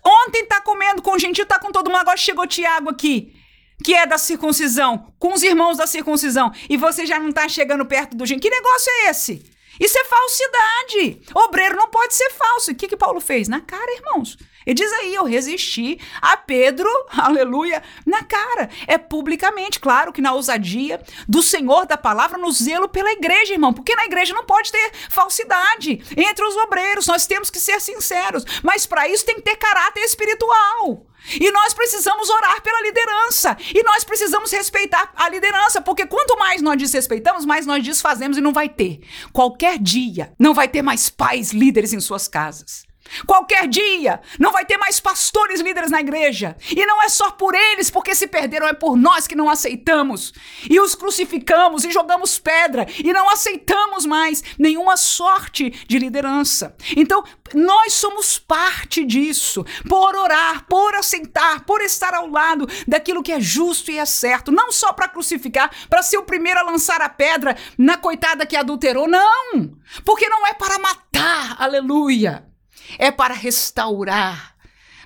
ontem 0.04 0.46
tá 0.46 0.60
comendo 0.60 1.02
com 1.02 1.18
gentil, 1.18 1.44
tá 1.46 1.58
com 1.58 1.72
todo 1.72 1.88
mundo, 1.88 2.00
agora 2.00 2.16
chegou 2.16 2.46
Tiago 2.46 2.90
aqui 2.90 3.39
que 3.82 3.94
é 3.94 4.06
da 4.06 4.18
circuncisão, 4.18 5.12
com 5.18 5.32
os 5.32 5.42
irmãos 5.42 5.78
da 5.78 5.86
circuncisão, 5.86 6.52
e 6.68 6.76
você 6.76 7.06
já 7.06 7.18
não 7.18 7.30
está 7.30 7.48
chegando 7.48 7.84
perto 7.86 8.16
do 8.16 8.26
gente. 8.26 8.40
Que 8.40 8.50
negócio 8.50 8.90
é 8.90 9.10
esse? 9.10 9.42
Isso 9.80 9.98
é 9.98 10.04
falsidade. 10.04 11.22
Obreiro 11.34 11.76
não 11.76 11.88
pode 11.88 12.14
ser 12.14 12.30
falso. 12.30 12.70
O 12.70 12.74
que, 12.74 12.86
que 12.86 12.96
Paulo 12.96 13.18
fez? 13.18 13.48
Na 13.48 13.60
cara, 13.60 13.96
irmãos. 13.96 14.36
Ele 14.66 14.74
diz 14.74 14.92
aí, 14.92 15.14
eu 15.14 15.24
resisti 15.24 15.98
a 16.20 16.36
Pedro, 16.36 16.88
aleluia, 17.10 17.82
na 18.04 18.22
cara. 18.24 18.68
É 18.86 18.98
publicamente, 18.98 19.80
claro 19.80 20.12
que 20.12 20.20
na 20.20 20.32
ousadia 20.32 21.02
do 21.26 21.42
Senhor 21.42 21.86
da 21.86 21.96
palavra, 21.96 22.38
no 22.38 22.50
zelo 22.52 22.88
pela 22.88 23.12
igreja, 23.12 23.54
irmão. 23.54 23.72
Porque 23.72 23.94
na 23.94 24.04
igreja 24.04 24.34
não 24.34 24.44
pode 24.44 24.70
ter 24.70 24.92
falsidade 25.08 26.02
entre 26.16 26.44
os 26.44 26.56
obreiros. 26.56 27.06
Nós 27.06 27.26
temos 27.26 27.50
que 27.50 27.58
ser 27.58 27.80
sinceros. 27.80 28.44
Mas 28.62 28.86
para 28.86 29.08
isso 29.08 29.24
tem 29.24 29.36
que 29.36 29.42
ter 29.42 29.56
caráter 29.56 30.00
espiritual. 30.00 31.06
E 31.38 31.50
nós 31.50 31.74
precisamos 31.74 32.28
orar 32.30 32.62
pela 32.62 32.80
liderança. 32.82 33.56
E 33.74 33.82
nós 33.82 34.04
precisamos 34.04 34.50
respeitar 34.50 35.12
a 35.14 35.28
liderança, 35.28 35.80
porque 35.80 36.06
quanto 36.06 36.38
mais 36.38 36.62
nós 36.62 36.78
desrespeitamos, 36.78 37.44
mais 37.44 37.66
nós 37.66 37.84
desfazemos 37.84 38.38
e 38.38 38.40
não 38.40 38.52
vai 38.52 38.68
ter. 38.68 39.00
Qualquer 39.32 39.78
dia 39.78 40.32
não 40.38 40.54
vai 40.54 40.68
ter 40.68 40.82
mais 40.82 41.08
pais 41.08 41.52
líderes 41.52 41.92
em 41.92 42.00
suas 42.00 42.26
casas. 42.26 42.89
Qualquer 43.26 43.66
dia 43.68 44.20
não 44.38 44.52
vai 44.52 44.64
ter 44.64 44.76
mais 44.76 45.00
pastores 45.00 45.60
líderes 45.60 45.90
na 45.90 46.00
igreja. 46.00 46.56
E 46.70 46.84
não 46.86 47.02
é 47.02 47.08
só 47.08 47.30
por 47.30 47.54
eles, 47.54 47.90
porque 47.90 48.14
se 48.14 48.26
perderam, 48.26 48.66
é 48.66 48.72
por 48.72 48.96
nós 48.96 49.26
que 49.26 49.34
não 49.34 49.48
aceitamos. 49.48 50.32
E 50.68 50.80
os 50.80 50.94
crucificamos 50.94 51.84
e 51.84 51.90
jogamos 51.90 52.38
pedra 52.38 52.86
e 52.98 53.12
não 53.12 53.28
aceitamos 53.30 54.06
mais 54.06 54.42
nenhuma 54.58 54.96
sorte 54.96 55.70
de 55.86 55.98
liderança. 55.98 56.74
Então, 56.96 57.24
nós 57.54 57.94
somos 57.94 58.38
parte 58.38 59.04
disso, 59.04 59.64
por 59.88 60.14
orar, 60.16 60.64
por 60.66 60.94
aceitar, 60.94 61.64
por 61.64 61.80
estar 61.80 62.14
ao 62.14 62.28
lado 62.28 62.66
daquilo 62.86 63.22
que 63.22 63.32
é 63.32 63.40
justo 63.40 63.90
e 63.90 63.98
é 63.98 64.04
certo. 64.04 64.52
Não 64.52 64.70
só 64.70 64.92
para 64.92 65.08
crucificar, 65.08 65.70
para 65.88 66.02
ser 66.02 66.18
o 66.18 66.24
primeiro 66.24 66.60
a 66.60 66.64
lançar 66.64 67.00
a 67.00 67.08
pedra 67.08 67.56
na 67.76 67.96
coitada 67.96 68.46
que 68.46 68.56
adulterou, 68.56 69.08
não! 69.08 69.78
Porque 70.04 70.28
não 70.28 70.46
é 70.46 70.54
para 70.54 70.78
matar, 70.78 71.56
aleluia 71.58 72.49
é 72.98 73.10
para 73.10 73.34
restaurar. 73.34 74.56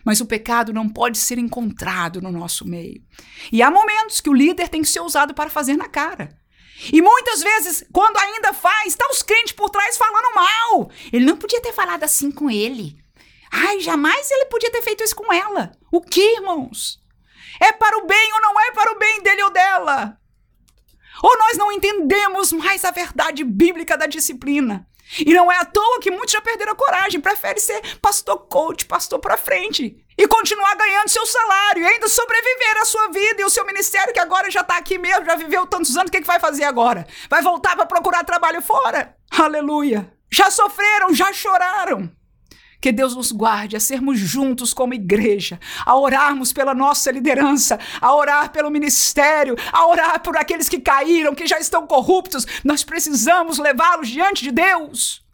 Mas 0.05 0.21
o 0.21 0.27
pecado 0.27 0.73
não 0.73 0.89
pode 0.89 1.17
ser 1.17 1.39
encontrado 1.39 2.21
no 2.21 2.31
nosso 2.31 2.67
meio. 2.67 3.03
E 3.51 3.63
há 3.63 3.71
momentos 3.71 4.21
que 4.21 4.29
o 4.29 4.35
líder 4.35 4.69
tem 4.69 4.83
que 4.83 4.89
ser 4.89 5.01
usado 5.01 5.33
para 5.33 5.49
fazer 5.49 5.77
na 5.77 5.89
cara. 5.89 6.37
E 6.93 7.01
muitas 7.01 7.41
vezes, 7.41 7.85
quando 7.93 8.19
ainda 8.19 8.53
faz, 8.53 8.89
está 8.89 9.09
os 9.11 9.23
crentes 9.23 9.53
por 9.53 9.71
trás 9.71 9.97
falando 9.97 10.35
mal. 10.35 10.91
Ele 11.13 11.25
não 11.25 11.37
podia 11.37 11.63
ter 11.63 11.73
falado 11.73 12.05
assim 12.05 12.31
com 12.31 12.51
ele. 12.51 12.99
Ai, 13.51 13.81
jamais 13.81 14.31
ele 14.31 14.47
podia 14.47 14.71
ter 14.71 14.83
feito 14.83 15.03
isso 15.03 15.15
com 15.15 15.33
ela. 15.33 15.73
O 15.91 16.01
que, 16.01 16.37
irmãos? 16.37 16.99
É 17.61 17.73
para 17.73 17.99
o 17.99 18.07
bem 18.07 18.33
ou 18.35 18.41
não 18.41 18.61
é 18.61 18.73
para 18.73 18.93
o 18.93 18.99
bem 18.99 19.23
dele 19.23 19.43
ou 19.45 19.51
dela? 19.51 20.19
Ou 21.23 21.39
nós 21.39 21.57
não 21.57 21.71
entendemos 21.71 22.53
mais 22.53 22.85
a 22.85 22.91
verdade 22.91 23.45
bíblica 23.45 23.97
da 23.97 24.07
disciplina? 24.07 24.87
E 25.21 25.33
não 25.33 25.51
é 25.51 25.59
à 25.59 25.65
toa 25.65 26.01
que 26.01 26.11
muitos 26.11 26.33
já 26.33 26.41
perderam 26.41 26.73
a 26.73 26.77
coragem, 26.77 27.21
prefere 27.21 27.61
ser 27.61 27.99
pastor 27.99 28.39
coach, 28.49 28.87
pastor 28.87 29.19
para 29.19 29.37
frente 29.37 30.05
e 30.17 30.29
continuar 30.29 30.75
ganhando 30.77 31.09
seu 31.09 31.27
salário 31.27 31.83
e 31.83 31.87
ainda 31.87 32.09
sobreviver 32.09 32.79
a 32.81 32.85
sua 32.85 33.09
vida 33.09 33.43
e 33.43 33.45
o 33.45 33.51
seu 33.51 33.67
ministério 33.67 34.13
que 34.13 34.21
agora 34.21 34.51
já 34.51 34.61
está 34.61 34.77
aqui 34.77 34.97
mesmo, 34.97 35.25
já 35.25 35.35
viveu 35.35 35.67
tantos 35.67 35.97
anos, 35.97 36.09
o 36.09 36.13
que, 36.13 36.21
que 36.21 36.27
vai 36.27 36.41
fazer 36.41 36.65
agora? 36.65 37.07
Vai 37.29 37.43
voltar 37.43 37.77
para 37.77 37.87
procurar 37.87 38.25
trabalho 38.25 38.63
fora? 38.63 39.17
Aleluia! 39.31 40.13
Já 40.31 40.51
sofreram, 40.51 41.15
já 41.15 41.33
choraram. 41.33 42.11
Que 42.85 42.93
Deus 42.93 43.17
nos 43.17 43.33
guarde 43.33 43.79
a 43.79 43.81
sermos 43.81 44.19
juntos 44.19 44.75
como 44.75 44.93
igreja, 44.93 45.59
a 45.87 45.97
orarmos 45.97 46.53
pela 46.53 46.75
nossa 46.75 47.11
liderança, 47.11 47.81
a 47.99 48.15
orar 48.15 48.53
pelo 48.53 48.71
ministério, 48.71 49.57
a 49.73 49.87
orar 49.87 50.21
por 50.21 50.37
aqueles 50.37 50.69
que 50.69 50.79
caíram, 50.79 51.35
que 51.35 51.47
já 51.47 51.59
estão 51.59 51.87
corruptos. 51.87 52.47
Nós 52.63 52.85
precisamos 52.85 53.57
levá-los 53.57 54.11
diante 54.11 54.45
de 54.45 54.51
Deus 54.51 55.25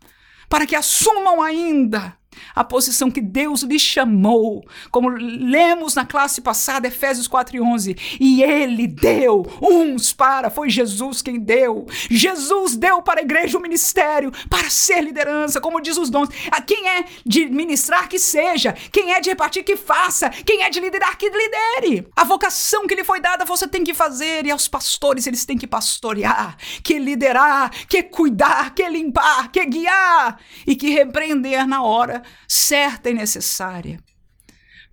para 0.49 0.65
que 0.65 0.77
assumam 0.77 1.43
ainda 1.43 2.17
a 2.55 2.65
posição 2.65 3.11
que 3.11 3.21
Deus 3.21 3.63
lhe 3.63 3.79
chamou, 3.79 4.65
como 4.91 5.09
lemos 5.09 5.95
na 5.95 6.05
classe 6.05 6.41
passada, 6.41 6.89
Efésios 6.89 7.29
4 7.29 7.57
e 7.57 7.61
11, 7.61 7.97
e 8.21 8.43
ele 8.43 8.87
deu 8.87 9.47
uns 9.61 10.13
para, 10.13 10.51
foi 10.51 10.71
Jesus 10.71 11.23
quem 11.23 11.39
deu. 11.39 11.87
Jesus 12.11 12.77
deu 12.77 13.03
para 13.03 13.21
a 13.21 13.23
igreja 13.23 13.59
o 13.59 13.63
ministério, 13.63 14.33
para 14.49 14.69
ser 14.71 15.03
liderança, 15.03 15.61
como 15.61 15.81
diz 15.81 15.97
os 15.97 16.11
dons. 16.11 16.29
A 16.51 16.61
quem 16.61 16.89
é 16.89 17.05
de 17.25 17.47
ministrar 17.47 18.09
que 18.09 18.19
seja, 18.19 18.73
quem 18.93 19.13
é 19.13 19.21
de 19.21 19.31
repartir 19.31 19.65
que 19.65 19.77
faça, 19.77 20.31
quem 20.31 20.63
é 20.63 20.71
de 20.71 20.81
liderar 20.81 21.17
que 21.17 21.29
lidere. 21.29 22.09
A 22.17 22.25
vocação 22.25 22.87
que 22.87 22.95
lhe 22.95 23.05
foi 23.05 23.21
dada 23.21 23.45
você 23.45 23.67
tem 23.67 23.85
que 23.85 23.95
fazer, 23.95 24.47
e 24.47 24.51
aos 24.51 24.69
pastores 24.69 25.27
eles 25.27 25.45
têm 25.45 25.59
que 25.59 25.67
pastorear, 25.67 26.57
que 26.83 26.99
liderar, 26.99 27.71
que 27.87 28.03
cuidar, 28.03 28.75
que 28.75 28.87
limpar, 28.89 29.51
que 29.51 29.65
guiar 29.67 30.39
e 30.67 30.77
que 30.77 30.91
repreender 30.91 31.67
na 31.67 31.83
hora 31.83 32.23
certa 32.47 33.11
e 33.11 33.15
necessária. 33.15 33.99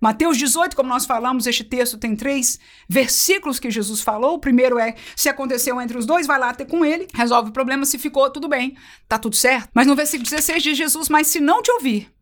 Mateus 0.00 0.38
18, 0.38 0.76
como 0.76 0.88
nós 0.88 1.04
falamos, 1.04 1.46
este 1.46 1.64
texto 1.64 1.98
tem 1.98 2.14
três 2.14 2.58
versículos 2.88 3.58
que 3.58 3.70
Jesus 3.70 4.00
falou. 4.00 4.34
O 4.34 4.38
primeiro 4.38 4.78
é: 4.78 4.94
se 5.16 5.28
aconteceu 5.28 5.80
entre 5.80 5.98
os 5.98 6.06
dois, 6.06 6.26
vai 6.26 6.38
lá 6.38 6.54
ter 6.54 6.66
com 6.66 6.84
ele, 6.84 7.08
resolve 7.12 7.50
o 7.50 7.52
problema. 7.52 7.84
Se 7.84 7.98
ficou, 7.98 8.30
tudo 8.30 8.48
bem, 8.48 8.76
tá 9.08 9.18
tudo 9.18 9.34
certo. 9.34 9.70
Mas 9.74 9.86
no 9.86 9.96
versículo 9.96 10.28
16 10.28 10.62
diz 10.62 10.78
Jesus: 10.78 11.08
Mas 11.08 11.26
se 11.26 11.40
não 11.40 11.62
te 11.62 11.70
ouvir, 11.72 12.12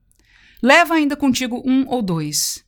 leva 0.63 0.95
ainda 0.95 1.17
contigo 1.17 1.63
um 1.67 1.87
ou 1.87 2.01
dois 2.01 2.66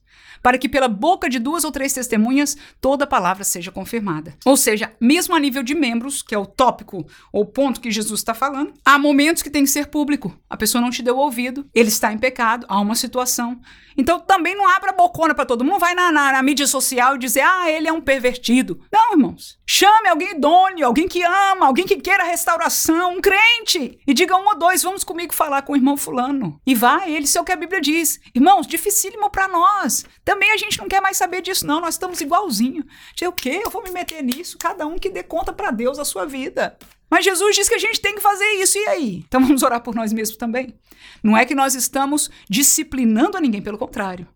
para 0.48 0.56
que 0.56 0.66
pela 0.66 0.88
boca 0.88 1.28
de 1.28 1.38
duas 1.38 1.62
ou 1.62 1.70
três 1.70 1.92
testemunhas 1.92 2.56
toda 2.80 3.06
palavra 3.06 3.44
seja 3.44 3.70
confirmada. 3.70 4.34
Ou 4.46 4.56
seja, 4.56 4.90
mesmo 4.98 5.36
a 5.36 5.38
nível 5.38 5.62
de 5.62 5.74
membros, 5.74 6.22
que 6.22 6.34
é 6.34 6.38
o 6.38 6.46
tópico 6.46 7.06
ou 7.30 7.44
ponto 7.44 7.82
que 7.82 7.90
Jesus 7.90 8.20
está 8.20 8.32
falando, 8.32 8.72
há 8.82 8.98
momentos 8.98 9.42
que 9.42 9.50
tem 9.50 9.64
que 9.64 9.68
ser 9.68 9.88
público. 9.88 10.34
A 10.48 10.56
pessoa 10.56 10.80
não 10.80 10.88
te 10.88 11.02
deu 11.02 11.18
ouvido, 11.18 11.68
ele 11.74 11.90
está 11.90 12.14
em 12.14 12.16
pecado, 12.16 12.64
há 12.66 12.80
uma 12.80 12.94
situação. 12.94 13.60
Então 13.94 14.18
também 14.20 14.56
não 14.56 14.66
abra 14.66 14.88
a 14.90 14.94
bocona 14.94 15.34
para 15.34 15.44
todo 15.44 15.64
mundo, 15.64 15.80
vai 15.80 15.92
na, 15.92 16.10
na, 16.10 16.32
na, 16.32 16.42
mídia 16.42 16.66
social 16.66 17.16
e 17.16 17.18
dizer, 17.18 17.42
ah, 17.42 17.70
ele 17.70 17.86
é 17.86 17.92
um 17.92 18.00
pervertido. 18.00 18.80
Não, 18.90 19.12
irmãos. 19.12 19.58
Chame 19.70 20.08
alguém 20.08 20.30
idôneo, 20.30 20.86
alguém 20.86 21.06
que 21.06 21.22
ama, 21.22 21.66
alguém 21.66 21.84
que 21.84 21.98
queira 21.98 22.24
restauração, 22.24 23.12
um 23.12 23.20
crente. 23.20 24.00
E 24.06 24.14
diga 24.14 24.34
um 24.34 24.46
ou 24.46 24.58
dois, 24.58 24.82
vamos 24.82 25.04
comigo 25.04 25.34
falar 25.34 25.60
com 25.60 25.74
o 25.74 25.76
irmão 25.76 25.94
fulano. 25.94 26.58
E 26.66 26.74
vai, 26.74 27.12
ele, 27.12 27.26
é 27.36 27.38
o 27.38 27.44
que 27.44 27.52
a 27.52 27.56
Bíblia 27.56 27.78
diz. 27.78 28.18
Irmãos, 28.34 28.66
dificílimo 28.66 29.28
para 29.28 29.46
nós. 29.46 30.06
Também 30.24 30.52
a 30.52 30.56
gente 30.56 30.78
não 30.78 30.88
quer 30.88 31.02
mais 31.02 31.18
saber 31.18 31.42
disso, 31.42 31.66
não. 31.66 31.82
Nós 31.82 31.96
estamos 31.96 32.18
igualzinho. 32.22 32.82
Dizer, 33.12 33.28
o 33.28 33.32
quê? 33.32 33.60
Eu 33.62 33.70
vou 33.70 33.82
me 33.82 33.90
meter 33.90 34.22
nisso? 34.22 34.56
Cada 34.56 34.86
um 34.86 34.98
que 34.98 35.10
dê 35.10 35.22
conta 35.22 35.52
para 35.52 35.70
Deus 35.70 35.98
a 35.98 36.04
sua 36.06 36.24
vida. 36.24 36.78
Mas 37.10 37.26
Jesus 37.26 37.54
diz 37.54 37.68
que 37.68 37.74
a 37.74 37.78
gente 37.78 38.00
tem 38.00 38.14
que 38.14 38.22
fazer 38.22 38.50
isso, 38.52 38.78
e 38.78 38.88
aí? 38.88 39.24
Então 39.28 39.42
vamos 39.42 39.62
orar 39.62 39.82
por 39.82 39.94
nós 39.94 40.14
mesmos 40.14 40.38
também. 40.38 40.74
Não 41.22 41.36
é 41.36 41.44
que 41.44 41.54
nós 41.54 41.74
estamos 41.74 42.30
disciplinando 42.48 43.36
a 43.36 43.40
ninguém, 43.40 43.60
pelo 43.60 43.76
contrário 43.76 44.26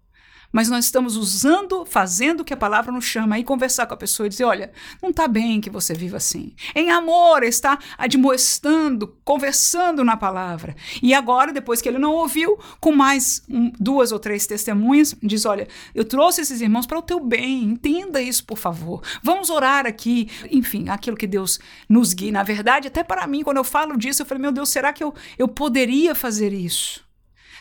mas 0.53 0.69
nós 0.69 0.85
estamos 0.85 1.17
usando, 1.17 1.87
fazendo 1.87 2.41
o 2.41 2.45
que 2.45 2.53
a 2.53 2.57
palavra 2.57 2.93
nos 2.93 3.07
chama 3.07 3.39
e 3.39 3.45
conversar 3.45 3.87
com 3.87 3.95
a 3.95 3.97
pessoa 3.97 4.27
e 4.27 4.29
dizer: 4.29 4.45
olha, 4.45 4.71
não 5.03 5.11
está 5.11 5.27
bem 5.27 5.61
que 5.61 5.71
você 5.71 5.95
viva 5.95 6.19
assim. 6.19 6.55
Em 6.75 6.91
amor, 6.91 7.43
está 7.43 7.79
admoestando, 7.97 9.17
conversando 9.25 10.05
na 10.05 10.17
palavra. 10.17 10.77
E 11.03 11.15
agora, 11.15 11.53
depois 11.53 11.81
que 11.81 11.89
ele 11.89 11.99
não 11.99 12.13
ouviu, 12.13 12.59
com 12.79 12.93
mais 12.93 13.43
um, 13.49 13.73
duas 13.81 14.13
ou 14.13 14.19
três 14.19 14.47
testemunhas, 14.47 15.17
diz: 15.23 15.47
olha, 15.47 15.67
eu 15.95 16.05
trouxe 16.05 16.43
esses 16.43 16.61
irmãos 16.61 16.87
para 16.87 16.99
o 16.99 17.03
teu 17.03 17.19
bem, 17.19 17.65
entenda 17.65 18.21
isso, 18.21 18.45
por 18.45 18.59
favor. 18.59 19.03
Vamos 19.23 19.49
orar 19.49 19.87
aqui. 19.87 20.29
Enfim, 20.51 20.89
aquilo 20.89 21.17
que 21.17 21.27
Deus 21.27 21.59
nos 21.89 22.13
guia. 22.13 22.33
Na 22.33 22.43
verdade, 22.43 22.89
até 22.89 23.03
para 23.03 23.27
mim, 23.27 23.43
quando 23.43 23.57
eu 23.57 23.65
falo 23.65 23.97
disso, 23.97 24.23
eu 24.23 24.27
falei: 24.27 24.43
meu 24.43 24.53
Deus, 24.53 24.69
será 24.69 24.93
que 24.93 25.03
eu, 25.03 25.15
eu 25.39 25.49
poderia 25.49 26.15
fazer 26.15 26.53
isso? 26.53 27.12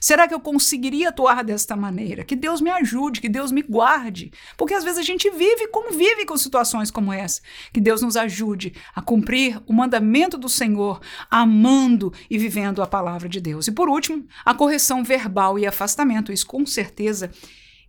Será 0.02 0.28
que 0.28 0.34
eu 0.34 0.40
conseguiria 0.40 1.10
atuar 1.10 1.44
desta 1.44 1.76
maneira? 1.76 2.24
Que 2.24 2.36
Deus 2.36 2.60
me 2.60 2.72
ajude, 2.72 3.22
que 3.22 3.30
Deus 3.30 3.52
me 3.52 3.62
guarde. 3.62 4.32
Porque 4.58 4.74
às 4.74 4.84
vezes 4.84 4.98
a 4.98 5.04
gente 5.04 5.30
vive 5.30 5.66
e 5.66 5.68
convive 5.68 6.26
com 6.26 6.36
situações 6.36 6.90
como 6.90 7.14
essa. 7.14 7.40
Que 7.72 7.80
Deus 7.80 8.02
nos 8.02 8.18
ajude 8.18 8.74
a 8.96 9.02
cumprir 9.02 9.62
o 9.68 9.74
mandamento 9.74 10.40
do 10.40 10.50
Senhor, 10.50 11.00
amando 11.30 12.12
e 12.28 12.38
vivendo 12.40 12.82
a 12.82 12.88
palavra 12.88 13.30
de 13.30 13.40
Deus. 13.40 13.68
E 13.68 13.72
por 13.72 13.88
último, 13.88 14.26
a 14.44 14.56
correção 14.56 15.04
verbal 15.04 15.60
e 15.60 15.68
afastamento. 15.68 16.34
Isso 16.34 16.48
com 16.48 16.66
certeza 16.66 17.30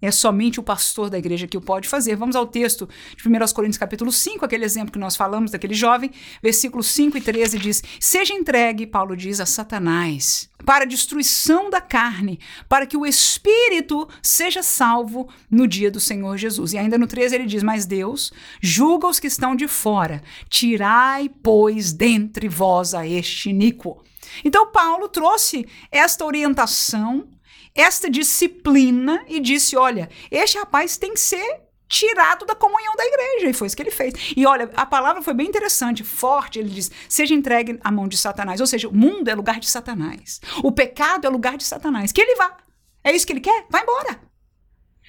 é 0.03 0.11
somente 0.11 0.59
o 0.59 0.62
pastor 0.62 1.09
da 1.09 1.16
igreja 1.16 1.46
que 1.46 1.57
o 1.57 1.61
pode 1.61 1.88
fazer. 1.88 2.16
Vamos 2.16 2.34
ao 2.34 2.46
texto 2.46 2.88
de 3.16 3.28
1 3.28 3.53
Coríntios 3.55 3.78
capítulo 3.78 4.11
5, 4.11 4.44
aquele 4.44 4.64
exemplo 4.64 4.92
que 4.92 4.98
nós 4.98 5.14
falamos 5.14 5.53
daquele 5.53 5.74
jovem, 5.74 6.11
versículos 6.42 6.88
5 6.88 7.16
e 7.16 7.20
13 7.20 7.59
diz: 7.59 7.82
"Seja 8.00 8.34
entregue", 8.34 8.86
Paulo 8.86 9.16
diz, 9.16 9.38
a 9.38 9.46
Satanás, 9.46 10.50
para 10.64 10.82
a 10.82 10.86
destruição 10.86 11.70
da 11.70 11.80
carne, 11.80 12.40
para 12.68 12.84
que 12.84 12.96
o 12.96 13.07
espírito 13.07 14.09
seja 14.20 14.62
salvo 14.62 15.28
no 15.48 15.68
dia 15.68 15.90
do 15.90 16.00
Senhor 16.00 16.36
Jesus. 16.36 16.72
E 16.72 16.78
ainda 16.78 16.98
no 16.98 17.07
13 17.07 17.36
ele 17.36 17.46
diz: 17.46 17.62
"Mas 17.62 17.86
Deus 17.86 18.32
julga 18.61 19.07
os 19.07 19.20
que 19.20 19.28
estão 19.28 19.55
de 19.55 19.68
fora. 19.68 20.20
Tirai, 20.48 21.30
pois, 21.42 21.92
dentre 21.92 22.48
vós 22.48 22.92
a 22.92 23.07
este 23.07 23.50
iníquo." 23.50 24.03
Então 24.44 24.70
Paulo 24.72 25.09
trouxe 25.09 25.66
esta 25.90 26.24
orientação 26.24 27.28
esta 27.74 28.11
disciplina 28.11 29.24
e 29.28 29.40
disse: 29.40 29.76
olha, 29.76 30.09
este 30.30 30.59
rapaz 30.59 30.96
tem 30.96 31.14
que 31.14 31.20
ser 31.20 31.61
tirado 31.88 32.46
da 32.46 32.55
comunhão 32.55 32.96
da 32.96 33.05
igreja. 33.05 33.50
E 33.50 33.53
foi 33.53 33.66
isso 33.66 33.76
que 33.76 33.82
ele 33.82 33.90
fez. 33.90 34.14
E 34.34 34.46
olha, 34.46 34.70
a 34.74 34.86
palavra 34.86 35.20
foi 35.20 35.34
bem 35.34 35.46
interessante, 35.46 36.03
forte. 36.03 36.59
Ele 36.59 36.70
diz: 36.70 36.90
seja 37.09 37.34
entregue 37.34 37.78
à 37.82 37.90
mão 37.90 38.09
de 38.09 38.16
Satanás. 38.16 38.61
Ou 38.61 38.66
seja, 38.66 38.88
o 38.88 38.96
mundo 38.96 39.28
é 39.28 39.34
lugar 39.34 39.61
de 39.61 39.68
Satanás. 39.68 40.40
O 40.62 40.72
pecado 40.72 41.26
é 41.26 41.30
lugar 41.30 41.57
de 41.57 41.64
Satanás. 41.64 42.11
Que 42.11 42.22
ele 42.22 42.36
vá. 42.36 42.57
É 43.05 43.12
isso 43.12 43.26
que 43.26 43.32
ele 43.32 43.40
quer? 43.40 43.66
Vai 43.68 43.82
embora. 43.82 44.32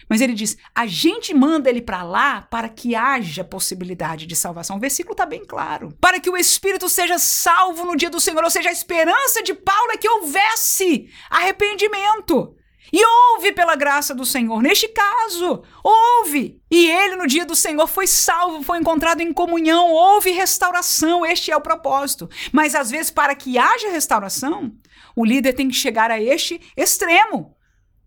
Mas 0.10 0.22
ele 0.22 0.34
diz: 0.34 0.58
a 0.74 0.86
gente 0.86 1.34
manda 1.34 1.70
ele 1.70 1.82
para 1.82 2.04
lá 2.04 2.42
para 2.42 2.70
que 2.70 2.96
haja 2.96 3.44
possibilidade 3.44 4.26
de 4.26 4.36
salvação. 4.36 4.78
O 4.78 4.80
versículo 4.80 5.14
está 5.14 5.26
bem 5.26 5.46
claro. 5.46 5.96
Para 6.00 6.20
que 6.20 6.30
o 6.30 6.38
espírito 6.38 6.90
seja 6.90 7.18
salvo 7.18 7.86
no 7.86 7.96
dia 7.96 8.10
do 8.10 8.20
Senhor. 8.20 8.44
Ou 8.44 8.50
seja, 8.50 8.70
a 8.70 8.74
esperança 8.74 9.42
de 9.44 9.54
Paulo 9.54 9.92
é 9.92 9.98
que 9.98 10.10
houvesse 10.10 11.10
arrependimento. 11.30 12.56
E 12.92 13.04
houve 13.04 13.52
pela 13.52 13.76
graça 13.76 14.14
do 14.14 14.24
Senhor. 14.24 14.62
Neste 14.62 14.88
caso, 14.88 15.64
houve. 15.84 16.62
E 16.70 16.92
ele, 16.92 17.16
no 17.16 17.26
dia 17.26 17.44
do 17.44 17.56
Senhor, 17.56 17.88
foi 17.88 18.06
salvo, 18.06 18.62
foi 18.62 18.78
encontrado 18.78 19.22
em 19.22 19.34
comunhão, 19.34 19.90
houve 19.92 20.30
restauração. 20.30 21.26
Este 21.26 21.52
é 21.52 21.58
o 21.58 21.62
propósito. 21.62 22.30
Mas 22.52 22.76
às 22.76 22.92
vezes, 22.92 23.10
para 23.10 23.34
que 23.34 23.58
haja 23.58 23.90
restauração, 23.90 24.72
o 25.16 25.26
líder 25.26 25.54
tem 25.54 25.70
que 25.70 25.76
chegar 25.76 26.12
a 26.12 26.22
este 26.22 26.62
extremo 26.78 27.56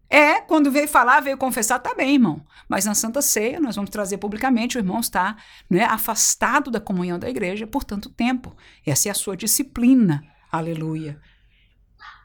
É, 0.09 0.41
quando 0.41 0.71
veio 0.71 0.87
falar, 0.87 1.21
veio 1.21 1.37
confessar, 1.37 1.79
tá 1.81 1.95
bem, 1.95 2.15
irmão. 2.15 2.45
Mas 2.69 2.85
na 2.85 2.95
Santa 2.95 3.21
Ceia, 3.21 3.61
nós 3.61 3.75
vamos 3.77 3.91
trazer 3.91 4.19
publicamente, 4.19 4.77
o 4.77 4.81
irmão 4.81 5.01
está 5.01 5.37
né, 5.69 5.85
afastado 5.85 6.71
da 6.71 6.81
comunhão 6.81 7.19
da 7.19 7.29
igreja 7.29 7.67
por 7.67 7.85
tanto 7.85 8.09
tempo. 8.09 8.57
Essa 8.85 9.09
é 9.09 9.11
a 9.11 9.15
sua 9.15 9.37
disciplina. 9.37 10.25
Aleluia. 10.51 11.21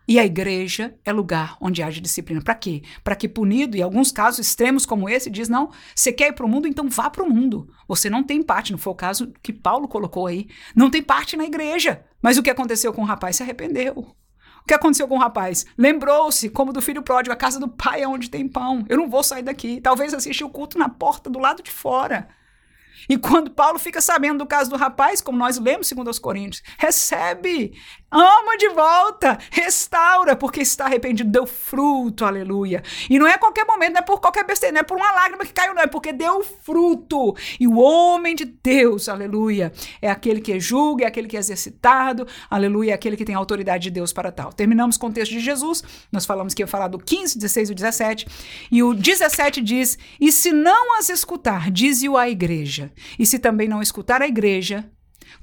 E 0.08 0.20
a 0.20 0.26
igreja 0.26 0.96
é 1.06 1.12
lugar 1.14 1.58
onde 1.62 1.82
haja 1.82 2.02
disciplina. 2.02 2.42
Para 2.42 2.56
quê? 2.56 2.82
Para 3.04 3.16
que 3.16 3.30
punido, 3.30 3.78
em 3.78 3.82
alguns 3.82 4.12
casos 4.12 4.46
extremos 4.46 4.86
como 4.86 5.08
esse, 5.08 5.30
diz: 5.30 5.48
não, 5.48 5.72
você 5.96 6.12
quer 6.12 6.30
ir 6.30 6.34
para 6.34 6.46
o 6.46 6.50
mundo, 6.50 6.68
então 6.68 6.90
vá 6.90 7.10
para 7.10 7.24
o 7.24 7.30
mundo. 7.30 7.72
Você 7.88 8.10
não 8.10 8.24
tem 8.24 8.42
parte, 8.44 8.72
não 8.72 8.80
foi 8.80 8.94
o 8.94 8.96
caso 8.96 9.32
que 9.42 9.54
Paulo 9.54 9.88
colocou 9.88 10.28
aí. 10.28 10.48
Não 10.76 10.90
tem 10.90 11.02
parte 11.02 11.38
na 11.38 11.46
igreja. 11.46 12.04
Mas 12.22 12.38
o 12.38 12.44
que 12.44 12.50
aconteceu 12.50 12.92
com 12.92 13.02
o 13.02 13.06
rapaz 13.06 13.38
se 13.38 13.44
arrependeu. 13.44 14.16
Que 14.72 14.76
aconteceu 14.76 15.06
com 15.06 15.16
o 15.16 15.20
rapaz? 15.20 15.66
Lembrou-se, 15.78 16.50
como 16.50 16.72
do 16.72 16.82
filho 16.82 17.02
pródigo, 17.02 17.34
a 17.34 17.36
casa 17.36 17.60
do 17.60 17.68
pai 17.68 18.04
é 18.04 18.08
onde 18.08 18.30
tem 18.30 18.48
pão. 18.48 18.86
Eu 18.88 18.96
não 18.96 19.10
vou 19.10 19.22
sair 19.22 19.44
daqui. 19.44 19.82
Talvez 19.82 20.14
assistir 20.14 20.46
o 20.46 20.50
culto 20.50 20.78
na 20.80 20.88
porta 20.88 21.30
do 21.30 21.40
lado 21.40 21.62
de 21.62 21.70
fora. 21.70 22.30
E 23.10 23.18
quando 23.18 23.52
Paulo 23.52 23.78
fica 23.78 24.00
sabendo 24.00 24.38
do 24.38 24.46
caso 24.46 24.70
do 24.70 24.78
rapaz, 24.78 25.20
como 25.20 25.38
nós 25.38 25.58
lemos 25.58 25.90
segundo 25.90 26.08
aos 26.08 26.20
Coríntios, 26.20 26.64
recebe, 26.78 27.78
ama 28.12 28.58
de 28.58 28.70
volta, 28.70 29.38
restaura, 29.50 30.36
porque 30.36 30.62
está 30.62 30.86
arrependido, 30.86 31.30
deu 31.30 31.46
fruto, 31.46 32.26
aleluia. 32.26 32.84
E 33.10 33.18
não 33.18 33.28
é 33.28 33.38
qualquer 33.38 33.66
momento, 33.66 33.94
não 33.94 34.00
é 34.00 34.04
por 34.04 34.20
qualquer 34.20 34.46
besteira, 34.46 34.74
não 34.74 34.82
é 34.82 34.84
por 34.84 34.98
uma 34.98 35.12
lágrima 35.12 35.46
que 35.46 35.54
caiu, 35.54 35.74
não, 35.74 35.82
é 35.82 35.88
porque 35.88 36.12
deu 36.12 36.44
fruto. 36.44 37.36
E 37.60 37.68
o 37.68 37.78
homem 37.78 38.36
de 38.36 38.46
Deus, 38.46 39.08
aleluia, 39.08 39.72
é 40.02 40.10
aquele 40.10 40.42
que 40.42 40.60
julga, 40.60 41.06
é 41.06 41.08
aquele 41.08 41.28
que 41.28 41.38
é 41.38 41.40
exercitado, 41.40 42.28
aleluia, 42.50 42.92
é 42.92 42.94
aquele 42.94 43.16
que 43.16 43.26
tem 43.26 43.36
autoridade 43.36 43.84
de 43.84 43.92
Deus 43.92 44.12
para 44.12 44.32
tal. 44.32 44.52
Terminamos 44.52 44.98
com 44.98 45.08
o 45.08 45.12
texto 45.12 45.32
de 45.32 45.40
Jesus, 45.40 45.84
nós 46.12 46.26
falamos 46.26 46.54
que 46.54 46.62
ia 46.62 46.68
falar 46.68 46.88
do 46.88 46.98
15, 46.98 47.38
16 47.38 47.70
e 47.70 47.74
17, 47.74 48.28
e 48.72 48.84
o 48.84 48.94
17 48.94 49.62
diz: 49.62 49.98
E 50.20 50.32
se 50.32 50.52
não 50.52 50.98
as 50.98 51.10
escutar, 51.10 51.72
dize-o 51.72 52.18
à 52.18 52.30
igreja 52.30 52.92
e 53.18 53.26
se 53.26 53.40
também 53.40 53.68
não 53.68 53.82
escutar 53.82 54.22
a 54.22 54.28
igreja, 54.28 54.90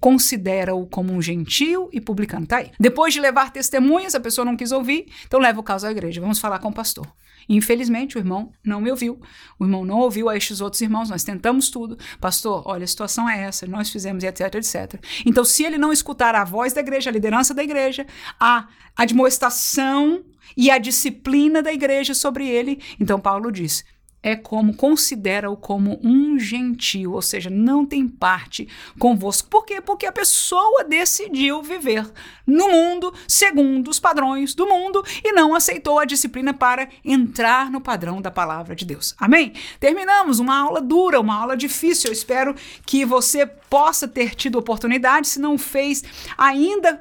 considera-o 0.01 0.87
como 0.87 1.13
um 1.13 1.21
gentio 1.21 1.89
e 1.93 2.01
publicano. 2.01 2.47
Tá 2.47 2.59
aí. 2.59 2.71
Depois 2.79 3.13
de 3.15 3.21
levar 3.21 3.53
testemunhas, 3.53 4.15
a 4.15 4.21
pessoa 4.21 4.45
não 4.45 4.57
quis 4.57 4.73
ouvir, 4.73 5.07
então 5.27 5.41
leva 5.41 5.61
o 5.61 5.63
caso 5.63 5.87
à 5.87 5.91
igreja. 5.91 6.21
Vamos 6.21 6.39
falar 6.39 6.59
com 6.59 6.69
o 6.69 6.73
pastor. 6.73 7.07
Infelizmente, 7.49 8.17
o 8.17 8.19
irmão 8.19 8.53
não 8.63 8.81
me 8.81 8.91
ouviu. 8.91 9.19
O 9.59 9.65
irmão 9.65 9.85
não 9.85 10.01
ouviu 10.01 10.29
a 10.29 10.37
estes 10.37 10.61
outros 10.61 10.83
irmãos. 10.83 11.09
Nós 11.09 11.25
tentamos 11.25 11.71
tudo. 11.71 11.97
Pastor, 12.21 12.63
olha, 12.67 12.85
a 12.85 12.87
situação 12.87 13.29
é 13.29 13.43
essa, 13.45 13.67
nós 13.67 13.89
fizemos, 13.89 14.23
etc, 14.23 14.55
etc. 14.57 15.03
Então, 15.25 15.45
se 15.45 15.65
ele 15.65 15.79
não 15.79 15.93
escutar 15.93 16.35
a 16.35 16.45
voz 16.45 16.75
da 16.75 16.81
igreja, 16.81 17.09
a 17.09 17.13
liderança 17.13 17.55
da 17.55 17.65
igreja, 17.65 18.07
a 18.39 18.69
admoestação 18.95 20.25
e 20.57 20.71
a 20.71 20.79
disciplina 20.79 21.63
da 21.63 21.73
igreja 21.73 22.13
sobre 22.13 22.47
ele, 22.47 22.83
então 23.01 23.19
Paulo 23.19 23.51
diz: 23.51 23.85
é 24.29 24.37
como 24.37 24.75
considera-o 24.75 25.57
como 25.57 25.99
um 26.03 26.39
gentil, 26.39 27.13
ou 27.13 27.23
seja, 27.23 27.49
não 27.49 27.85
tem 27.87 28.07
parte 28.07 28.69
convosco. 28.99 29.49
Por 29.49 29.65
quê? 29.65 29.81
Porque 29.81 30.07
a 30.07 30.13
pessoa 30.13 30.85
decidiu 30.85 31.63
viver 31.63 32.07
no 32.47 32.69
mundo 32.69 33.13
segundo 33.27 33.89
os 33.89 33.99
padrões 33.99 34.55
do 34.55 34.67
mundo 34.67 35.03
e 35.25 35.33
não 35.33 35.55
aceitou 35.55 35.99
a 35.99 36.05
disciplina 36.05 36.53
para 36.53 36.89
entrar 37.05 37.71
no 37.71 37.81
padrão 37.81 38.21
da 38.21 38.31
palavra 38.31 38.75
de 38.75 38.85
Deus. 38.85 39.15
Amém? 39.19 39.53
Terminamos 39.81 40.39
uma 40.39 40.59
aula 40.59 40.81
dura, 40.81 41.21
uma 41.21 41.41
aula 41.41 41.57
difícil. 41.57 42.09
Eu 42.09 42.13
espero 42.13 42.55
que 42.85 43.05
você 43.05 43.47
possa 43.47 44.07
ter 44.07 44.35
tido 44.35 44.59
oportunidade, 44.59 45.29
se 45.29 45.41
não 45.41 45.57
fez 45.57 46.05
ainda 46.37 47.01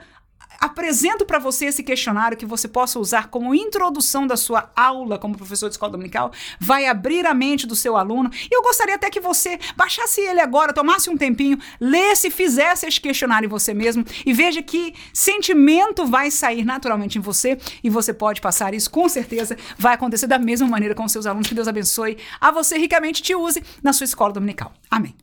apresento 0.59 1.25
para 1.25 1.39
você 1.39 1.65
esse 1.65 1.83
questionário 1.83 2.37
que 2.37 2.45
você 2.45 2.67
possa 2.67 2.99
usar 2.99 3.27
como 3.27 3.53
introdução 3.53 4.25
da 4.25 4.37
sua 4.37 4.71
aula 4.75 5.17
como 5.17 5.37
professor 5.37 5.67
de 5.67 5.73
escola 5.73 5.91
dominical, 5.91 6.31
vai 6.59 6.85
abrir 6.85 7.25
a 7.25 7.33
mente 7.33 7.67
do 7.67 7.75
seu 7.75 7.97
aluno. 7.97 8.29
E 8.33 8.55
eu 8.55 8.61
gostaria 8.61 8.95
até 8.95 9.09
que 9.09 9.19
você 9.19 9.59
baixasse 9.75 10.21
ele 10.21 10.39
agora, 10.39 10.73
tomasse 10.73 11.09
um 11.09 11.17
tempinho, 11.17 11.57
lesse, 11.79 12.29
fizesse 12.29 12.85
este 12.85 13.01
questionário 13.01 13.47
em 13.47 13.49
você 13.49 13.73
mesmo 13.73 14.05
e 14.25 14.33
veja 14.33 14.61
que 14.61 14.93
sentimento 15.13 16.05
vai 16.05 16.31
sair 16.31 16.65
naturalmente 16.65 17.17
em 17.17 17.21
você 17.21 17.57
e 17.83 17.89
você 17.89 18.13
pode 18.13 18.41
passar 18.41 18.73
isso 18.73 18.89
com 18.89 19.07
certeza, 19.07 19.57
vai 19.77 19.93
acontecer 19.93 20.27
da 20.27 20.39
mesma 20.39 20.67
maneira 20.67 20.95
com 20.95 21.07
seus 21.07 21.25
alunos. 21.25 21.47
Que 21.47 21.55
Deus 21.55 21.67
abençoe 21.67 22.17
a 22.39 22.51
você 22.51 22.77
ricamente 22.77 23.21
te 23.21 23.35
use 23.35 23.63
na 23.81 23.93
sua 23.93 24.05
escola 24.05 24.33
dominical. 24.33 24.73
Amém. 24.89 25.15